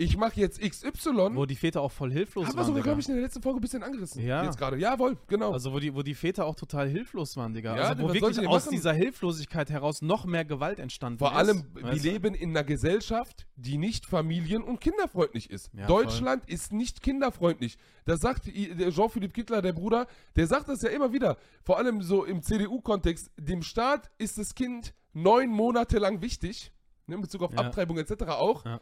Ich 0.00 0.16
mache 0.16 0.38
jetzt 0.40 0.60
XY. 0.60 1.34
Wo 1.34 1.44
die 1.44 1.56
Väter 1.56 1.80
auch 1.82 1.90
voll 1.90 2.12
hilflos 2.12 2.46
haben 2.46 2.52
wir 2.54 2.58
waren. 2.58 2.66
sogar, 2.66 2.76
Digga. 2.82 2.84
glaube 2.84 3.00
ich, 3.00 3.08
in 3.08 3.14
der 3.14 3.22
letzten 3.24 3.42
Folge 3.42 3.58
ein 3.58 3.60
bisschen 3.60 3.82
angerissen. 3.82 4.22
Ja. 4.24 4.44
Jetzt 4.44 4.56
gerade. 4.56 4.76
Jawohl, 4.78 5.16
genau. 5.26 5.50
Also 5.52 5.72
wo 5.72 5.80
die, 5.80 5.92
wo 5.92 6.02
die 6.02 6.14
Väter 6.14 6.46
auch 6.46 6.54
total 6.54 6.88
hilflos 6.88 7.36
waren, 7.36 7.52
Digga. 7.52 7.76
Ja, 7.76 7.82
also 7.88 8.04
wo 8.04 8.14
wirklich 8.14 8.46
aus 8.46 8.66
machen? 8.66 8.74
dieser 8.76 8.92
Hilflosigkeit 8.92 9.70
heraus 9.70 10.00
noch 10.00 10.24
mehr 10.24 10.44
Gewalt 10.44 10.78
entstanden 10.78 11.18
Vor 11.18 11.32
ist. 11.32 11.36
allem, 11.36 11.64
weißt 11.74 11.84
wir 12.04 12.12
du? 12.12 12.16
leben 12.16 12.34
in 12.34 12.50
einer 12.50 12.62
Gesellschaft, 12.62 13.48
die 13.56 13.76
nicht 13.76 14.06
familien- 14.06 14.62
und 14.62 14.80
kinderfreundlich 14.80 15.50
ist. 15.50 15.68
Ja, 15.74 15.88
Deutschland 15.88 16.48
ist 16.48 16.72
nicht 16.72 17.02
kinderfreundlich. 17.02 17.76
Das 18.04 18.20
sagt 18.20 18.44
Jean-Philippe 18.44 19.32
Kittler, 19.34 19.62
der 19.62 19.72
Bruder, 19.72 20.06
der 20.36 20.46
sagt 20.46 20.68
das 20.68 20.80
ja 20.82 20.90
immer 20.90 21.12
wieder. 21.12 21.36
Vor 21.64 21.76
allem 21.76 22.02
so 22.02 22.24
im 22.24 22.40
CDU-Kontext. 22.42 23.32
Dem 23.36 23.62
Staat 23.62 24.10
ist 24.18 24.38
das 24.38 24.54
Kind 24.54 24.94
neun 25.12 25.50
Monate 25.50 25.98
lang 25.98 26.22
wichtig. 26.22 26.70
ne, 27.08 27.16
In 27.16 27.20
Bezug 27.20 27.42
auf 27.42 27.52
Ja. 27.52 27.58
Abtreibung 27.60 27.98
etc. 27.98 28.12
auch. 28.28 28.64
Ja. 28.64 28.80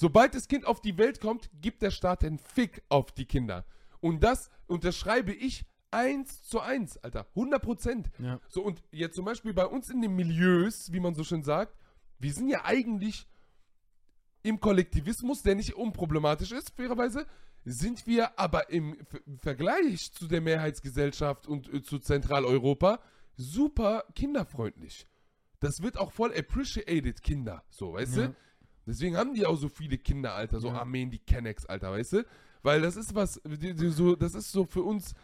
Sobald 0.00 0.34
das 0.34 0.48
Kind 0.48 0.64
auf 0.66 0.80
die 0.80 0.96
Welt 0.96 1.20
kommt, 1.20 1.50
gibt 1.60 1.82
der 1.82 1.90
Staat 1.90 2.22
den 2.22 2.38
Fick 2.38 2.82
auf 2.88 3.12
die 3.12 3.26
Kinder. 3.26 3.66
Und 4.00 4.24
das 4.24 4.50
unterschreibe 4.66 5.30
ich 5.30 5.66
eins 5.90 6.42
zu 6.42 6.60
eins, 6.60 6.96
Alter. 6.96 7.26
100 7.34 7.60
Prozent. 7.62 8.10
Ja. 8.18 8.40
So, 8.48 8.62
und 8.62 8.82
jetzt 8.92 9.14
zum 9.16 9.26
Beispiel 9.26 9.52
bei 9.52 9.66
uns 9.66 9.90
in 9.90 10.00
den 10.00 10.16
Milieus, 10.16 10.90
wie 10.90 11.00
man 11.00 11.12
so 11.14 11.22
schön 11.22 11.42
sagt, 11.42 11.76
wir 12.18 12.32
sind 12.32 12.48
ja 12.48 12.64
eigentlich 12.64 13.26
im 14.42 14.58
Kollektivismus, 14.58 15.42
der 15.42 15.54
nicht 15.54 15.74
unproblematisch 15.74 16.52
ist, 16.52 16.70
fairerweise, 16.70 17.26
sind 17.66 18.06
wir 18.06 18.38
aber 18.38 18.70
im 18.70 18.96
Ver 19.04 19.20
Vergleich 19.36 20.14
zu 20.14 20.26
der 20.28 20.40
Mehrheitsgesellschaft 20.40 21.46
und 21.46 21.70
äh, 21.74 21.82
zu 21.82 21.98
Zentraleuropa 21.98 23.00
super 23.36 24.04
kinderfreundlich. 24.14 25.06
Das 25.58 25.82
wird 25.82 25.98
auch 25.98 26.10
voll 26.10 26.32
appreciated, 26.34 27.22
Kinder, 27.22 27.62
so, 27.68 27.92
weißt 27.92 28.16
Ja. 28.16 28.26
du? 28.28 28.34
Deswegen 28.86 29.16
haben 29.16 29.34
die 29.34 29.46
auch 29.46 29.56
so 29.56 29.68
viele 29.68 29.98
Kinder, 29.98 30.34
Alter, 30.34 30.60
so 30.60 30.68
Ja. 30.68 30.74
Armeen, 30.80 31.10
die 31.10 31.18
Kennex, 31.18 31.66
Alter, 31.66 31.92
weißt 31.92 32.12
du? 32.14 32.24
Weil 32.62 32.80
das 32.82 32.96
ist 32.96 33.14
was, 33.14 33.40
die, 33.44 33.74
die, 33.74 33.88
so, 33.90 34.16
das 34.16 34.34
ist 34.34 34.50
so 34.52 34.64
für 34.64 34.82
uns 34.82 35.14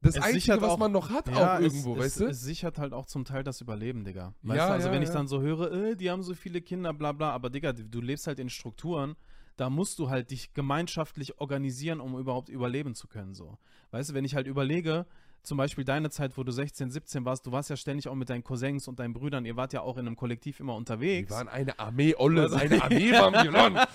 das 0.00 0.16
Es 0.16 0.22
Einzige, 0.22 0.60
was 0.60 0.70
auch- 0.72 0.78
man 0.78 0.90
noch 0.90 1.10
hat, 1.10 1.28
Ja, 1.28 1.56
auch 1.56 1.60
irgendwo, 1.60 1.94
es, 1.94 2.00
weißt 2.00 2.20
du? 2.20 2.24
Es 2.26 2.40
sichert 2.42 2.78
halt 2.78 2.92
auch 2.92 3.06
zum 3.06 3.24
Teil 3.24 3.44
das 3.44 3.60
Überleben, 3.60 4.04
Digga. 4.04 4.34
Weißt 4.42 4.56
Ja, 4.56 4.66
du, 4.68 4.72
also 4.74 4.88
ja, 4.88 4.94
wenn 4.94 5.02
ich 5.02 5.10
dann 5.10 5.28
so 5.28 5.40
höre, 5.40 5.70
äh, 5.72 5.96
die 5.96 6.10
haben 6.10 6.22
so 6.24 6.34
viele 6.34 6.60
Kinder, 6.60 6.92
bla 6.92 7.12
bla, 7.12 7.30
aber 7.30 7.50
Digga, 7.50 7.72
du 7.72 8.00
lebst 8.00 8.26
halt 8.26 8.38
in 8.40 8.48
Strukturen, 8.50 9.14
da 9.56 9.70
musst 9.70 9.98
du 10.00 10.10
halt 10.10 10.30
dich 10.32 10.54
gemeinschaftlich 10.54 11.38
organisieren, 11.40 12.00
um 12.00 12.18
überhaupt 12.18 12.48
überleben 12.48 12.94
zu 12.96 13.06
können, 13.06 13.34
so. 13.34 13.58
Weißt 13.92 14.10
du, 14.10 14.14
wenn 14.14 14.24
ich 14.24 14.34
halt 14.34 14.46
überlege, 14.48 15.06
zum 15.42 15.58
Beispiel 15.58 15.84
deine 15.84 16.10
Zeit, 16.10 16.36
wo 16.36 16.44
du 16.44 16.52
16, 16.52 16.90
17 16.90 17.24
warst, 17.24 17.46
du 17.46 17.52
warst 17.52 17.68
ja 17.70 17.76
ständig 17.76 18.08
auch 18.08 18.14
mit 18.14 18.30
deinen 18.30 18.44
Cousins 18.44 18.86
und 18.88 18.98
deinen 19.00 19.12
Brüdern, 19.12 19.44
ihr 19.44 19.56
wart 19.56 19.72
ja 19.72 19.80
auch 19.82 19.96
in 19.98 20.06
einem 20.06 20.16
Kollektiv 20.16 20.60
immer 20.60 20.72
Wir 20.74 20.76
unterwegs. 20.78 21.30
waren 21.30 21.48
eine 21.48 21.78
Armee, 21.78 22.14
Olle, 22.16 22.42
Also- 22.42 22.56
eine 22.56 22.82
Armee 22.82 23.12
waren 23.12 23.34
wir, 23.44 23.50
Mann. 23.50 23.78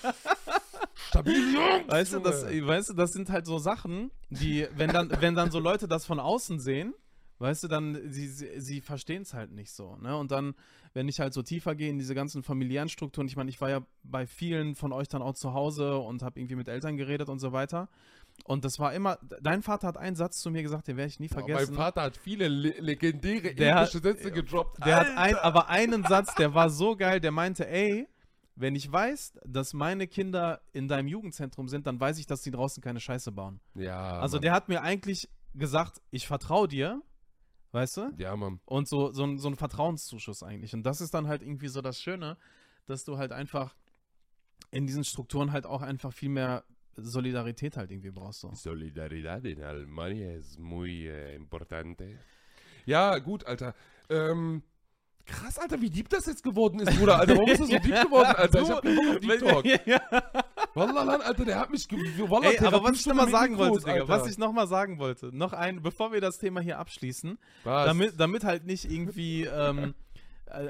Stabil, 1.08 1.54
Jungs. 1.54 1.88
Weißt 1.88 2.12
du, 2.12 2.18
das, 2.18 2.44
weißt 2.44 2.90
du, 2.90 2.94
das 2.94 3.12
sind 3.12 3.30
halt 3.30 3.46
so 3.46 3.58
Sachen, 3.58 4.10
die, 4.30 4.66
wenn 4.76 4.90
dann, 4.90 5.10
wenn 5.20 5.34
dann 5.34 5.50
so 5.50 5.58
Leute 5.58 5.88
das 5.88 6.04
von 6.04 6.20
außen 6.20 6.60
sehen, 6.60 6.92
weißt 7.38 7.62
du, 7.64 7.68
dann, 7.68 7.98
sie, 8.10 8.26
sie, 8.28 8.60
sie 8.60 8.80
verstehen 8.80 9.22
es 9.22 9.32
halt 9.32 9.52
nicht 9.52 9.70
so, 9.72 9.96
ne? 9.96 10.16
Und 10.16 10.32
dann, 10.32 10.54
wenn 10.92 11.08
ich 11.08 11.20
halt 11.20 11.32
so 11.32 11.42
tiefer 11.42 11.74
gehe 11.76 11.88
in 11.88 11.98
diese 11.98 12.14
ganzen 12.14 12.42
familiären 12.42 12.88
Strukturen, 12.88 13.26
ich 13.28 13.36
meine, 13.36 13.48
ich 13.48 13.60
war 13.60 13.70
ja 13.70 13.80
bei 14.02 14.26
vielen 14.26 14.74
von 14.74 14.92
euch 14.92 15.08
dann 15.08 15.22
auch 15.22 15.34
zu 15.34 15.54
Hause 15.54 15.96
und 15.98 16.22
habe 16.22 16.40
irgendwie 16.40 16.56
mit 16.56 16.68
Eltern 16.68 16.96
geredet 16.96 17.28
und 17.28 17.38
so 17.38 17.52
weiter. 17.52 17.88
Und 18.44 18.64
das 18.64 18.78
war 18.78 18.94
immer, 18.94 19.18
dein 19.42 19.62
Vater 19.62 19.86
hat 19.88 19.96
einen 19.98 20.16
Satz 20.16 20.40
zu 20.40 20.50
mir 20.50 20.62
gesagt, 20.62 20.88
den 20.88 20.96
werde 20.96 21.08
ich 21.08 21.20
nie 21.20 21.28
vergessen. 21.28 21.74
Mein 21.74 21.84
Vater 21.84 22.02
hat 22.02 22.16
viele 22.16 22.48
le 22.48 22.70
legendäre 22.78 23.54
Der 23.54 23.74
hat- 23.74 23.90
Sätze 23.90 24.32
gedroppt. 24.32 24.78
Der 24.86 24.96
hat 24.96 25.06
Alter. 25.08 25.20
ein, 25.20 25.36
aber 25.36 25.68
einen 25.68 26.02
Satz, 26.04 26.34
der 26.36 26.54
war 26.54 26.70
so 26.70 26.96
geil, 26.96 27.20
der 27.20 27.30
meinte, 27.30 27.68
ey, 27.68 28.08
wenn 28.56 28.74
ich 28.74 28.90
weiß, 28.90 29.34
dass 29.44 29.74
meine 29.74 30.06
Kinder 30.08 30.60
in 30.72 30.88
deinem 30.88 31.08
Jugendzentrum 31.08 31.68
sind, 31.68 31.86
dann 31.86 32.00
weiß 32.00 32.18
ich, 32.18 32.26
dass 32.26 32.40
die 32.42 32.50
draußen 32.50 32.82
keine 32.82 33.00
Scheiße 33.00 33.32
bauen. 33.32 33.60
Ja, 33.74 34.18
Also 34.18 34.36
Mann. 34.36 34.42
der 34.42 34.52
hat 34.52 34.68
mir 34.68 34.82
eigentlich 34.82 35.28
gesagt, 35.54 36.00
ich 36.10 36.26
vertraue 36.26 36.68
dir, 36.68 37.02
weißt 37.72 37.98
du? 37.98 38.12
Ja, 38.16 38.34
Mann. 38.34 38.60
Und 38.64 38.88
so, 38.88 39.12
so, 39.12 39.24
ein, 39.24 39.38
so 39.38 39.48
ein 39.48 39.56
Vertrauenszuschuss 39.56 40.42
eigentlich. 40.42 40.72
Und 40.74 40.84
das 40.84 41.00
ist 41.02 41.12
dann 41.12 41.28
halt 41.28 41.42
irgendwie 41.42 41.68
so 41.68 41.82
das 41.82 42.00
Schöne, 42.00 42.36
dass 42.86 43.04
du 43.04 43.18
halt 43.18 43.30
einfach 43.32 43.74
in 44.70 44.86
diesen 44.86 45.04
Strukturen 45.04 45.52
halt 45.52 45.66
auch 45.66 45.82
einfach 45.82 46.12
viel 46.12 46.30
mehr 46.30 46.64
Solidarität 47.02 47.76
halt 47.76 47.90
irgendwie 47.90 48.10
brauchst. 48.10 48.40
So. 48.40 48.50
Solidaridad 48.54 49.44
in 49.44 49.62
Alemania 49.62 50.32
es 50.32 50.58
muy 50.58 51.08
eh, 51.08 51.34
importante. 51.34 52.18
Ja, 52.86 53.18
gut, 53.18 53.44
Alter. 53.46 53.74
Ähm, 54.08 54.62
krass, 55.26 55.58
Alter, 55.58 55.80
wie 55.80 55.90
deep 55.90 56.08
das 56.08 56.26
jetzt 56.26 56.42
geworden 56.42 56.80
ist, 56.80 56.98
Bruder. 56.98 57.18
Alter, 57.18 57.36
warum 57.36 57.50
ist 57.50 57.60
das 57.60 57.68
so 57.68 57.78
deep 57.78 58.02
geworden, 58.02 58.26
Alter? 58.36 58.62
Ich 58.62 58.70
hab 58.70 58.82
keinen 58.82 58.96
Bock 58.96 59.08
auf 59.08 59.20
Deep 59.20 59.38
Talk. 59.40 59.64
ja. 59.86 60.00
Wallah, 60.74 61.02
Lan, 61.02 61.20
Alter, 61.20 61.44
der 61.44 61.58
hat 61.58 61.70
mich... 61.70 61.88
Wallah, 61.90 62.50
Ey, 62.50 62.58
aber 62.58 62.82
was 62.82 63.00
ich 63.00 63.06
nochmal 63.06 63.28
sagen 63.30 63.52
Mikros, 63.54 63.68
wollte, 63.70 63.92
Digga, 63.92 64.08
was 64.08 64.26
ich 64.28 64.38
nochmal 64.38 64.66
sagen 64.68 64.98
wollte, 64.98 65.36
noch 65.36 65.52
ein, 65.52 65.82
bevor 65.82 66.12
wir 66.12 66.20
das 66.20 66.38
Thema 66.38 66.60
hier 66.60 66.78
abschließen, 66.78 67.38
Was? 67.64 67.86
damit, 67.86 68.14
damit 68.18 68.44
halt 68.44 68.64
nicht 68.64 68.90
irgendwie, 68.90 69.44
ähm, 69.44 69.78
äh, 69.78 69.92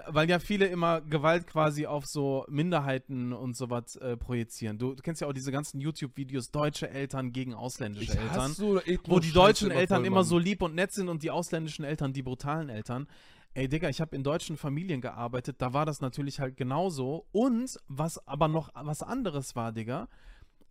weil 0.07 0.29
ja 0.29 0.39
viele 0.39 0.66
immer 0.66 1.01
Gewalt 1.01 1.47
quasi 1.47 1.87
auf 1.87 2.07
so 2.07 2.45
Minderheiten 2.49 3.33
und 3.33 3.57
sowas 3.57 3.97
äh, 3.97 4.16
projizieren. 4.16 4.79
Du, 4.79 4.95
du 4.95 5.03
kennst 5.03 5.20
ja 5.20 5.29
auch 5.29 5.33
diese 5.33 5.53
ganzen 5.53 5.81
YouTube-Videos, 5.81 6.51
deutsche 6.51 6.89
Eltern 6.91 7.33
gegen 7.33 7.55
ausländische 7.55 8.12
ich 8.12 8.18
Eltern, 8.18 8.53
so 8.53 8.81
wo 9.07 9.20
die 9.20 9.33
deutschen 9.33 9.68
Ethno-Scheiße 9.70 9.81
Eltern 9.81 9.99
voll, 9.99 10.07
immer 10.07 10.24
so 10.24 10.39
lieb 10.39 10.62
und 10.62 10.74
nett 10.74 10.93
sind 10.93 11.09
und 11.09 11.22
die 11.22 11.31
ausländischen 11.31 11.85
Eltern 11.85 12.12
die 12.12 12.22
brutalen 12.22 12.68
Eltern. 12.68 13.07
Ey, 13.55 13.68
Digga, 13.68 13.89
ich 13.89 14.01
habe 14.01 14.14
in 14.14 14.22
deutschen 14.22 14.57
Familien 14.57 15.01
gearbeitet, 15.01 15.57
da 15.59 15.72
war 15.72 15.87
das 15.87 16.01
natürlich 16.01 16.41
halt 16.41 16.57
genauso. 16.57 17.26
Und 17.33 17.79
was 17.89 18.26
aber 18.26 18.49
noch 18.49 18.70
was 18.74 19.03
anderes 19.03 19.57
war, 19.57 19.72
Digga, 19.72 20.09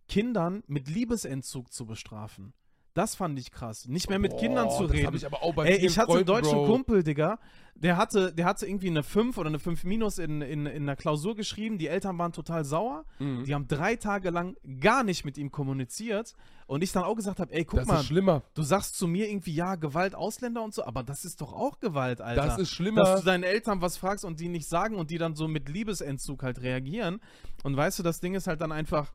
Kindern 0.08 0.62
mit 0.66 0.88
Liebesentzug 0.88 1.72
zu 1.72 1.86
bestrafen. 1.86 2.54
Das 2.98 3.14
fand 3.14 3.38
ich 3.38 3.52
krass. 3.52 3.86
Nicht 3.86 4.10
mehr 4.10 4.18
mit 4.18 4.32
Boah, 4.32 4.40
Kindern 4.40 4.70
zu 4.70 4.82
Das 4.88 4.92
reden. 4.92 5.14
ich 5.14 5.24
aber 5.24 5.40
auch 5.44 5.54
bei 5.54 5.68
Ey, 5.68 5.86
ich 5.86 5.96
hatte 5.98 6.14
einen 6.14 6.24
deutschen 6.24 6.58
Bro. 6.58 6.66
Kumpel, 6.66 7.04
Digga, 7.04 7.38
der 7.76 7.96
hatte, 7.96 8.32
der 8.34 8.44
hatte 8.44 8.66
irgendwie 8.66 8.88
eine 8.88 9.04
5 9.04 9.38
oder 9.38 9.46
eine 9.50 9.60
5 9.60 9.84
minus 9.84 10.18
in, 10.18 10.42
in, 10.42 10.66
in 10.66 10.84
der 10.84 10.96
Klausur 10.96 11.36
geschrieben. 11.36 11.78
Die 11.78 11.86
Eltern 11.86 12.18
waren 12.18 12.32
total 12.32 12.64
sauer. 12.64 13.04
Mhm. 13.20 13.44
Die 13.44 13.54
haben 13.54 13.68
drei 13.68 13.94
Tage 13.94 14.30
lang 14.30 14.56
gar 14.80 15.04
nicht 15.04 15.24
mit 15.24 15.38
ihm 15.38 15.52
kommuniziert. 15.52 16.34
Und 16.66 16.82
ich 16.82 16.90
dann 16.90 17.04
auch 17.04 17.14
gesagt 17.14 17.38
habe, 17.38 17.52
ey, 17.54 17.64
guck 17.64 17.78
Das 17.78 17.86
mal, 17.86 18.00
ist 18.00 18.06
schlimmer. 18.06 18.42
du 18.54 18.62
sagst 18.62 18.98
zu 18.98 19.06
mir 19.06 19.30
irgendwie, 19.30 19.54
ja, 19.54 19.76
Gewalt, 19.76 20.16
Ausländer 20.16 20.64
und 20.64 20.74
so, 20.74 20.84
aber 20.84 21.04
das 21.04 21.24
ist 21.24 21.40
doch 21.40 21.52
auch 21.52 21.78
Gewalt, 21.78 22.20
Alter. 22.20 22.44
Das 22.44 22.58
ist 22.58 22.70
schlimmer. 22.70 23.04
Dass 23.04 23.20
du 23.20 23.26
deinen 23.26 23.44
Eltern 23.44 23.80
was 23.80 23.96
fragst 23.96 24.24
und 24.24 24.40
die 24.40 24.48
nicht 24.48 24.66
sagen 24.68 24.96
und 24.96 25.10
die 25.10 25.18
dann 25.18 25.36
so 25.36 25.46
mit 25.46 25.68
Liebesentzug 25.68 26.42
halt 26.42 26.60
reagieren. 26.62 27.20
Und 27.62 27.76
weißt 27.76 28.00
du, 28.00 28.02
das 28.02 28.18
Ding 28.18 28.34
ist 28.34 28.48
halt 28.48 28.60
dann 28.60 28.72
einfach, 28.72 29.12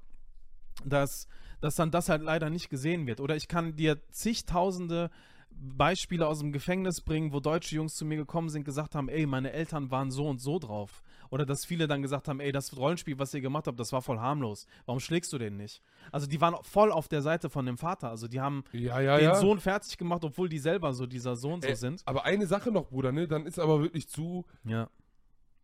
dass, 0.86 1.28
dass 1.64 1.76
dann 1.76 1.92
das 1.92 2.10
halt 2.10 2.22
leider 2.22 2.50
nicht 2.50 2.70
gesehen 2.70 3.08
wird. 3.08 3.22
Oder 3.22 3.38
ich 3.38 3.48
kann 3.48 3.78
dir 3.78 4.02
zigtausende 4.12 5.10
Beispiele 5.50 6.28
aus 6.28 6.40
dem 6.40 6.52
Gefängnis 6.52 7.00
bringen, 7.00 7.32
wo 7.32 7.40
deutsche 7.40 7.76
Jungs 7.76 7.96
zu 7.96 8.04
mir 8.04 8.18
gekommen 8.18 8.50
sind, 8.50 8.66
gesagt 8.66 8.96
haben, 8.96 9.08
ey, 9.08 9.26
meine 9.26 9.54
Eltern 9.54 9.90
waren 9.90 10.12
so 10.12 10.28
und 10.28 10.42
so 10.42 10.60
drauf. 10.60 11.02
Oder 11.30 11.46
dass 11.46 11.64
viele 11.64 11.88
dann 11.88 12.02
gesagt 12.02 12.28
haben, 12.28 12.42
ey, 12.42 12.52
das 12.52 12.76
Rollenspiel, 12.76 13.18
was 13.18 13.34
ihr 13.34 13.40
gemacht 13.40 13.68
habt, 13.68 13.80
das 13.80 13.94
war 13.94 14.02
voll 14.02 14.20
harmlos. 14.20 14.68
Warum 14.86 15.00
schlägst 15.00 15.32
du 15.32 15.38
den 15.38 15.56
nicht? 15.56 15.82
Also 16.12 16.28
die 16.28 16.42
waren 16.42 16.56
voll 16.64 16.92
auf 16.92 17.08
der 17.08 17.22
Seite 17.22 17.50
von 17.50 17.66
dem 17.66 17.78
Vater. 17.78 18.10
Also 18.10 18.28
die 18.28 18.42
haben 18.42 18.66
ja, 18.74 19.00
ja, 19.00 19.16
den 19.16 19.30
ja. 19.30 19.36
Sohn 19.36 19.62
fertig 19.62 19.98
gemacht, 19.98 20.26
obwohl 20.26 20.50
die 20.50 20.60
selber 20.60 20.94
so 20.94 21.06
dieser 21.06 21.38
Sohn 21.38 21.62
so 21.62 21.70
Ey, 21.70 21.78
sind. 21.78 22.02
Aber 22.04 22.26
eine 22.26 22.46
Sache 22.46 22.74
noch, 22.74 22.90
Bruder, 22.90 23.14
ne? 23.14 23.26
Dann 23.26 23.46
ist 23.46 23.58
aber 23.58 23.82
wirklich 23.82 24.10
zu. 24.10 24.46
Ja. 24.66 24.90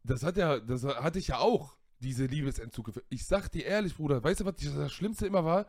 Das 0.06 0.24
hat 0.24 0.38
ja, 0.38 0.60
das 0.62 0.86
hatte 0.86 1.20
ich 1.20 1.28
ja 1.28 1.40
auch, 1.40 1.76
diese 2.00 2.26
Liebesentzug. 2.26 2.94
Ich 3.10 3.26
sag 3.26 3.50
dir 3.50 3.66
ehrlich, 3.66 3.98
Bruder, 3.98 4.24
weißt 4.24 4.40
du, 4.40 4.46
was 4.46 4.56
das 4.56 4.94
Schlimmste 4.94 5.28
immer 5.28 5.44
war? 5.44 5.66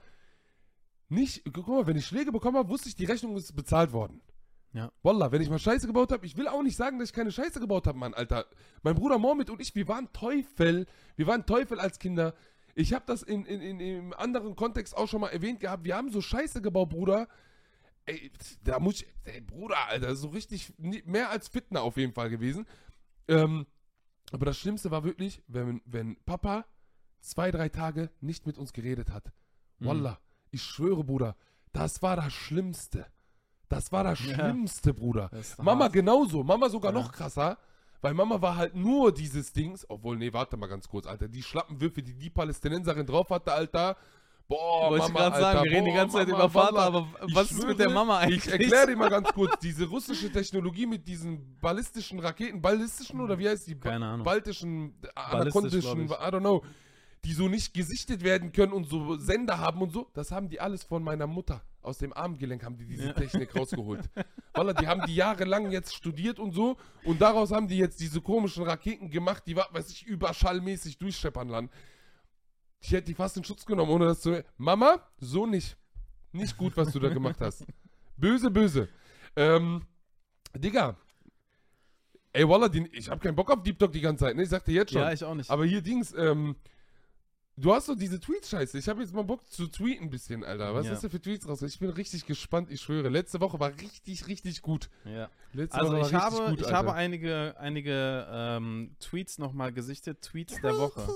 Nicht, 1.11 1.43
guck 1.53 1.67
mal, 1.67 1.87
wenn 1.89 1.97
ich 1.97 2.07
Schläge 2.07 2.31
bekommen 2.31 2.57
habe, 2.57 2.69
wusste 2.69 2.89
ich, 2.89 2.95
die 2.95 3.05
Rechnung 3.05 3.37
ist 3.37 3.55
bezahlt 3.55 3.93
worden. 3.93 4.23
Ja. 4.73 4.93
Wallah, 5.03 5.33
wenn 5.33 5.43
ich 5.43 5.51
mal 5.51 5.59
Scheiße 5.59 5.89
gebaut 5.89 6.13
habe, 6.13 6.25
ich 6.25 6.37
will 6.37 6.47
auch 6.47 6.63
nicht 6.63 6.77
sagen, 6.77 7.01
dass 7.01 7.09
ich 7.09 7.15
keine 7.15 7.33
Scheiße 7.33 7.59
gebaut 7.59 7.89
habe, 7.89 7.99
Mann, 7.99 8.15
Alter. 8.15 8.47
Mein 8.83 8.95
Bruder 8.95 9.19
Mohammed 9.19 9.51
und 9.51 9.61
ich, 9.61 9.75
wir 9.75 9.89
waren 9.89 10.13
Teufel. 10.13 10.87
Wir 11.17 11.27
waren 11.27 11.45
Teufel 11.45 11.81
als 11.81 11.99
Kinder. 11.99 12.35
Ich 12.77 12.93
habe 12.93 13.05
das 13.07 13.25
in, 13.25 13.45
in, 13.45 13.61
in, 13.61 13.81
im 13.81 14.13
anderen 14.13 14.55
Kontext 14.55 14.97
auch 14.97 15.09
schon 15.09 15.21
mal 15.21 15.31
erwähnt 15.31 15.59
gehabt. 15.59 15.85
Wir 15.85 15.97
haben 15.97 16.13
so 16.13 16.21
Scheiße 16.21 16.63
gebaut, 16.63 16.91
Bruder. 16.91 17.27
Ey, 18.07 18.31
da 18.63 18.79
muss 18.79 19.03
ich, 19.03 19.09
ey, 19.25 19.41
Bruder, 19.41 19.89
Alter, 19.89 20.15
so 20.15 20.29
richtig, 20.29 20.73
mehr 20.79 21.31
als 21.31 21.49
Fitner 21.49 21.83
auf 21.83 21.97
jeden 21.97 22.13
Fall 22.13 22.31
gewesen. 22.31 22.67
Ähm, 23.27 23.67
aber 24.31 24.47
das 24.47 24.59
Schlimmste 24.59 24.93
war 24.93 25.03
wirklich, 25.03 25.43
wenn, 25.49 25.83
wenn 25.85 26.17
Papa 26.25 26.65
zwei, 27.21 27.51
drei 27.51 27.69
Tage 27.69 28.11
nicht 28.21 28.47
mit 28.47 28.57
uns 28.57 28.73
geredet 28.73 29.11
hat. 29.11 29.33
Mhm. 29.81 29.89
Ich 30.51 30.63
schwöre, 30.63 31.05
Bruder, 31.05 31.37
das 31.73 32.03
war 32.03 32.17
das 32.17 32.33
Schlimmste. 32.33 33.07
Das 33.69 33.93
war 33.93 34.05
das 34.05 34.19
Ja. 34.27 34.35
Schlimmste, 34.35 34.93
Bruder. 34.95 35.29
Das 35.33 35.57
Mama 35.59 35.85
hart. 35.85 35.93
genauso, 35.93 36.43
Mama 36.43 36.69
sogar 36.69 36.93
Ja. 36.93 36.99
noch 37.01 37.13
krasser, 37.13 37.59
weil 38.01 38.15
Mama 38.15 38.41
war 38.43 38.57
halt 38.57 38.75
nur 38.75 39.13
dieses 39.13 39.53
Dings, 39.53 39.85
obwohl, 39.89 40.17
nee, 40.17 40.33
warte 40.33 40.57
mal 40.57 40.67
ganz 40.67 40.89
kurz, 40.89 41.07
Alter, 41.07 41.29
die 41.29 41.43
Schlappenwürfe, 41.43 42.03
die 42.03 42.15
die 42.15 42.31
Palästinenserin 42.31 43.07
drauf 43.07 43.31
hatte, 43.31 43.53
Alter, 43.53 43.97
boah, 44.49 44.91
Wollte 44.91 45.07
ich 45.07 45.13
Mama, 45.13 45.29
gerade 45.29 45.41
sagen, 45.41 45.65
wir 45.65 45.71
reden 45.71 45.85
die 45.85 45.93
ganze 45.93 46.17
Zeit 46.17 46.27
Mama, 46.29 46.39
über 46.45 46.51
Vater, 46.51 46.75
Wallah. 46.75 46.87
aber 46.87 47.07
Ich 47.29 47.35
was 47.37 47.51
ist 47.53 47.59
mit 47.65 47.79
der 47.79 47.85
schwöre, 47.85 47.95
Mama 47.95 48.19
eigentlich? 48.19 48.47
Ich 48.47 48.53
erkläre 48.53 48.87
dir 48.89 48.97
mal 48.97 49.11
ganz 49.11 49.29
kurz, 49.33 49.57
diese 49.61 49.87
russische 49.87 50.33
Technologie 50.33 50.87
mit 50.87 51.07
diesen 51.07 51.57
ballistischen 51.61 52.19
Raketen, 52.19 52.61
ballistischen 52.61 53.21
oder 53.21 53.39
wie 53.39 53.49
heißt 53.49 53.69
die? 53.69 53.77
Keine 53.79 54.07
Ahnung. 54.07 54.25
Baltischen, 54.25 54.95
Ballistisch, 55.15 55.87
anakondischen, 55.87 56.07
I 56.07 56.13
don't 56.13 56.41
know, 56.41 56.65
die 57.25 57.33
so 57.35 57.49
nicht 57.49 57.75
gesichtet 57.75 58.23
werden 58.25 58.53
können 58.53 58.73
und 58.73 58.89
so 58.89 59.17
Sender 59.17 59.59
haben 59.59 59.83
und 59.83 59.93
so, 59.93 60.09
das 60.15 60.31
haben 60.31 60.49
die 60.49 60.61
alles 60.61 60.85
von 60.85 61.03
meiner 61.03 61.27
Mutter. 61.27 61.63
Aus 61.83 61.99
dem 61.99 62.13
Armgelenk 62.13 62.63
haben 62.65 62.77
die 62.77 62.87
diese 62.87 63.07
Ja. 63.07 63.13
Technik 63.13 63.55
rausgeholt. 63.57 64.09
Wallah, 64.55 64.73
die 64.75 64.87
haben 64.87 65.03
die 65.07 65.15
jahrelang 65.15 65.71
jetzt 65.71 65.95
studiert 65.95 66.39
und 66.39 66.53
so 66.53 66.77
und 67.05 67.21
daraus 67.21 67.51
haben 67.53 67.69
die 67.69 67.79
jetzt 67.79 68.01
diese 68.01 68.21
komischen 68.21 68.65
Raketen 68.65 69.11
gemacht, 69.11 69.43
die, 69.47 69.57
weiß 69.57 69.91
ich, 69.91 70.07
überschallmäßig 70.07 70.99
durchscheppern 70.99 71.49
lassen. 71.49 71.71
Ich 72.81 72.93
hätte 72.93 73.07
die 73.07 73.15
fast 73.15 73.37
in 73.37 73.45
Schutz 73.45 73.65
genommen, 73.67 73.91
ohne 73.91 74.07
das 74.07 74.21
zu. 74.21 74.43
Mama, 74.57 75.01
so 75.19 75.47
nicht. 75.47 75.77
Nicht 76.33 76.57
gut, 76.57 76.77
was 76.77 76.93
du 76.93 76.99
da 76.99 77.09
gemacht 77.11 77.41
hast. 77.41 77.67
Böse, 78.17 78.51
böse. 78.51 78.89
Ähm, 79.37 79.83
Digga. 80.57 80.97
Ey, 82.33 82.49
Wallah, 82.49 82.69
die, 82.69 82.87
ich 82.93 83.09
habe 83.09 83.21
keinen 83.21 83.35
Bock 83.35 83.51
auf 83.51 83.63
Deep 83.63 83.79
Talk 83.79 83.93
die 83.93 84.01
ganze 84.01 84.25
Zeit, 84.25 84.37
ne? 84.37 84.43
Ich 84.45 84.49
sag 84.49 84.65
dir 84.65 84.73
jetzt 84.75 84.93
schon. 84.93 85.03
Ja, 85.03 85.13
ich 85.13 85.25
auch 85.25 85.35
nicht. 85.35 85.51
Aber 85.51 85.65
hier 85.65 85.83
Dings, 85.83 86.15
ähm, 86.17 86.55
du 87.57 87.75
hast 87.75 87.87
so 87.87 87.95
diese 87.95 88.19
Tweets-Scheiße. 88.21 88.79
Ich 88.79 88.89
habe 88.89 89.03
jetzt 89.03 89.13
mal 89.15 89.23
Bock 89.25 89.47
zu 89.51 89.67
tweeten 89.67 90.05
ein 90.05 90.11
bisschen, 90.11 90.45
Alter. 90.45 90.75
Was 90.75 90.87
Ja. 90.87 90.93
ist 90.93 91.03
denn 91.03 91.11
für 91.11 91.21
Tweets 91.21 91.47
raus? 91.49 91.63
Ich 91.63 91.79
bin 91.79 91.91
richtig 91.91 92.27
gespannt, 92.27 92.71
ich 92.71 92.81
schwöre. 92.81 93.09
Letzte 93.09 93.41
Woche 93.41 93.61
war 93.61 93.71
richtig, 93.71 94.27
richtig 94.29 94.63
gut. 94.63 94.89
ja. 95.05 95.29
Letzte 95.53 95.79
Also 95.79 95.93
Woche 95.93 96.07
ich 96.07 96.13
war 96.13 96.21
habe, 96.23 96.51
gut, 96.51 96.61
ich 96.61 96.73
habe 96.73 96.93
einige, 96.95 97.55
einige 97.59 98.27
ähm, 98.31 98.97
Tweets 99.01 99.39
nochmal 99.39 99.73
gesichtet, 99.73 100.23
Tweets 100.23 100.61
der 100.61 100.77
Woche. 100.79 101.07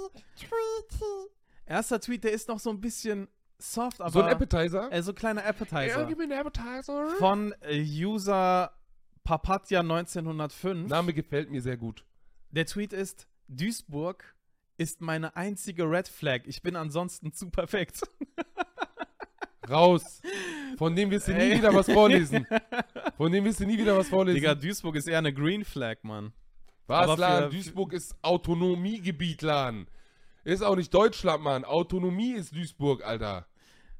Erster 1.66 2.00
Tweet, 2.00 2.24
der 2.24 2.32
ist 2.32 2.48
noch 2.48 2.58
so 2.58 2.70
ein 2.70 2.80
bisschen 2.80 3.28
soft, 3.58 4.00
aber 4.00 4.10
so 4.10 4.22
ein 4.22 4.30
Appetizer. 4.32 4.92
äh, 4.92 5.02
so 5.02 5.14
kleiner 5.14 5.44
Appetizer. 5.44 6.04
gib 6.06 6.18
mir 6.18 6.24
einen 6.24 6.32
Appetizer. 6.32 7.10
Von 7.18 7.54
äh, 7.62 7.80
User 7.80 8.72
Papatya 9.22 9.80
1905. 9.80 10.88
Name 10.90 11.14
gefällt 11.14 11.50
mir 11.50 11.62
sehr 11.62 11.76
gut. 11.78 12.04
Der 12.50 12.66
Tweet 12.66 12.92
ist: 12.92 13.26
Duisburg 13.48 14.33
ist 14.76 15.00
meine 15.00 15.36
einzige 15.36 15.84
Red 15.90 16.08
Flag. 16.08 16.42
Ich 16.46 16.62
bin 16.62 16.76
ansonsten 16.76 17.32
zu 17.32 17.50
perfekt. 17.50 18.02
Raus. 19.70 20.20
Von 20.76 20.94
dem 20.94 21.10
wirst 21.10 21.28
du 21.28 21.32
nie 21.32 21.56
wieder 21.56 21.72
was 21.72 21.86
vorlesen. 21.90 22.46
Von 23.16 23.32
dem 23.32 23.44
wirst 23.44 23.60
du 23.60 23.66
nie 23.66 23.78
wieder 23.78 23.96
was 23.96 24.08
vorlesen. 24.08 24.36
Digga, 24.36 24.54
Duisburg 24.54 24.96
ist 24.96 25.08
eher 25.08 25.18
eine 25.18 25.32
Green 25.32 25.64
Flag, 25.64 25.96
Mann. 26.02 26.32
was, 26.86 27.18
Lan? 27.18 27.50
Duisburg 27.50 27.94
ist 27.94 28.14
Autonomiegebiet, 28.20 29.42
Lan. 29.42 29.86
Ist 30.44 30.62
auch 30.62 30.76
nicht 30.76 30.92
Deutschland, 30.92 31.42
Mann. 31.42 31.64
Autonomie 31.64 32.32
ist 32.32 32.54
Duisburg, 32.54 33.02
Alter. 33.04 33.46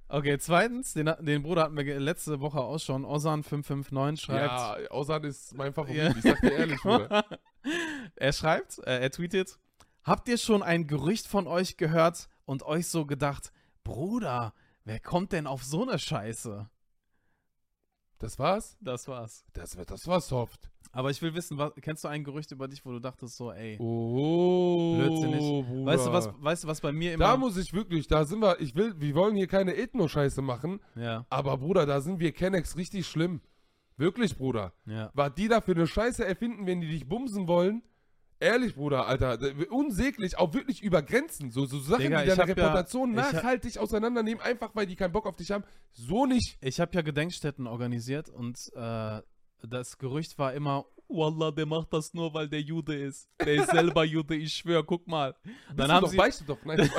Okay, 0.09 0.39
zweitens, 0.39 0.93
den, 0.93 1.11
den 1.21 1.43
Bruder 1.43 1.63
hatten 1.63 1.77
wir 1.77 1.99
letzte 1.99 2.41
Woche 2.41 2.61
auch 2.61 2.79
schon. 2.79 3.07
Osan559 3.07 4.21
schreibt. 4.21 4.83
Ja, 4.83 4.91
Ausan 4.91 5.25
ist 5.25 5.57
mein 5.57 5.73
Favorit. 5.73 6.15
Ich 6.17 6.23
sag 6.23 6.41
dir 6.41 6.53
ehrlich, 6.53 6.81
Bruder. 6.83 7.25
er 8.17 8.33
schreibt, 8.33 8.79
äh, 8.81 9.01
er 9.01 9.11
tweetet: 9.11 9.59
Habt 10.05 10.29
ihr 10.29 10.39
schon 10.39 10.63
ein 10.63 10.87
Gerücht 10.87 11.27
von 11.27 11.47
euch 11.47 11.77
gehört 11.77 12.29
und 12.45 12.63
euch 12.63 12.89
so 12.89 13.07
gedacht, 13.07 13.53
Bruder, 13.85 14.53
wer 14.85 15.01
kommt 15.01 15.33
denn 15.33 15.47
auf 15.47 15.65
so 15.65 15.83
eine 15.89 15.99
Scheiße? 15.99 16.69
Das 18.19 18.39
war's? 18.39 18.77
Das 18.81 19.09
war's. 19.09 19.45
Das, 19.53 19.77
das 19.87 20.07
war 20.07 20.21
soft. 20.21 20.71
Aber 20.93 21.11
ich 21.11 21.21
will 21.21 21.35
wissen, 21.35 21.59
was, 21.59 21.73
kennst 21.81 22.05
du 22.05 22.09
ein 22.09 22.23
Gerücht 22.23 22.53
über 22.53 22.69
dich, 22.69 22.85
wo 22.87 22.93
du 22.93 23.01
dachtest 23.01 23.37
so, 23.37 23.51
ey, 23.51 23.77
Oh, 23.81 24.95
Blödsinnig. 24.97 25.41
Bruder. 25.41 25.87
weißt 25.87 26.07
du 26.07 26.13
was, 26.13 26.31
weißt 26.39 26.65
du 26.65 26.69
was 26.69 26.81
bei 26.81 26.93
mir 26.93 27.15
immer? 27.15 27.25
Da 27.25 27.37
muss 27.37 27.57
ich 27.57 27.73
wirklich, 27.73 28.07
da 28.07 28.25
sind 28.25 28.41
wir, 28.41 28.61
ich 28.61 28.75
will, 28.77 28.95
wir 29.01 29.15
wollen 29.15 29.35
hier 29.35 29.49
keine 29.49 29.75
Ethno-Scheiße 29.75 30.41
machen, 30.41 30.81
ja, 30.95 31.27
aber 31.31 31.57
Bruder, 31.59 31.85
da 31.87 32.01
sind 32.01 32.21
wir 32.21 32.31
Kennex 32.33 32.77
richtig 32.77 33.07
schlimm. 33.09 33.41
Wirklich, 33.97 34.37
Bruder. 34.37 34.73
ja. 34.87 35.11
Was 35.15 35.35
die 35.35 35.49
da 35.49 35.61
für 35.61 35.73
eine 35.73 35.87
Scheiße 35.87 36.25
erfinden, 36.25 36.67
wenn 36.67 36.81
die 36.81 36.89
dich 36.89 37.09
bumsen 37.09 37.49
wollen? 37.49 37.83
Ehrlich, 38.45 38.75
Bruder, 38.75 39.07
Alter, 39.07 39.39
unsäglich, 39.71 40.37
auch 40.37 40.53
wirklich 40.53 40.83
über 40.83 41.01
Grenzen. 41.01 41.51
So, 41.51 41.65
so 41.65 41.79
Sachen, 41.81 42.03
Digga, 42.03 42.21
die 42.23 42.29
deine 42.29 42.39
ja- 42.41 42.45
Reputation 42.45 43.17
hab- 43.17 43.33
nachhaltig 43.33 43.79
auseinandernehmen, 43.79 44.43
einfach 44.43 44.73
weil 44.75 44.87
die 44.87 44.97
keinen 44.97 45.13
Bock 45.13 45.25
auf 45.27 45.37
dich 45.37 45.51
haben. 45.51 45.65
So 45.93 46.27
nicht. 46.27 46.59
Ich 46.61 46.79
habe 46.79 46.93
ja 46.95 47.01
Gedenkstätten 47.01 47.67
organisiert 47.67 48.29
und 48.29 48.59
äh, 48.75 49.23
das 49.67 49.97
Gerücht 49.97 50.39
war 50.39 50.53
immer, 50.53 50.85
Wallah, 51.09 51.51
der 51.51 51.67
macht 51.67 51.93
das 51.93 52.13
nur, 52.15 52.33
weil 52.33 52.49
der 52.49 52.61
Jude 52.61 52.95
ist. 52.95 53.29
Der 53.39 53.55
ist 53.55 53.71
selber 53.71 54.05
Jude, 54.05 54.35
ich 54.35 54.53
schwör, 54.53 54.83
guck 54.83 55.07
mal. 55.07 55.35
Bist 55.43 55.57
Dann 55.77 55.89
du 55.89 55.95
haben 55.95 56.03
doch, 56.03 56.11
sie, 56.11 56.19
weißt 56.19 56.41
du 56.41 56.45
doch. 56.45 56.59
Nein, 56.65 56.91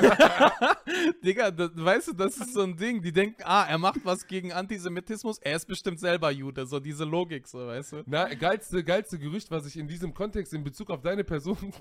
Digga, 1.24 1.50
das, 1.50 1.70
weißt 1.74 2.08
du, 2.08 2.12
das 2.12 2.36
ist 2.36 2.54
so 2.54 2.62
ein 2.62 2.76
Ding. 2.76 3.02
Die 3.02 3.12
denken, 3.12 3.42
ah, 3.44 3.64
er 3.68 3.78
macht 3.78 4.04
was 4.04 4.26
gegen 4.26 4.52
Antisemitismus, 4.52 5.38
er 5.38 5.56
ist 5.56 5.66
bestimmt 5.66 6.00
selber 6.00 6.30
Jude. 6.30 6.66
So 6.66 6.80
diese 6.80 7.04
Logik, 7.04 7.46
so, 7.46 7.66
weißt 7.66 7.92
du? 7.92 8.02
Na, 8.06 8.32
geilste, 8.34 8.82
geilste 8.84 9.18
Gerücht, 9.18 9.50
was 9.50 9.66
ich 9.66 9.76
in 9.76 9.88
diesem 9.88 10.14
Kontext 10.14 10.52
in 10.52 10.62
Bezug 10.64 10.90
auf 10.90 11.02
deine 11.02 11.24
Person. 11.24 11.56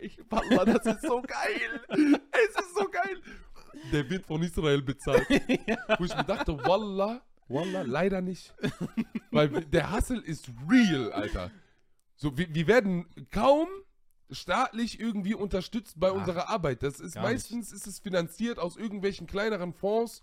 Ey, 0.00 0.12
Wallah, 0.28 0.64
das 0.64 0.86
ist 0.86 1.02
so 1.02 1.22
geil. 1.22 1.80
Es 1.88 2.64
ist 2.64 2.74
so 2.76 2.84
geil. 2.88 3.20
Der 3.92 4.08
wird 4.08 4.26
von 4.26 4.42
Israel 4.42 4.82
bezahlt. 4.82 5.26
Wo 5.98 6.04
ich 6.04 6.14
mir 6.14 6.24
dachte, 6.24 6.56
Wallah, 6.64 7.22
Wallah, 7.48 7.82
leider 7.82 8.20
nicht. 8.20 8.54
Weil 9.30 9.48
der 9.48 9.90
Hassel 9.90 10.20
ist 10.20 10.50
real, 10.70 11.12
Alter. 11.12 11.50
So, 12.22 12.38
wir, 12.38 12.54
wir 12.54 12.68
werden 12.68 13.06
kaum 13.32 13.66
staatlich 14.30 15.00
irgendwie 15.00 15.34
unterstützt 15.34 15.98
bei 15.98 16.10
Ach, 16.10 16.14
unserer 16.14 16.48
Arbeit. 16.48 16.84
Das 16.84 17.00
ist 17.00 17.14
gar 17.14 17.22
nicht. 17.22 17.32
meistens 17.32 17.72
ist 17.72 17.88
es 17.88 17.98
finanziert 17.98 18.60
aus 18.60 18.76
irgendwelchen 18.76 19.26
kleineren 19.26 19.72
Fonds 19.72 20.22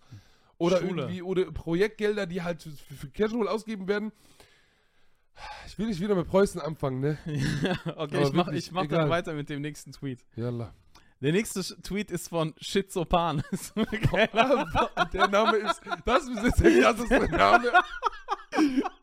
oder 0.58 0.78
Schule. 0.78 1.02
irgendwie 1.02 1.22
oder 1.22 1.52
Projektgelder, 1.52 2.26
die 2.26 2.41
halt 2.41 2.64
für, 2.64 2.95
für 2.95 3.10
Casual 3.10 3.50
ausgegeben 3.50 3.89
werden. 3.89 4.14
Ich 5.68 5.78
will 5.78 5.88
nicht 5.88 6.00
wieder 6.00 6.16
mit 6.16 6.30
Preußen 6.30 6.62
anfangen, 6.62 7.02
ne? 7.02 7.18
okay, 7.26 7.91
Aber 7.97 8.22
ich 8.22 8.32
mach, 8.32 8.45
wirklich, 8.47 8.68
ich 8.68 8.72
mach 8.72 8.84
egal. 8.86 9.00
dann 9.02 9.10
weiter 9.10 9.34
mit 9.34 9.50
dem 9.50 9.60
nächsten 9.60 9.91
Tweet. 9.91 10.26
Yalla. 10.38 10.74
Der 11.20 11.34
nächste 11.34 11.62
Tweet 11.82 12.12
ist 12.12 12.30
von 12.30 12.54
Schizopan. 12.62 13.43
der 13.76 15.28
Name 15.28 15.58
ist, 15.58 15.82
das 16.06 16.30
ist 16.30 16.60
der 16.62 16.82
krasseste 16.82 17.30
Name. 17.30 17.74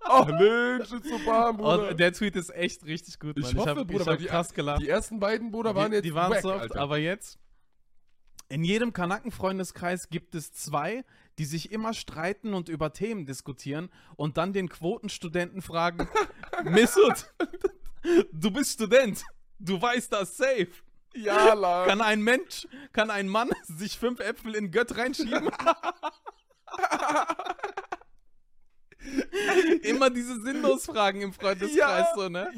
Ach 0.08 0.26
nee, 0.26 0.84
Schizopan, 0.84 1.56
Bruder. 1.56 1.88
Und 1.90 2.00
der 2.00 2.12
Tweet 2.12 2.36
ist 2.36 2.50
echt 2.54 2.84
richtig 2.84 3.18
gut, 3.18 3.36
Ich 3.36 3.54
Mann. 3.54 3.56
hoffe, 3.58 3.70
ich 3.72 3.76
hab, 3.78 3.86
Bruder, 3.88 4.00
ich 4.02 4.08
hab 4.08 4.18
die- 4.18 4.24
krass 4.26 4.54
gelacht. 4.54 4.80
die 4.82 4.88
ersten 4.88 5.18
beiden, 5.20 5.50
Bruder, 5.50 5.74
waren 5.74 5.90
die, 5.90 5.96
jetzt 5.96 6.04
die 6.04 6.14
waren 6.14 6.30
wack, 6.32 6.42
soft, 6.42 6.60
Alter. 6.60 6.80
aber 6.80 6.98
jetzt 6.98 7.38
in 8.48 8.62
jedem 8.64 8.92
Kanaken-Freundeskreis 8.92 10.08
gibt 10.08 10.34
es 10.36 10.52
zwei, 10.52 11.04
die 11.38 11.44
sich 11.44 11.72
immer 11.72 11.92
streiten 11.92 12.54
und 12.54 12.68
über 12.68 12.92
Themen 12.92 13.26
diskutieren 13.26 13.90
und 14.16 14.36
dann 14.36 14.52
den 14.52 14.68
Quotenstudenten 14.68 15.60
fragen, 15.62 16.08
Missut, 16.64 17.32
du 18.32 18.50
bist 18.52 18.74
Student, 18.74 19.24
du 19.58 19.80
weißt 19.82 20.12
das 20.12 20.36
safe. 20.36 20.68
Ja, 21.14 21.54
la. 21.54 21.86
Kann 21.86 22.00
ein 22.02 22.20
Mensch, 22.20 22.68
kann 22.92 23.10
ein 23.10 23.26
Mann 23.28 23.50
sich 23.64 23.98
fünf 23.98 24.20
Äpfel 24.20 24.54
in 24.54 24.70
Gött 24.70 24.96
reinschieben? 24.96 25.50
Immer 29.82 30.10
diese 30.10 30.40
Sinnlosfragen 30.40 31.22
im 31.22 31.32
Freundeskreis, 31.32 32.06
so, 32.14 32.28
ne? 32.28 32.48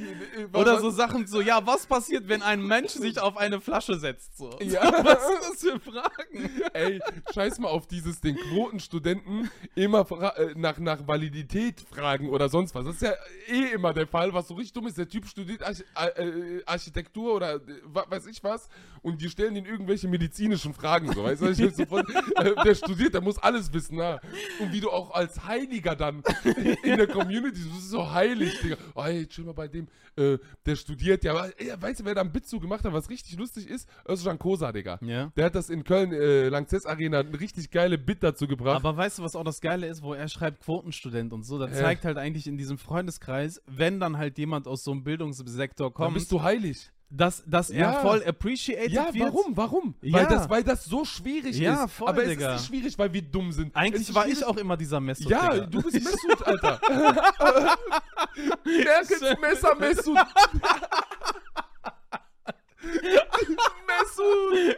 Oder 0.53 0.81
so 0.81 0.91
Sachen 0.91 1.27
so, 1.27 1.41
ja, 1.41 1.65
was 1.67 1.87
passiert, 1.87 2.29
wenn 2.29 2.43
ein 2.43 2.63
Mensch 2.63 2.93
sich 2.93 3.21
auf 3.21 3.37
eine 3.37 3.61
Flasche 3.61 3.99
setzt? 3.99 4.37
So. 4.37 4.51
Ja. 4.61 4.83
Was 5.09 5.27
sind 5.27 5.41
das 5.43 5.61
für 5.61 5.81
Fragen? 5.81 6.51
Ey, 6.73 7.01
scheiß 7.33 7.59
mal 7.59 7.69
auf 7.69 7.87
dieses, 7.87 8.21
den 8.21 8.37
Quotenstudenten 8.37 9.51
immer 9.75 10.07
äh, 10.37 10.55
nach, 10.57 10.79
nach 10.79 11.07
Validität 11.07 11.81
fragen 11.81 12.31
oder 12.31 12.49
sonst 12.49 12.75
was. 12.75 12.85
Das 12.85 12.95
ist 12.97 13.03
ja 13.03 13.13
eh 13.49 13.73
immer 13.75 13.93
der 13.93 14.07
Fall, 14.07 14.33
was 14.33 14.49
so 14.49 14.55
richtig 14.55 14.73
dumm 14.75 14.87
ist. 14.87 14.99
Der 14.99 15.09
Typ 15.09 15.27
studiert 15.27 15.63
Arch 15.63 15.85
äh, 15.97 16.23
äh, 16.23 16.63
Architektur 16.67 17.35
oder 17.35 17.55
äh, 17.55 17.61
weiß 17.93 18.27
ich 18.27 18.43
was 18.43 18.69
und 19.03 19.21
die 19.21 19.29
stellen 19.29 19.57
ihn 19.57 19.67
irgendwelche 19.67 20.09
medizinischen 20.09 20.75
Fragen. 20.75 21.13
So, 21.13 21.25
weißt 21.25 21.43
du, 21.43 21.49
ich 21.49 21.75
so 21.75 21.87
von, 21.87 22.05
äh, 22.37 22.55
der 22.65 22.75
studiert, 22.75 23.15
der 23.15 23.21
muss 23.21 23.39
alles 23.39 23.73
wissen. 23.73 23.97
Na? 23.97 24.21
Und 24.59 24.73
wie 24.73 24.81
du 24.81 24.91
auch 24.91 25.13
als 25.13 25.45
Heiliger 25.45 25.97
dann 25.97 26.23
in 26.45 26.97
der 26.97 27.07
Community, 27.07 27.61
du 27.63 27.71
bist 27.71 27.91
so 27.91 28.11
heilig, 28.11 28.61
Digga. 28.61 28.77
Oh, 28.95 29.03
ey, 29.03 29.27
chill 29.27 29.45
mal 29.45 29.53
bei 29.55 29.69
dem, 29.69 29.89
äh, 30.17 30.39
der 30.67 30.77
studiert 30.77 31.25
ja. 31.25 31.33
Aber, 31.33 31.51
ey, 31.61 31.73
weißt 31.81 32.01
du, 32.01 32.05
wer 32.05 32.15
da 32.15 32.21
ein 32.23 32.33
Bit 32.33 32.47
zu 32.47 32.61
gemacht 32.61 32.85
hat, 32.85 32.93
was 32.93 33.09
richtig 33.11 33.37
lustig 33.39 33.69
ist? 33.69 33.89
Özcan 34.09 34.39
Kosa, 34.39 34.73
Digga. 34.73 34.99
Ja. 35.03 35.33
Der 35.37 35.47
hat 35.47 35.55
das 35.55 35.71
in 35.71 35.85
Köln, 35.85 36.13
äh, 36.13 36.49
Langzess 36.49 36.87
Arena, 36.87 37.21
eine 37.21 37.39
richtig 37.41 37.71
geile 37.71 37.99
Bit 37.99 38.23
dazu 38.23 38.47
gebracht. 38.47 38.77
Aber 38.77 38.97
weißt 38.97 39.19
du, 39.19 39.23
was 39.23 39.37
auch 39.37 39.45
das 39.45 39.61
Geile 39.61 39.87
ist, 39.87 40.03
wo 40.03 40.15
er 40.15 40.29
schreibt 40.29 40.63
Quotenstudent 40.65 41.33
und 41.33 41.45
so? 41.45 41.59
Das 41.59 41.73
Äh. 41.73 41.81
zeigt 41.81 42.05
halt 42.05 42.17
eigentlich 42.19 42.47
in 42.47 42.57
diesem 42.59 42.79
Freundeskreis, 42.79 43.63
wenn 43.67 44.01
dann 44.01 44.19
halt 44.19 44.39
jemand 44.39 44.67
aus 44.67 44.85
so 44.85 44.91
einem 44.93 45.05
Bildungssektor 45.05 45.89
dann 45.89 45.95
kommt, 45.95 46.15
bist 46.15 46.33
du 46.33 46.43
heilig. 46.43 46.91
Dass, 47.11 47.43
dass 47.47 47.71
er 47.71 47.79
Ja. 47.93 48.01
voll 48.01 48.23
appreciated 48.27 48.93
Ja, 48.93 49.13
wird. 49.15 49.25
warum? 49.33 49.57
Warum? 49.57 49.95
Ja. 50.03 50.13
Weil, 50.19 50.27
das, 50.27 50.51
weil 50.51 50.63
das 50.63 50.85
so 50.85 51.05
schwierig 51.05 51.57
Ja, 51.59 51.85
ist. 51.85 51.93
voll, 51.93 52.09
Aber 52.09 52.23
es 52.23 52.29
Digga. 52.29 52.55
ist 52.55 52.61
nicht 52.61 52.67
schwierig, 52.69 52.99
weil 52.99 53.13
wir 53.13 53.23
dumm 53.23 53.51
sind. 53.53 53.69
Es 53.69 53.77
Eigentlich 53.77 54.15
war 54.15 54.27
ich 54.27 54.45
auch 54.45 54.57
immer 54.59 54.77
dieser 54.77 55.01
Messer. 55.01 55.29
Ja, 55.29 55.59
du 55.59 55.83
bist 55.83 55.95
Messut, 55.95 56.43
Alter. 56.47 56.81
Merkels 58.65 59.39
Messer 59.41 59.75
Messut. 59.77 60.19
Messut. 63.87 64.77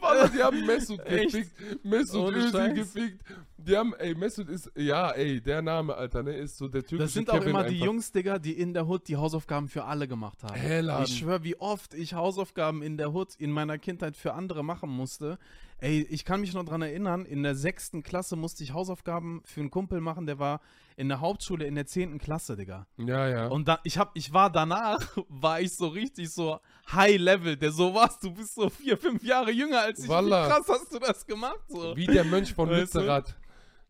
Warte, 0.00 0.30
die 0.36 0.42
haben 0.42 0.64
Messut 0.66 1.04
gefickt. 1.04 1.84
Messut 1.84 2.34
Özil 2.34 2.72
gefickt. 2.74 3.20
Die 3.68 3.76
haben, 3.76 3.94
ey, 3.98 4.14
Messut 4.14 4.48
ist, 4.48 4.72
ja, 4.76 5.10
ey, 5.10 5.42
der 5.42 5.60
Name, 5.60 5.94
Alter, 5.94 6.22
ne, 6.22 6.32
ist 6.32 6.56
so 6.56 6.68
der 6.68 6.80
türkische 6.80 7.02
Das 7.02 7.12
sind 7.12 7.28
auch 7.28 7.34
Kevin 7.34 7.50
immer 7.50 7.64
die 7.64 7.74
einfach. 7.74 7.86
Jungs, 7.86 8.12
Digga, 8.12 8.38
die 8.38 8.58
in 8.58 8.72
der 8.72 8.88
Hood 8.88 9.08
die 9.08 9.16
Hausaufgaben 9.16 9.68
für 9.68 9.84
alle 9.84 10.08
gemacht 10.08 10.42
haben. 10.42 10.58
Laden. 10.86 11.04
Ich 11.04 11.18
schwör, 11.18 11.44
wie 11.44 11.56
oft 11.60 11.92
ich 11.92 12.14
Hausaufgaben 12.14 12.82
in 12.82 12.96
der 12.96 13.12
Hood 13.12 13.34
in 13.36 13.50
meiner 13.50 13.76
Kindheit 13.76 14.16
für 14.16 14.32
andere 14.32 14.64
machen 14.64 14.88
musste. 14.88 15.38
Ey, 15.80 16.06
ich 16.08 16.24
kann 16.24 16.40
mich 16.40 16.54
noch 16.54 16.64
dran 16.64 16.80
erinnern, 16.80 17.26
in 17.26 17.42
der 17.42 17.54
sechsten 17.54 18.02
Klasse 18.02 18.36
musste 18.36 18.64
ich 18.64 18.72
Hausaufgaben 18.72 19.42
für 19.44 19.60
einen 19.60 19.70
Kumpel 19.70 20.00
machen, 20.00 20.24
der 20.24 20.38
war 20.38 20.60
in 20.96 21.08
der 21.08 21.20
Hauptschule 21.20 21.66
in 21.66 21.74
der 21.74 21.86
zehnten 21.86 22.18
Klasse, 22.18 22.56
Digga. 22.56 22.86
Ja, 22.96 23.28
ja. 23.28 23.46
Und 23.48 23.68
da, 23.68 23.80
ich 23.84 23.98
hab, 23.98 24.12
ich 24.14 24.32
war 24.32 24.50
danach, 24.50 24.98
war 25.28 25.60
ich 25.60 25.76
so 25.76 25.88
richtig 25.88 26.30
so 26.30 26.58
High 26.90 27.18
Level, 27.18 27.56
der 27.56 27.70
so 27.70 27.94
was, 27.94 28.18
du 28.18 28.32
bist 28.32 28.54
so 28.54 28.70
vier, 28.70 28.96
fünf 28.96 29.22
Jahre 29.22 29.52
jünger 29.52 29.82
als 29.82 30.02
ich. 30.02 30.08
Wallah. 30.08 30.46
Wie 30.46 30.50
krass 30.50 30.66
hast 30.68 30.92
du 30.92 30.98
das 30.98 31.26
gemacht? 31.26 31.60
So. 31.68 31.94
Wie 31.94 32.06
der 32.06 32.24
Mönch 32.24 32.54
von? 32.54 32.70
Lützerath 32.70 33.36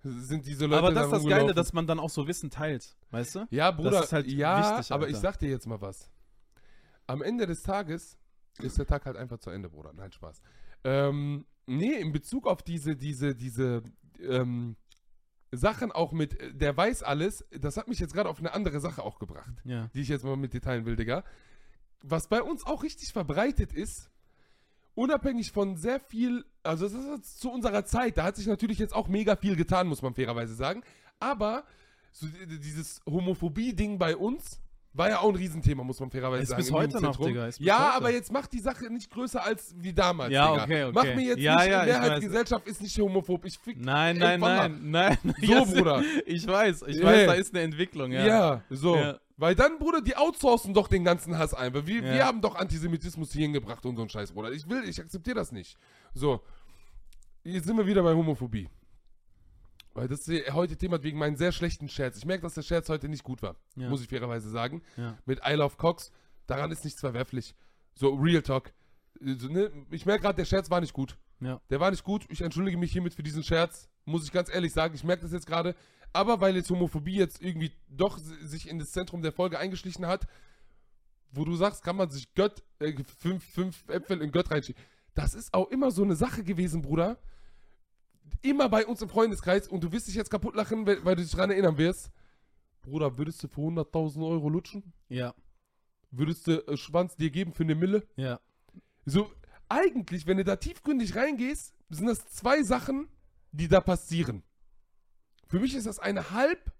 sind 0.03 0.47
diese 0.47 0.67
Leute 0.67 0.79
Aber 0.87 0.93
das 0.93 1.07
ist 1.07 1.11
da 1.13 1.17
das 1.17 1.23
Geile, 1.25 1.35
rumgelaufen. 1.41 1.57
dass 1.57 1.73
man 1.73 1.87
dann 1.87 1.99
auch 2.01 2.11
so 2.11 2.27
Wissen 2.27 2.51
teilt, 2.51 2.97
weißt 3.11 3.35
du? 3.35 3.47
Ja, 3.51 3.71
Bruder, 3.71 4.03
ist 4.05 4.13
halt 4.13 4.27
ja, 4.29 4.71
wichtig, 4.79 4.93
aber 4.93 5.09
ich 5.09 5.17
sag 5.17 5.39
dir 5.39 5.49
jetzt 5.49 5.67
mal 5.67 5.81
was. 5.81 6.11
Am 7.07 7.23
Ende 7.23 7.47
des 7.47 7.63
Tages 7.63 8.19
ist 8.61 8.79
der 8.79 8.87
Tag 8.87 9.07
halt 9.07 9.17
einfach 9.17 9.39
zu 9.39 9.51
Ende, 9.51 9.69
Bruder. 9.71 9.93
Nein, 9.95 10.13
Spaß. 10.13 10.41
Ähm, 10.85 11.47
nee, 11.67 11.95
in 11.95 12.13
Bezug 12.13 12.47
auf 12.47 12.63
diese, 12.63 12.97
diese, 12.97 13.35
diese 13.35 13.83
ähm, 14.21 14.77
Sachen 15.51 15.91
auch 15.93 16.13
mit, 16.13 16.39
äh, 16.41 16.53
der 16.55 16.77
weiß 16.77 17.03
alles, 17.03 17.45
das 17.51 17.77
hat 17.77 17.89
mich 17.89 17.99
jetzt 17.99 18.13
gerade 18.15 18.29
auf 18.29 18.39
eine 18.39 18.53
andere 18.53 18.81
Sache 18.81 19.03
auch 19.03 19.19
gebracht, 19.19 19.55
Ja. 19.65 19.89
die 19.95 20.01
ich 20.01 20.09
jetzt 20.09 20.25
mal 20.25 20.37
mit 20.37 20.53
dir 20.53 20.61
teilen 20.61 20.85
will, 20.87 20.97
Digga. 20.97 21.25
Was 22.03 22.29
bei 22.29 22.43
uns 22.43 22.65
auch 22.67 22.83
richtig 22.83 23.13
verbreitet 23.13 23.73
ist, 23.73 24.11
unabhängig 24.99 25.53
von 25.53 25.77
sehr 25.77 26.01
viel, 26.01 26.45
also 26.63 26.85
das 26.87 26.95
ist 26.95 27.07
jetzt 27.17 27.41
zu 27.41 27.51
unserer 27.51 27.85
Zeit, 27.85 28.19
da 28.19 28.25
hat 28.25 28.37
sich 28.37 28.47
natürlich 28.47 28.79
jetzt 28.79 28.95
auch 28.95 29.09
mega 29.09 29.37
viel 29.37 29.57
getan, 29.57 29.87
muss 29.87 30.03
man 30.03 30.15
fairerweise 30.15 30.55
sagen. 30.55 30.83
Aber 31.21 31.65
so 32.13 32.27
di- 32.27 32.59
dieses 32.59 33.01
Homophobie-Ding 33.09 33.99
bei 33.99 34.17
uns 34.17 34.61
war 34.95 35.09
ja 35.11 35.19
auch 35.21 35.29
ein 35.29 35.37
Riesenthema, 35.37 35.85
muss 35.85 36.01
man 36.01 36.11
fairerweise 36.11 36.43
Ist 36.43 36.49
sagen. 36.49 36.63
bis 36.63 36.73
heute 36.73 37.01
noch. 37.01 37.17
Digga, 37.19 37.47
ist 37.47 37.59
bis 37.59 37.67
Ja, 37.67 37.79
heute. 37.89 37.97
aber 37.97 38.11
jetzt 38.11 38.33
macht 38.33 38.53
die 38.53 38.59
Sache 38.59 38.93
nicht 38.93 39.11
größer 39.11 39.45
als 39.45 39.75
wie 39.79 39.93
damals. 39.93 40.33
Ja, 40.33 40.51
Digga. 40.51 40.65
okay, 40.65 40.83
okay. 40.85 40.93
Mach 40.95 41.05
mir 41.15 41.23
jetzt 41.27 41.39
Ja, 41.39 41.55
nicht, 41.57 41.69
ja, 41.71 41.85
Mehrheitsgesellschaft 41.85 42.67
ist 42.67 42.83
nicht 42.83 42.99
homophob. 42.99 43.45
Ich 43.45 43.59
fick 43.59 43.79
Nein, 43.81 44.17
nein, 44.17 44.41
Mama. 44.41 44.69
nein, 44.69 45.19
nein. 45.23 45.35
So, 45.47 45.65
Bruder. 45.73 46.03
Ich 46.27 46.45
weiß, 46.47 46.83
ich 46.89 47.01
weiß, 47.03 47.27
da 47.27 47.33
ist 47.35 47.55
eine 47.55 47.63
Entwicklung, 47.65 48.11
ja. 48.11 48.27
Ja, 48.27 48.63
so. 48.71 48.97
Ja. 48.97 49.19
Weil 49.39 49.55
dann, 49.55 49.79
Bruder, 49.79 50.03
die 50.03 50.17
outsourcen 50.17 50.75
doch 50.75 50.89
den 50.89 51.05
ganzen 51.05 51.39
Hass 51.39 51.55
ein. 51.55 51.73
Weil 51.73 51.87
wir, 51.87 52.03
Ja. 52.03 52.13
wir 52.15 52.27
haben 52.27 52.41
doch 52.41 52.57
Antisemitismus 52.57 53.33
hier 53.33 53.43
hingebracht 53.43 53.87
und 53.87 53.97
so 53.97 54.03
ein 54.03 54.09
Scheiß, 54.09 54.33
Bruder. 54.33 54.51
Ich 54.53 54.69
will, 54.69 54.83
ich 54.89 55.01
akzeptiere 55.01 55.37
das 55.37 55.53
nicht. 55.53 55.79
So. 56.13 56.43
Jetzt 57.45 57.67
sind 57.67 57.77
wir 57.77 57.87
wieder 57.87 58.03
bei 58.03 58.13
Homophobie. 58.15 58.69
Weil 59.95 60.09
das 60.09 60.27
ist 60.29 60.53
heute 60.53 60.77
Thema 60.77 61.03
wegen 61.03 61.19
meinen 61.19 61.37
sehr 61.37 61.53
schlechten 61.53 61.89
Scherz. 61.89 62.19
Ich 62.19 62.25
merke, 62.27 62.43
dass 62.43 62.55
der 62.55 62.63
Scherz 62.63 62.89
heute 62.89 63.09
nicht 63.09 63.23
gut 63.25 63.41
war. 63.43 63.57
Ja. 63.77 63.89
Muss 63.89 64.03
ich 64.03 64.09
fairerweise 64.09 64.51
sagen. 64.51 64.83
Ja. 64.97 65.17
Mit 65.25 65.41
I 65.49 65.53
Love 65.55 65.77
Cox. 65.77 66.11
Daran 66.47 66.71
ist 66.71 66.85
nichts 66.85 67.01
verwerflich. 67.01 67.55
So, 67.95 68.15
Real 68.15 68.43
Talk. 68.43 68.73
So, 69.21 69.49
ne? 69.49 69.71
Ich 69.91 70.05
merke 70.05 70.23
gerade, 70.23 70.37
der 70.37 70.45
Scherz 70.45 70.69
war 70.71 70.81
nicht 70.81 70.93
gut. 70.93 71.17
Ja. 71.41 71.61
Der 71.71 71.79
war 71.81 71.91
nicht 71.91 72.05
gut. 72.05 72.27
Ich 72.29 72.41
entschuldige 72.43 72.77
mich 72.77 72.93
hiermit 72.93 73.15
für 73.15 73.23
diesen 73.23 73.43
Scherz. 73.45 73.89
Muss 74.05 74.25
ich 74.25 74.33
ganz 74.33 74.49
ehrlich 74.53 74.73
sagen. 74.73 74.95
Ich 74.95 75.05
merke 75.05 75.23
das 75.23 75.33
jetzt 75.33 75.47
gerade. 75.47 75.75
Aber 76.13 76.41
weil 76.41 76.57
jetzt 76.57 76.71
Homophobie 76.71 77.17
jetzt 77.17 77.43
irgendwie 77.43 77.73
doch 77.89 78.19
si- 78.19 78.47
sich 78.47 78.69
in 78.69 78.79
das 78.79 78.93
Zentrum 78.93 79.23
der 79.23 79.33
Folge 79.33 79.59
eingeschlichen 79.59 80.07
hat, 80.07 80.27
wo 81.31 81.45
du 81.45 81.55
sagst, 81.57 81.83
kann 81.85 81.97
man 81.97 82.11
sich 82.11 82.35
Gött, 82.35 82.63
äh, 82.79 82.95
fünf, 83.19 83.45
fünf 83.45 83.89
Äpfel 83.89 84.23
in 84.23 84.33
Gött 84.33 84.51
reinschieben. 84.51 84.81
Das 85.15 85.35
ist 85.35 85.53
auch 85.53 85.69
immer 85.71 85.91
so 85.91 86.03
eine 86.03 86.17
Sache 86.17 86.43
gewesen, 86.45 86.81
Bruder. 86.83 87.19
Immer 88.43 88.69
bei 88.69 88.87
uns 88.87 89.03
im 89.03 89.09
Freundeskreis 89.09 89.69
und 89.69 89.83
du 89.83 89.91
wirst 89.93 90.07
dich 90.09 90.15
jetzt 90.15 90.31
kaputt 90.31 90.55
lachen, 90.55 90.87
weil, 90.87 91.05
weil 91.05 91.17
du 91.17 91.23
dich 91.23 91.33
daran 91.33 91.51
erinnern 91.51 91.77
wirst. 91.79 92.11
Bruder, 92.83 93.19
würdest 93.19 93.43
du 93.43 93.49
für 93.49 93.61
100.000 93.61 94.27
Euro 94.27 94.49
lutschen? 94.49 94.93
Ja, 95.09 95.35
Würdest 96.11 96.47
du 96.47 96.67
äh, 96.67 96.77
Schwanz 96.77 97.17
dir 97.17 97.31
geben 97.31 97.53
für 97.53 97.65
eine 97.65 97.75
Mille? 97.75 98.07
ja. 98.17 98.41
So, 99.05 99.31
eigentlich, 99.71 100.27
wenn 100.27 100.37
du 100.39 100.45
da 100.45 100.57
tiefgründig 100.57 101.15
reingehst, 101.17 101.75
sind 101.91 102.07
das 102.07 102.27
zwei 102.29 102.63
Sachen, 102.63 103.09
die 103.53 103.69
da 103.69 103.81
passieren. 103.81 104.43
Für 105.49 105.59
mich 105.59 105.75
ist 105.75 105.87
das 105.87 105.99
eine 105.99 106.31
halb 106.31 106.73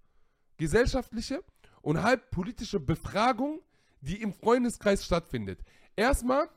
gesellschaftliche 0.57 1.43
und 1.81 2.01
halb 2.01 2.31
politische 2.31 2.79
Befragung, 2.79 3.61
die 4.01 4.21
im 4.21 4.33
Freundeskreis 4.33 5.03
stattfindet. 5.03 5.59
Erstmal 5.95 6.49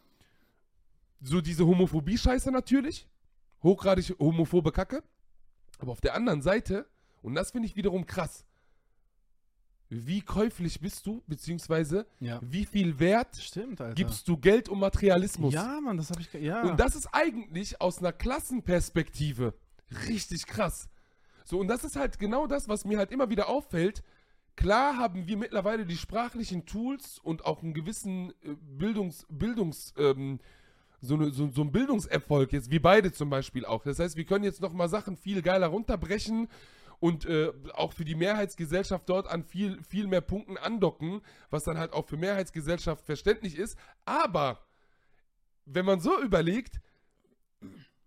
so 1.23 1.41
diese 1.41 1.67
Homophobie-Scheiße 1.67 2.51
natürlich, 2.51 3.09
hochgradig 3.63 4.15
homophobe 4.19 4.73
Kacke, 4.73 5.03
aber 5.79 5.93
auf 5.93 6.01
der 6.01 6.15
anderen 6.15 6.43
Seite, 6.43 6.87
und 7.23 7.35
das 7.35 7.53
finde 7.53 7.67
ich 7.67 7.77
wiederum 7.77 8.07
krass, 8.07 8.45
wie 9.89 10.23
käuflich 10.23 10.81
bist 10.81 11.07
du, 11.07 11.23
beziehungsweise 11.27 12.07
Ja. 12.19 12.41
wie 12.43 12.65
viel 12.65 12.99
Wert 12.99 13.37
Stimmt, 13.37 13.83
gibst 13.95 14.27
du 14.27 14.37
Geld 14.37 14.69
um 14.69 14.81
Materialismus. 14.81 15.53
Ja, 15.53 15.81
Mann, 15.81 15.97
das 15.97 16.11
habe 16.11 16.21
ich. 16.23 16.33
Ja. 16.33 16.63
Und 16.63 16.81
das 16.81 16.95
ist 16.97 17.09
eigentlich 17.13 17.81
aus 17.81 17.99
einer 17.99 18.13
Klassenperspektive 18.13 19.55
richtig 20.09 20.47
krass. 20.47 20.89
So, 21.45 21.59
und 21.59 21.68
das 21.68 21.84
ist 21.84 21.97
halt 21.97 22.18
genau 22.18 22.47
das, 22.47 22.68
was 22.68 22.84
mir 22.84 22.99
halt 22.99 23.11
immer 23.11 23.30
wieder 23.30 23.49
auffällt. 23.49 24.03
Klar 24.57 24.99
haben 24.99 25.26
wir 25.26 25.36
mittlerweile 25.36 25.86
die 25.86 25.97
sprachlichen 25.97 26.66
Tools 26.66 27.18
und 27.18 27.45
auch 27.45 27.62
einen 27.62 27.74
gewissen 27.74 28.30
äh, 28.43 28.55
Bildungs, 28.61 29.26
Bildungs, 29.30 29.95
ähm, 29.97 30.40
so, 31.01 31.14
eine, 31.14 31.30
so, 31.30 31.51
so 31.51 31.62
einen 31.62 31.72
Bildungserfolg 31.72 32.53
jetzt, 32.53 32.70
wie 32.70 32.78
beide 32.78 33.12
zum 33.12 33.30
Beispiel 33.30 33.64
auch. 33.64 33.82
Das 33.82 33.99
heißt, 33.99 34.16
wir 34.16 34.24
können 34.24 34.45
jetzt 34.45 34.61
nochmal 34.61 34.88
Sachen 34.88 35.16
viel 35.16 35.43
geiler 35.43 35.68
runterbrechen 35.68 36.49
und 37.01 37.24
äh, 37.24 37.51
auch 37.74 37.93
für 37.93 38.05
die 38.05 38.14
Mehrheitsgesellschaft 38.14 39.09
dort 39.09 39.26
an 39.26 39.43
viel, 39.43 39.82
viel 39.82 40.07
mehr 40.07 40.20
Punkten 40.20 40.57
andocken, 40.57 41.22
was 41.51 41.64
dann 41.64 41.78
halt 41.78 41.93
auch 41.93 42.07
für 42.07 42.16
Mehrheitsgesellschaft 42.16 43.05
verständlich 43.05 43.59
ist. 43.59 43.76
Aber 44.05 44.61
wenn 45.64 45.84
man 45.84 45.99
so 45.99 46.20
überlegt, 46.22 46.80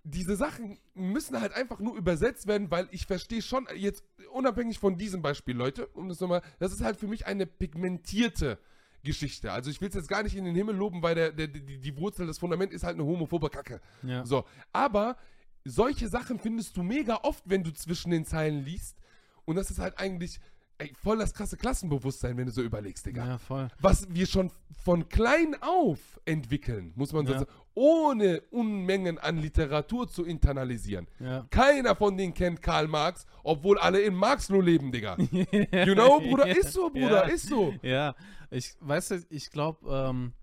diese 0.06 0.36
Sachen 0.36 0.78
müssen 0.94 1.42
halt 1.42 1.54
einfach 1.54 1.80
nur 1.80 1.98
übersetzt 1.98 2.46
werden, 2.48 2.70
weil 2.70 2.88
ich 2.92 3.08
verstehe 3.08 3.42
schon, 3.42 3.68
jetzt 3.76 4.04
unabhängig 4.32 4.78
von 4.78 4.98
diesem 4.98 5.24
Beispiel, 5.24 5.56
Leute, 5.56 5.88
um 5.88 6.08
das 6.08 6.20
nochmal, 6.20 6.44
das 6.60 6.72
ist 6.72 6.82
halt 6.82 6.98
für 6.98 7.08
mich 7.08 7.26
eine 7.26 7.48
pigmentierte 7.48 8.60
Geschichte. 9.04 9.52
Also 9.52 9.72
ich 9.72 9.82
will 9.82 9.90
es 9.90 9.96
jetzt 9.96 10.08
gar 10.08 10.22
nicht 10.22 10.36
in 10.36 10.46
den 10.46 10.56
Himmel 10.56 10.76
loben, 10.76 11.02
weil 11.02 11.16
der, 11.16 11.32
der, 11.32 11.48
die, 11.48 11.80
die 11.80 11.98
Wurzel, 11.98 12.28
das 12.28 12.38
Fundament 12.38 12.72
ist 12.72 12.84
halt 12.84 12.96
eine 12.96 13.06
homophobe 13.06 13.50
Kacke. 13.50 13.82
ja. 14.04 14.24
So, 14.26 14.46
aber 14.72 15.18
solche 15.64 16.08
Sachen 16.08 16.38
findest 16.38 16.78
du 16.78 16.84
mega 16.84 17.20
oft, 17.24 17.44
wenn 17.48 17.64
du 17.64 17.74
zwischen 17.74 18.12
den 18.12 18.26
Zeilen 18.26 18.64
liest. 18.64 18.98
Und 19.46 19.56
das 19.56 19.72
ist 19.72 19.80
halt 19.80 19.98
eigentlich 19.98 20.40
ey, 20.78 20.94
voll 21.02 21.18
das 21.18 21.34
krasse 21.34 21.58
Klassenbewusstsein, 21.58 22.36
wenn 22.38 22.46
du 22.48 22.52
so 22.52 22.62
überlegst, 22.62 23.06
Digga 23.06 23.26
ja, 23.26 23.38
voll. 23.38 23.68
was 23.80 24.08
wir 24.14 24.26
schon 24.26 24.52
von 24.84 25.08
klein 25.10 25.56
auf 25.62 26.00
entwickeln, 26.26 26.92
muss 26.96 27.14
man 27.14 27.26
Ja. 27.28 27.40
sagen, 27.40 27.52
ohne 27.74 28.42
Unmengen 28.52 29.18
an 29.18 29.38
Literatur 29.38 30.08
zu 30.08 30.26
internalisieren. 30.26 31.08
Ja. 31.20 31.46
Keiner 31.50 31.96
von 31.96 32.18
denen 32.18 32.34
kennt 32.34 32.62
Karl 32.62 32.88
Marx, 32.88 33.26
obwohl 33.44 33.78
alle 33.80 34.02
in 34.02 34.16
Marxloh 34.16 34.62
leben, 34.62 34.92
Digga. 34.92 35.18
You 35.32 35.94
know, 35.94 36.20
Bruder, 36.20 36.48
ist 36.48 36.72
so, 36.74 36.90
Bruder, 36.90 37.30
ist 37.32 37.48
so. 37.48 37.74
Ja, 37.82 38.16
ich 38.52 38.76
weiß 38.80 39.10
du, 39.10 39.16
ich 39.30 39.50
glaube, 39.52 39.90
ähm, 39.90 40.34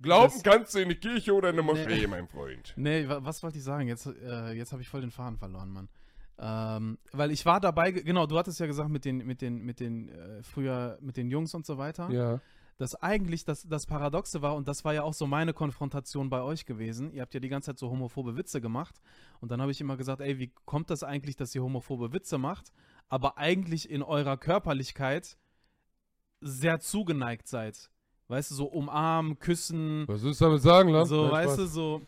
Glauben 0.00 0.32
Das- 0.34 0.42
kannst 0.42 0.74
du 0.74 0.80
in 0.80 0.88
die 0.90 0.96
Kirche 0.96 1.32
oder 1.32 1.50
in 1.50 1.58
eine 1.58 1.72
Nee. 1.72 1.82
Moschee, 1.84 2.06
mein 2.06 2.28
Freund. 2.28 2.74
nee, 2.76 3.08
wa- 3.08 3.20
was 3.22 3.42
wollte 3.42 3.56
ich 3.58 3.64
sagen? 3.64 3.88
Jetzt, 3.88 4.06
äh, 4.06 4.52
jetzt 4.52 4.72
habe 4.72 4.82
ich 4.82 4.88
voll 4.88 5.00
den 5.00 5.10
Faden 5.10 5.38
verloren, 5.38 5.70
Mann. 5.70 5.88
Ähm, 6.38 6.98
weil 7.12 7.30
ich 7.30 7.46
war 7.46 7.60
dabei, 7.60 7.92
ge- 7.92 8.02
genau, 8.02 8.26
du 8.26 8.36
hattest 8.38 8.58
ja 8.60 8.66
gesagt 8.66 8.90
mit 8.90 9.04
den, 9.04 9.18
mit 9.18 9.40
den, 9.40 9.58
mit 9.64 9.78
den, 9.80 10.08
äh, 10.08 10.42
früher 10.42 10.98
mit 11.00 11.16
den 11.16 11.30
Jungs 11.30 11.54
und 11.54 11.64
so 11.64 11.78
weiter. 11.78 12.10
Ja. 12.10 12.40
dass 12.76 12.96
eigentlich 12.96 13.44
das, 13.44 13.62
das 13.68 13.86
Paradoxe 13.86 14.42
war, 14.42 14.56
und 14.56 14.66
das 14.66 14.84
war 14.84 14.92
ja 14.92 15.04
auch 15.04 15.14
so 15.14 15.28
meine 15.28 15.52
Konfrontation 15.52 16.28
bei 16.28 16.42
euch 16.42 16.66
gewesen. 16.66 17.12
Ihr 17.12 17.22
habt 17.22 17.32
ja 17.32 17.38
die 17.38 17.48
ganze 17.48 17.66
Zeit 17.70 17.78
so 17.78 17.88
homophobe 17.88 18.36
Witze 18.36 18.60
gemacht. 18.60 19.00
Und 19.40 19.52
dann 19.52 19.60
habe 19.62 19.70
ich 19.70 19.80
immer 19.80 19.96
gesagt, 19.96 20.20
ey, 20.20 20.40
wie 20.40 20.52
kommt 20.64 20.90
das 20.90 21.04
eigentlich, 21.04 21.36
dass 21.36 21.54
ihr 21.54 21.62
homophobe 21.62 22.12
Witze 22.12 22.36
macht, 22.36 22.72
aber 23.08 23.38
eigentlich 23.38 23.88
in 23.88 24.02
eurer 24.02 24.36
Körperlichkeit 24.36 25.38
sehr 26.40 26.80
zugeneigt 26.80 27.46
seid? 27.48 27.90
Weißt 28.26 28.50
du, 28.50 28.54
so 28.56 28.64
umarmen, 28.66 29.38
küssen, 29.38 30.04
Was 30.08 30.22
willst 30.22 30.40
du 30.40 30.46
damit 30.46 30.62
sagen, 30.62 30.88
Lam? 30.88 31.06
so, 31.06 31.22
Nein, 31.24 31.30
weißt 31.32 31.54
Spaß. 31.54 31.56
du, 31.58 31.66
so. 31.66 32.02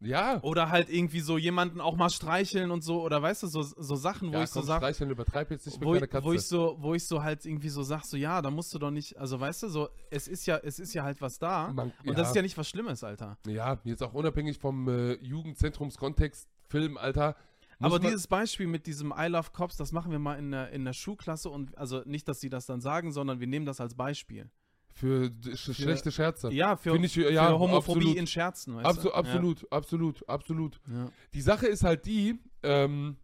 Ja. 0.00 0.42
Oder 0.42 0.70
halt 0.70 0.90
irgendwie 0.90 1.20
so 1.20 1.38
jemanden 1.38 1.80
auch 1.80 1.96
mal 1.96 2.10
streicheln 2.10 2.70
und 2.70 2.82
so, 2.82 3.02
oder 3.02 3.22
weißt 3.22 3.44
du, 3.44 3.46
so, 3.46 3.62
so 3.62 3.96
Sachen, 3.96 4.28
wo 4.28 4.34
ja, 4.34 4.42
ich 4.44 4.50
so 4.50 4.60
komm, 4.60 4.66
sage, 4.66 4.84
streicheln, 4.84 5.10
übertreib 5.10 5.50
jetzt 5.50 5.66
nicht 5.66 5.80
mit 5.80 5.88
wo, 5.88 5.94
ich- 5.94 6.10
Katze. 6.10 6.24
wo 6.24 6.32
ich 6.32 6.42
so, 6.42 6.76
wo 6.80 6.94
ich 6.94 7.06
so 7.06 7.22
halt 7.22 7.46
irgendwie 7.46 7.70
so 7.70 7.82
sag, 7.82 8.04
so 8.04 8.16
ja, 8.16 8.42
da 8.42 8.50
musst 8.50 8.74
du 8.74 8.78
doch 8.78 8.90
nicht, 8.90 9.16
also 9.18 9.40
weißt 9.40 9.62
du, 9.64 9.68
so, 9.68 9.88
es 10.10 10.28
ist 10.28 10.46
ja, 10.46 10.58
es 10.58 10.78
ist 10.78 10.92
ja 10.92 11.02
halt 11.02 11.20
was 11.20 11.38
da. 11.38 11.72
Man- 11.72 11.92
und 12.04 12.18
das 12.18 12.28
ist 12.28 12.36
ja 12.36 12.42
nicht 12.42 12.58
was 12.58 12.68
Schlimmes, 12.68 13.02
Alter. 13.04 13.38
Ja, 13.46 13.78
jetzt 13.84 14.02
auch 14.02 14.12
unabhängig 14.12 14.58
vom 14.58 14.88
äh, 14.88 15.14
Jugendzentrumskontext, 15.14 16.48
Film, 16.68 16.96
Alter. 16.96 17.36
Aber 17.78 17.98
dieses 17.98 18.26
Beispiel 18.26 18.66
mit 18.66 18.86
diesem 18.86 19.12
I 19.16 19.26
Love 19.26 19.50
Cops, 19.52 19.76
das 19.76 19.92
machen 19.92 20.10
wir 20.10 20.18
mal 20.18 20.38
in 20.38 20.50
der, 20.50 20.70
in 20.70 20.84
der 20.84 20.94
Schulklasse 20.94 21.50
und 21.50 21.76
also 21.76 22.02
nicht, 22.06 22.26
dass 22.28 22.40
sie 22.40 22.48
das 22.48 22.66
dann 22.66 22.80
sagen, 22.80 23.12
sondern 23.12 23.38
wir 23.40 23.46
nehmen 23.46 23.66
das 23.66 23.80
als 23.80 23.94
Beispiel. 23.94 24.50
Für 24.96 25.30
sch 25.54 25.74
schlechte 25.74 26.10
Scherze. 26.10 26.50
Ja, 26.54 26.74
für, 26.74 26.96
ich, 26.96 27.14
ja, 27.16 27.48
für 27.48 27.58
Homophobie 27.58 27.98
absolut. 27.98 28.16
in 28.16 28.26
Scherzen, 28.26 28.76
weißt 28.76 28.86
Abso 28.86 29.08
du? 29.10 29.14
absolut, 29.14 29.70
absolut, 29.70 30.26
absolut. 30.26 30.80
Ja. 30.88 31.04
Ja. 31.04 31.10
Die 31.34 31.42
Sache 31.42 31.66
ist 31.66 31.84
halt 31.84 32.06
die, 32.06 32.38
ähm, 32.62 33.18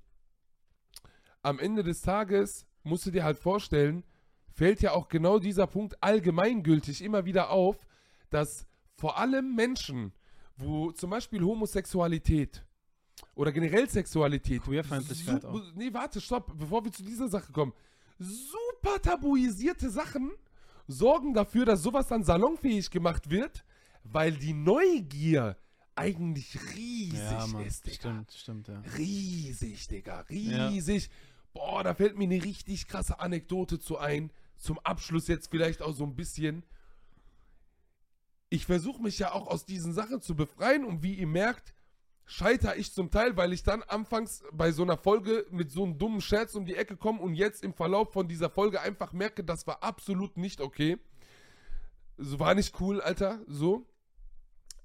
am 1.40 1.58
Ende 1.58 1.82
des 1.82 2.02
Tages 2.02 2.66
musst 2.82 3.06
du 3.06 3.10
dir 3.10 3.24
halt 3.24 3.38
vorstellen, 3.38 4.04
fällt 4.50 4.82
ja 4.82 4.92
auch 4.92 5.08
genau 5.08 5.38
dieser 5.38 5.66
Punkt 5.66 5.96
allgemeingültig 6.02 7.02
immer 7.02 7.24
wieder 7.24 7.48
auf, 7.48 7.86
dass 8.28 8.66
vor 8.98 9.16
allem 9.16 9.54
Menschen, 9.54 10.12
wo 10.58 10.92
zum 10.92 11.08
Beispiel 11.08 11.42
Homosexualität 11.42 12.66
oder 13.34 13.50
generell 13.50 13.88
Sexualität, 13.88 14.62
Queerfeindlichkeit 14.62 15.46
auch. 15.46 15.58
Nee, 15.74 15.88
warte, 15.94 16.20
stopp, 16.20 16.52
bevor 16.58 16.84
wir 16.84 16.92
zu 16.92 17.02
dieser 17.02 17.28
Sache 17.28 17.50
kommen. 17.50 17.72
Super 18.18 19.00
tabuisierte 19.00 19.88
Sachen 19.88 20.32
sorgen 20.86 21.34
dafür, 21.34 21.64
dass 21.64 21.82
sowas 21.82 22.08
dann 22.08 22.24
salonfähig 22.24 22.90
gemacht 22.90 23.30
wird, 23.30 23.64
weil 24.04 24.32
die 24.32 24.52
Neugier 24.54 25.56
eigentlich 25.94 26.58
riesig 26.74 27.18
Ja, 27.18 27.46
Mann, 27.48 27.66
ist, 27.66 27.84
Digga. 27.86 27.94
stimmt, 27.96 28.32
stimmt, 28.32 28.68
ja. 28.68 28.82
Riesig, 28.96 29.86
Digga, 29.88 30.24
Ja. 30.28 30.68
riesig. 30.68 31.10
Boah, 31.52 31.84
da 31.84 31.94
fällt 31.94 32.16
mir 32.16 32.24
eine 32.24 32.42
richtig 32.42 32.86
krasse 32.88 33.20
Anekdote 33.20 33.78
zu 33.78 33.98
ein. 33.98 34.30
Zum 34.56 34.78
Abschluss 34.80 35.28
jetzt 35.28 35.50
vielleicht 35.50 35.82
auch 35.82 35.92
so 35.94 36.04
ein 36.04 36.14
bisschen. 36.16 36.62
Ich 38.48 38.66
versuche 38.66 39.02
mich 39.02 39.18
ja 39.18 39.32
auch 39.32 39.48
aus 39.48 39.64
diesen 39.64 39.92
Sachen 39.92 40.20
zu 40.20 40.34
befreien 40.34 40.84
und 40.84 41.02
wie 41.02 41.14
ihr 41.14 41.26
merkt, 41.26 41.74
scheitere 42.32 42.76
ich 42.76 42.92
zum 42.92 43.10
Teil, 43.10 43.36
weil 43.36 43.52
ich 43.52 43.62
dann 43.62 43.82
anfangs 43.82 44.42
bei 44.52 44.72
so 44.72 44.82
einer 44.82 44.96
Folge 44.96 45.46
mit 45.50 45.70
so 45.70 45.84
einem 45.84 45.98
dummen 45.98 46.20
Scherz 46.20 46.54
um 46.54 46.64
die 46.64 46.76
Ecke 46.76 46.96
komme 46.96 47.20
und 47.20 47.34
jetzt 47.34 47.62
im 47.62 47.74
Verlauf 47.74 48.12
von 48.12 48.26
dieser 48.28 48.48
Folge 48.50 48.80
einfach 48.80 49.12
merke, 49.12 49.44
das 49.44 49.66
war 49.66 49.82
absolut 49.82 50.36
nicht 50.36 50.60
okay. 50.60 50.98
So 52.16 52.38
war 52.40 52.54
nicht 52.54 52.80
cool, 52.80 53.00
Alter, 53.00 53.40
so. 53.46 53.86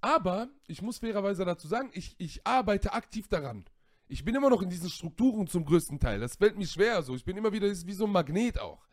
Aber 0.02 0.50
ich 0.68 0.82
muss 0.82 1.00
fairerweise 1.00 1.46
dazu 1.46 1.68
sagen, 1.68 1.90
ich, 1.94 2.16
ich 2.20 2.46
arbeite 2.46 2.94
aktiv 2.94 3.28
daran. 3.28 3.66
Ich 4.08 4.24
bin 4.24 4.36
immer 4.36 4.50
noch 4.50 4.62
in 4.62 4.70
diesen 4.70 4.90
Strukturen 4.90 5.48
zum 5.48 5.66
größten 5.66 6.00
Teil. 6.00 6.20
Das 6.20 6.36
fällt 6.36 6.58
mir 6.58 6.68
schwer 6.68 7.02
so. 7.02 7.16
Ich 7.16 7.26
bin 7.26 7.36
immer 7.36 7.52
wieder 7.52 7.68
wie 7.68 7.94
so 7.94 8.06
ein 8.06 8.12
Magnet 8.12 8.60
auch. 8.60 8.88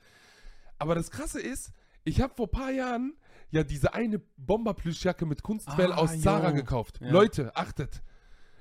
Aber 0.78 0.94
das 0.94 1.10
Krasse 1.10 1.40
ist, 1.40 1.72
ich 2.04 2.20
habe 2.20 2.34
vor 2.34 2.46
ein 2.46 2.50
paar 2.50 2.70
Jahren 2.72 3.16
ja 3.50 3.62
diese 3.62 3.94
eine 3.94 4.18
Bomberplüschjacke 4.36 5.24
mit 5.26 5.42
Kunstfell 5.42 5.92
Ah, 5.92 5.96
aus 5.96 6.20
Zara 6.20 6.48
jo. 6.50 6.54
gekauft. 6.56 7.00
Ja. 7.00 7.10
Leute, 7.10 7.54
achtet. 7.56 8.02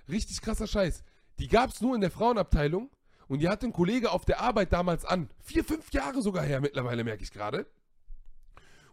Richtig 0.09 0.41
krasser 0.41 0.67
Scheiß. 0.67 1.03
Die 1.39 1.47
gab 1.47 1.69
es 1.69 1.81
nur 1.81 1.95
in 1.95 2.01
der 2.01 2.11
Frauenabteilung 2.11 2.89
und 3.27 3.39
die 3.39 3.49
hatte 3.49 3.65
ein 3.65 3.73
Kollege 3.73 4.11
auf 4.11 4.25
der 4.25 4.41
Arbeit 4.41 4.73
damals 4.73 5.05
an. 5.05 5.29
Vier, 5.41 5.63
fünf 5.63 5.91
Jahre 5.91 6.21
sogar 6.21 6.43
her 6.43 6.61
mittlerweile, 6.61 7.03
merke 7.03 7.23
ich 7.23 7.31
gerade. 7.31 7.65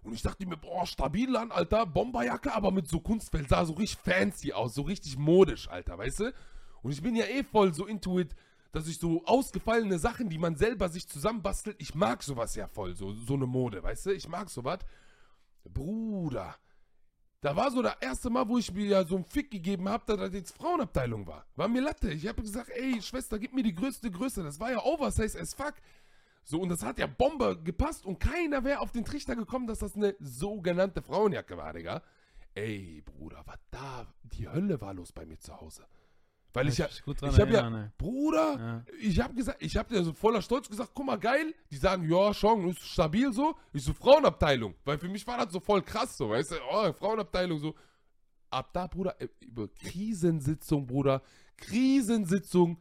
Und 0.02 0.14
ich 0.14 0.22
dachte 0.22 0.46
mir, 0.46 0.56
boah, 0.56 0.86
stabil 0.86 1.36
an, 1.36 1.50
Alter, 1.50 1.84
Bomberjacke, 1.84 2.54
aber 2.54 2.70
mit 2.70 2.88
so 2.88 3.00
Kunstfell, 3.00 3.46
sah 3.46 3.66
so 3.66 3.74
richtig 3.74 3.98
fancy 3.98 4.52
aus, 4.52 4.74
so 4.74 4.82
richtig 4.82 5.18
modisch, 5.18 5.68
Alter, 5.68 5.98
weißt 5.98 6.20
du? 6.20 6.34
Und 6.82 6.92
ich 6.92 7.02
bin 7.02 7.14
ja 7.14 7.26
eh 7.26 7.44
voll 7.44 7.74
so 7.74 7.86
into 7.86 8.18
it, 8.18 8.34
dass 8.72 8.88
ich 8.88 8.98
so 8.98 9.22
ausgefallene 9.26 9.98
Sachen, 9.98 10.30
die 10.30 10.38
man 10.38 10.56
selber 10.56 10.88
sich 10.88 11.06
zusammenbastelt, 11.06 11.76
ich 11.80 11.94
mag 11.94 12.22
sowas 12.22 12.54
ja 12.54 12.66
voll, 12.68 12.94
so, 12.94 13.12
so 13.12 13.34
eine 13.34 13.46
Mode, 13.46 13.82
weißt 13.82 14.06
du? 14.06 14.11
Ich 14.14 14.28
mag 14.28 14.48
sowas. 14.48 14.78
Bruder, 15.64 16.56
da 17.41 17.57
war 17.57 17.70
so 17.70 17.80
das 17.80 17.97
erste 18.01 18.28
Mal, 18.28 18.49
wo 18.49 18.59
ich 18.59 18.72
mir 18.72 18.86
ja 18.86 19.05
so 19.05 19.16
einen 19.16 19.24
Fick 19.24 19.51
gegeben 19.51 19.88
habe, 19.88 20.05
dass 20.07 20.18
das 20.18 20.34
jetzt 20.34 20.57
Frauenabteilung 20.57 21.26
war. 21.26 21.47
War 21.57 21.68
mir 21.68 21.80
Latte. 21.80 22.12
Ich 22.12 22.26
habe 22.26 22.43
gesagt, 22.43 22.70
ey, 22.70 23.01
Schwester, 23.01 23.38
gib 23.38 23.55
mir 23.55 23.62
die 23.62 23.74
größte 23.74 24.11
Größe. 24.11 24.43
Das 24.43 24.61
war 24.61 24.70
ja 24.70 24.84
Oversize 24.84 25.38
as 25.38 25.55
fuck. 25.55 25.74
So, 26.45 26.61
und 26.61 26.68
das 26.68 26.82
hat 26.82 26.99
ja 26.99 27.07
Bombe 27.07 27.59
gepasst 27.62 28.05
und 28.05 28.18
keiner 28.18 28.64
wäre 28.64 28.80
auf 28.80 28.93
den 28.93 29.05
Trichter 29.05 29.36
gekommen, 29.36 29.66
dass 29.66 29.78
das 29.78 29.95
eine 29.95 30.16
sogenannte 30.20 31.01
Frauenjacke 31.03 31.57
war, 31.57 31.72
Digga. 31.72 32.03
Ey, 32.55 33.03
Bruder, 33.05 33.43
was 33.47 33.59
da, 33.70 34.07
die 34.22 34.49
Hölle 34.49 34.80
war 34.80 34.93
los 34.93 35.12
bei 35.12 35.24
mir 35.24 35.38
zu 35.38 35.59
Hause. 35.61 35.86
Weil 36.53 36.68
ich 36.68 36.78
ja, 36.78 36.88
gut 37.05 37.20
dran 37.20 37.30
ich 37.30 37.38
habe 37.40 37.53
ja, 37.53 37.68
ey. 37.84 37.90
Bruder, 37.96 38.57
Ja. 38.59 38.84
ich 39.01 39.20
habe 39.20 39.34
gesagt, 39.34 39.62
ich 39.62 39.76
habe 39.76 39.94
dir 39.94 40.03
so 40.03 40.12
voller 40.12 40.42
Stolz 40.42 40.68
gesagt, 40.68 40.90
guck 40.94 41.07
mal, 41.07 41.16
geil. 41.18 41.55
Die 41.70 41.76
sagen, 41.76 42.09
ja, 42.11 42.34
schon, 42.34 42.68
ist 42.68 42.82
stabil 42.82 43.32
so. 43.32 43.55
Ich 43.72 43.84
so, 43.84 43.92
Frauenabteilung. 43.92 44.74
Weil 44.84 44.98
für 44.98 45.09
mich 45.09 45.24
war 45.26 45.38
das 45.38 45.53
so 45.53 45.61
voll 45.61 45.82
krass 45.82 46.16
so, 46.16 46.30
weißt 46.30 46.53
du, 46.53 46.57
oh, 46.72 46.92
Frauenabteilung 46.92 47.59
so. 47.61 47.74
Ab 48.51 48.70
da, 48.72 48.88
Bruder, 48.88 49.14
äh, 49.20 49.28
über 49.40 49.68
Krisensitzung, 49.68 50.86
Bruder, 50.86 51.22
Krisensitzung. 51.57 52.78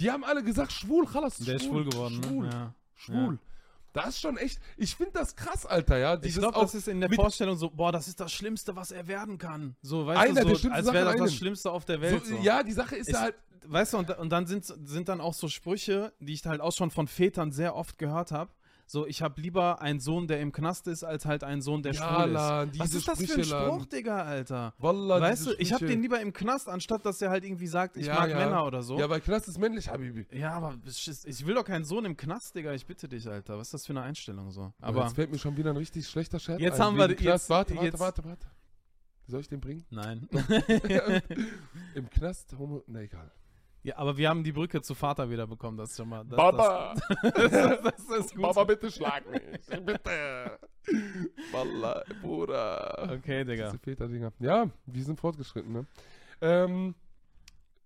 Die 0.00 0.10
haben 0.10 0.24
alle 0.24 0.42
gesagt, 0.42 0.72
schwul, 0.72 1.06
Chalas, 1.06 1.36
Der 1.38 1.54
ist 1.56 1.66
schwul 1.66 1.84
geworden, 1.84 2.20
schwul, 2.22 2.46
ne? 2.46 2.52
Ja. 2.52 2.74
schwul. 2.94 3.38
Das 3.94 4.08
ist 4.08 4.20
schon 4.20 4.36
echt, 4.36 4.58
ich 4.76 4.96
finde 4.96 5.12
das 5.12 5.36
krass, 5.36 5.64
Alter, 5.64 5.96
ja. 5.98 6.14
Ich 6.16 6.20
Dieses 6.22 6.40
glaube, 6.40 6.56
auch 6.56 6.62
das 6.62 6.74
ist 6.74 6.88
in 6.88 7.00
der 7.00 7.10
Vorstellung 7.10 7.56
so, 7.56 7.70
boah, 7.70 7.92
das 7.92 8.08
ist 8.08 8.18
das 8.18 8.32
Schlimmste, 8.32 8.74
was 8.74 8.90
er 8.90 9.06
werden 9.06 9.38
kann. 9.38 9.76
So, 9.82 10.04
weißt 10.04 10.20
Einer 10.20 10.34
der 10.34 10.44
du, 10.44 10.54
so, 10.56 10.68
als 10.68 10.92
wäre 10.92 11.12
das 11.12 11.16
das. 11.16 11.34
Schlimmste 11.34 11.70
auf 11.70 11.84
der 11.84 12.00
Welt. 12.00 12.26
so, 12.26 12.34
So, 12.34 12.42
Ja, 12.42 12.64
die 12.64 12.72
Sache 12.72 12.96
ist 12.96 13.08
ja 13.08 13.20
halt, 13.20 13.36
Weißt 13.66 13.94
du, 13.94 13.98
und, 13.98 14.10
und 14.18 14.30
dann 14.30 14.46
sind, 14.46 14.64
sind 14.64 15.08
dann 15.08 15.20
auch 15.20 15.32
so 15.32 15.48
Sprüche, 15.48 16.12
die 16.20 16.34
ich 16.34 16.44
halt 16.44 16.60
auch 16.60 16.72
schon 16.72 16.90
von 16.90 17.08
Vätern 17.08 17.50
sehr 17.52 17.74
oft 17.76 17.96
gehört 17.96 18.30
habe. 18.30 18.50
So, 18.86 19.06
ich 19.06 19.22
habe 19.22 19.40
lieber 19.40 19.80
einen 19.80 19.98
Sohn, 19.98 20.26
der 20.28 20.40
im 20.40 20.52
Knast 20.52 20.86
ist, 20.88 21.04
als 21.04 21.24
halt 21.24 21.42
einen 21.42 21.62
Sohn, 21.62 21.82
der 21.82 21.94
Ja, 21.94 22.00
schwul 22.22 22.30
Lan, 22.32 22.68
ist. 22.70 22.78
Was 22.78 22.94
ist 22.94 23.08
das 23.08 23.22
für 23.24 23.32
ein 23.40 23.48
Lan. 23.48 23.64
Spruch, 23.66 23.86
Digga, 23.86 24.22
Alter? 24.22 24.74
Wallah, 24.78 25.20
weißt 25.22 25.46
du, 25.46 25.52
ich 25.58 25.72
habe 25.72 25.86
den 25.86 26.02
lieber 26.02 26.20
im 26.20 26.32
Knast, 26.34 26.68
anstatt 26.68 27.04
dass 27.06 27.20
er 27.22 27.30
halt 27.30 27.44
irgendwie 27.44 27.66
sagt, 27.66 27.96
ich 27.96 28.06
Ja, 28.06 28.14
mag 28.14 28.28
ja. 28.30 28.36
Männer 28.36 28.64
oder 28.66 28.82
so. 28.82 28.98
Ja, 28.98 29.08
weil 29.08 29.20
Knast 29.22 29.48
ist 29.48 29.58
männlich, 29.58 29.88
Habibi. 29.88 30.26
Ja, 30.36 30.52
aber 30.52 30.76
ich 30.84 31.46
will 31.46 31.54
doch 31.54 31.64
keinen 31.64 31.84
Sohn 31.86 32.04
im 32.04 32.16
Knast, 32.16 32.54
Digga. 32.54 32.72
Ich 32.74 32.84
bitte 32.86 33.08
dich, 33.08 33.26
Alter. 33.28 33.56
Was 33.58 33.68
ist 33.68 33.74
das 33.74 33.86
für 33.86 33.94
eine 33.94 34.02
Einstellung 34.02 34.50
so? 34.50 34.72
Aber 34.80 34.88
Aber 34.98 35.02
jetzt 35.04 35.14
fällt 35.14 35.32
mir 35.32 35.38
schon 35.38 35.56
wieder 35.56 35.70
ein 35.70 35.76
richtig 35.78 36.06
schlechter 36.06 36.38
Scherz 36.38 36.60
Jetzt 36.60 36.78
ein, 36.80 36.86
haben 36.86 36.98
wir 36.98 37.08
jetzt- 37.10 37.48
Warte, 37.48 37.74
warte, 37.74 37.86
jetzt- 37.86 37.98
warte, 38.00 38.24
warte. 38.24 38.46
Soll 39.26 39.40
ich 39.40 39.48
den 39.48 39.60
bringen? 39.60 39.86
nein. 39.88 40.28
Im 41.94 42.10
Knast, 42.10 42.54
Homo, 42.58 42.82
na 42.86 43.00
egal. 43.00 43.30
Ja, 43.84 43.98
aber 43.98 44.16
wir 44.16 44.30
haben 44.30 44.42
die 44.42 44.52
Brücke 44.52 44.80
zu 44.80 44.94
Vater 44.94 45.28
wieder 45.28 45.46
bekommen. 45.46 45.76
Das 45.76 45.90
ist 45.90 45.98
schon 45.98 46.08
mal. 46.08 46.24
Das, 46.24 46.36
Baba! 46.38 46.94
Das, 47.22 47.32
das, 47.50 47.80
das 47.82 48.18
ist 48.18 48.34
gut. 48.34 48.42
Baba, 48.42 48.64
bitte 48.64 48.90
schlag 48.90 49.30
mich. 49.30 49.84
Bitte. 49.84 50.58
Wallah, 51.52 52.02
Bruder. 52.22 53.10
Okay, 53.18 53.44
Digga. 53.44 53.66
Diese 53.66 53.78
Väterdinger. 53.78 54.32
Ja, 54.38 54.70
wir 54.86 55.04
sind 55.04 55.20
fortgeschritten, 55.20 55.70
ne? 55.70 55.86
Ähm, 56.40 56.94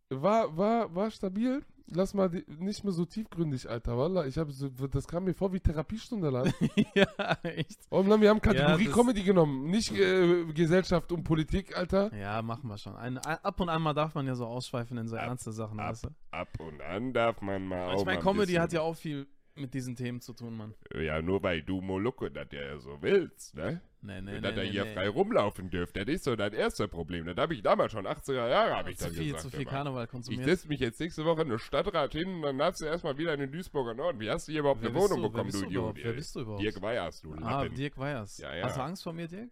war, 0.09 0.57
war, 0.57 0.95
war 0.95 1.11
stabil. 1.11 1.65
Lass 1.91 2.13
mal 2.13 2.29
die, 2.29 2.45
nicht 2.59 2.85
mehr 2.85 2.93
so 2.93 3.05
tiefgründig, 3.07 3.69
Alter. 3.69 3.97
Wallah, 3.97 4.27
ich 4.27 4.37
habe 4.37 4.53
so, 4.53 4.69
das 4.69 5.09
kam 5.09 5.25
mir 5.25 5.33
vor 5.35 5.53
wie 5.53 5.61
Therapiestunde 5.61 6.29
lang. 6.29 6.53
ja, 6.95 7.07
echt. 7.43 7.79
Und 7.89 8.09
dann, 8.11 8.21
wir 8.21 8.29
haben 8.29 8.41
Kategorie 8.43 8.85
das- 8.85 8.95
Comedy 8.95 9.23
genommen, 9.23 9.71
nicht 9.71 9.93
äh, 9.93 10.45
Gesellschaft 10.53 11.11
und 11.13 11.25
Politik, 11.25 11.77
Alter. 11.77 12.15
Ja, 12.15 12.43
machen 12.43 12.69
wir 12.69 12.77
schon. 12.77 12.95
Ein, 12.95 13.17
ab 13.19 13.59
und 13.61 13.69
an 13.71 13.81
mal 13.81 13.95
darf 13.95 14.15
man 14.15 14.27
ja 14.27 14.35
so 14.35 14.45
ausschweifen 14.47 14.99
in 14.99 15.09
so 15.09 15.17
Ab- 15.17 15.29
ernste 15.29 15.51
Sachen, 15.53 15.81
ab- 15.81 15.91
weißt 15.91 16.05
du? 16.05 16.09
Ab 16.31 16.49
und 16.59 16.81
an 16.83 17.13
darf 17.15 17.41
man 17.41 17.67
mal 17.67 17.97
ich 17.97 18.05
meine, 18.05 18.21
Comedy 18.21 18.47
bisschen- 18.47 18.63
hat 18.63 18.73
ja 18.75 18.83
auch 18.83 18.95
viel 18.97 19.27
mit 19.59 19.75
diesen 19.75 19.97
Themen 19.97 20.21
zu 20.21 20.33
tun, 20.33 20.57
Mann. 20.57 20.75
Ja, 20.95 21.21
nur 21.23 21.43
weil 21.43 21.63
du 21.63 21.81
Molucke 21.81 22.31
das 22.31 22.47
ja 22.53 22.79
so 22.79 23.01
willst, 23.03 23.55
ne? 23.55 23.81
Nee, 24.01 24.21
nee, 24.21 24.41
dass 24.41 24.55
nee, 24.55 24.61
er 24.61 24.65
nee, 24.65 24.71
hier 24.71 24.85
nee. 24.85 24.95
frei 24.95 25.09
rumlaufen 25.09 25.71
dürfte, 25.71 26.05
das 26.05 26.15
ist 26.15 26.25
so 26.25 26.37
dein 26.37 26.53
erste 26.53 26.87
Problem. 26.87 27.27
Das 27.27 27.37
habe 27.37 27.55
ich 27.55 27.63
damals 27.63 27.91
schon, 27.93 28.07
80er 28.07 28.49
Jahre 28.49 28.77
habe 28.77 28.91
ich 28.93 28.99
Zu 28.99 29.11
viel, 29.11 29.25
gesagt. 29.25 29.43
zu 29.43 29.51
viel 29.51 29.63
immer. 29.63 29.71
Karneval 29.71 30.05
Ich 30.05 30.11
konsumiert. 30.11 30.45
setze 30.45 30.69
mich 30.69 30.79
jetzt 30.81 31.01
nächste 31.01 31.25
Woche 31.25 31.43
in 31.43 31.49
eine 31.49 31.59
Stadtrat 31.59 32.13
hin 32.13 32.29
und 32.37 32.43
dann 32.43 32.63
hast 32.63 32.81
du 32.81 32.85
erstmal 32.85 33.19
wieder 33.19 33.35
in 33.35 33.41
den 33.41 33.51
Duisburger 33.51 33.95
Norden. 33.95 34.21
Wie 34.21 34.31
hast 34.31 34.47
du 34.47 34.53
hier 34.53 34.61
überhaupt 34.61 34.83
Wer 34.83 34.91
eine 34.91 34.99
Wohnung 34.99 35.23
du? 35.23 35.29
Bekommen, 35.31 35.51
du 35.51 35.61
du 35.61 35.67
Idiot? 35.67 35.97
Wer 36.01 36.13
bist 36.13 36.37
du 36.37 36.41
überhaupt? 36.41 36.63
Dirk 36.63 36.81
Weyers, 36.81 37.21
du 37.23 37.35
Ah, 37.35 37.63
Lappen. 37.63 37.75
Dirk 37.75 37.99
Weyers. 37.99 38.39
Ja, 38.39 38.55
ja. 38.55 38.65
Hast 38.67 38.77
du 38.77 38.83
Angst 38.83 39.03
vor 39.03 39.13
mir, 39.13 39.27
Dirk? 39.27 39.51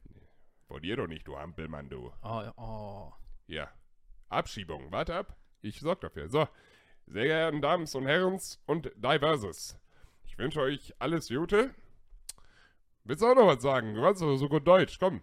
Vor 0.68 0.80
dir 0.80 0.96
doch 0.96 1.06
nicht, 1.08 1.26
du 1.26 1.36
Ampelmann, 1.36 1.88
du. 1.88 2.12
Oh, 2.22 2.42
oh. 2.56 3.12
Ja. 3.48 3.68
Abschiebung, 4.28 4.90
warte 4.92 5.14
ab. 5.14 5.36
Ich 5.62 5.80
sorg 5.80 6.00
dafür. 6.00 6.28
So, 6.28 6.46
sehr 7.06 7.24
geehrten 7.24 7.62
Damen 7.62 7.86
und 7.92 8.06
Herren 8.06 8.40
und 8.66 8.90
Diverses. 8.96 9.76
Ich 10.36 10.44
wünsche 10.44 10.60
euch 10.60 10.92
alles 10.98 11.28
Gute. 11.28 11.74
Willst 13.04 13.22
du 13.22 13.26
auch 13.26 13.34
noch 13.34 13.46
was 13.46 13.62
sagen? 13.62 13.94
Du 13.94 14.02
kannst 14.02 14.20
doch 14.20 14.36
so 14.36 14.50
gut 14.50 14.68
Deutsch, 14.68 14.98
komm. 14.98 15.22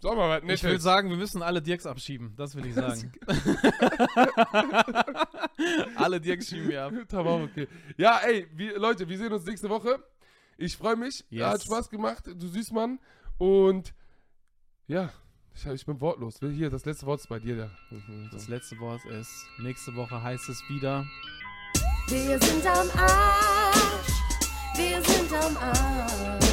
Sag 0.00 0.16
mal 0.16 0.30
was 0.30 0.42
Nettes. 0.42 0.62
Ich 0.62 0.70
will 0.70 0.80
sagen, 0.80 1.10
wir 1.10 1.18
müssen 1.18 1.42
alle 1.42 1.60
Dirks 1.60 1.84
abschieben. 1.84 2.34
Das 2.34 2.56
will 2.56 2.64
ich 2.64 2.74
sagen. 2.74 3.12
alle 5.96 6.18
Dirks 6.18 6.48
schieben 6.48 6.70
wir 6.70 6.84
ab. 6.84 6.94
Tamam, 7.08 7.42
okay. 7.42 7.68
Ja, 7.98 8.20
ey, 8.24 8.48
wir, 8.54 8.78
Leute, 8.78 9.06
wir 9.06 9.18
sehen 9.18 9.34
uns 9.34 9.44
nächste 9.44 9.68
Woche. 9.68 10.02
Ich 10.56 10.78
freue 10.78 10.96
mich. 10.96 11.26
Yes. 11.28 11.46
Hat 11.46 11.62
Spaß 11.62 11.90
gemacht. 11.90 12.26
Du 12.26 12.48
Süßmann. 12.48 13.00
Und 13.36 13.92
ja, 14.86 15.12
ich, 15.54 15.66
ich 15.66 15.84
bin 15.84 16.00
wortlos. 16.00 16.38
Hier, 16.40 16.70
das 16.70 16.86
letzte 16.86 17.04
Wort 17.04 17.20
ist 17.20 17.28
bei 17.28 17.38
dir. 17.38 17.56
Ja. 17.56 17.70
Das 18.32 18.48
letzte 18.48 18.78
Wort 18.78 19.04
ist, 19.04 19.46
nächste 19.58 19.94
Woche 19.94 20.22
heißt 20.22 20.48
es 20.48 20.62
wieder. 20.70 21.04
Wir 22.08 22.40
sind 22.40 22.66
am 22.66 22.88
Arsch. 22.98 24.23
Wir 24.76 25.00
sind 25.02 25.32
am 25.32 25.56
Arsch. 25.56 26.44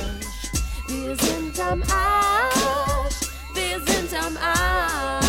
Wir 0.87 1.15
sind 1.15 1.59
am 1.59 1.81
Arsch. 1.83 3.15
Wir 3.53 3.79
sind 3.79 4.13
am 4.13 4.37
Arsch. 4.37 5.21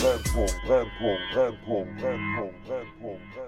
Brennpunkt, 0.00 0.54
Brennpunkt, 0.66 1.22
Brennpunkt, 1.32 1.98
Brennpunkt, 1.98 2.64
Brennpunkt, 2.64 3.34
Brennpunkt. 3.34 3.47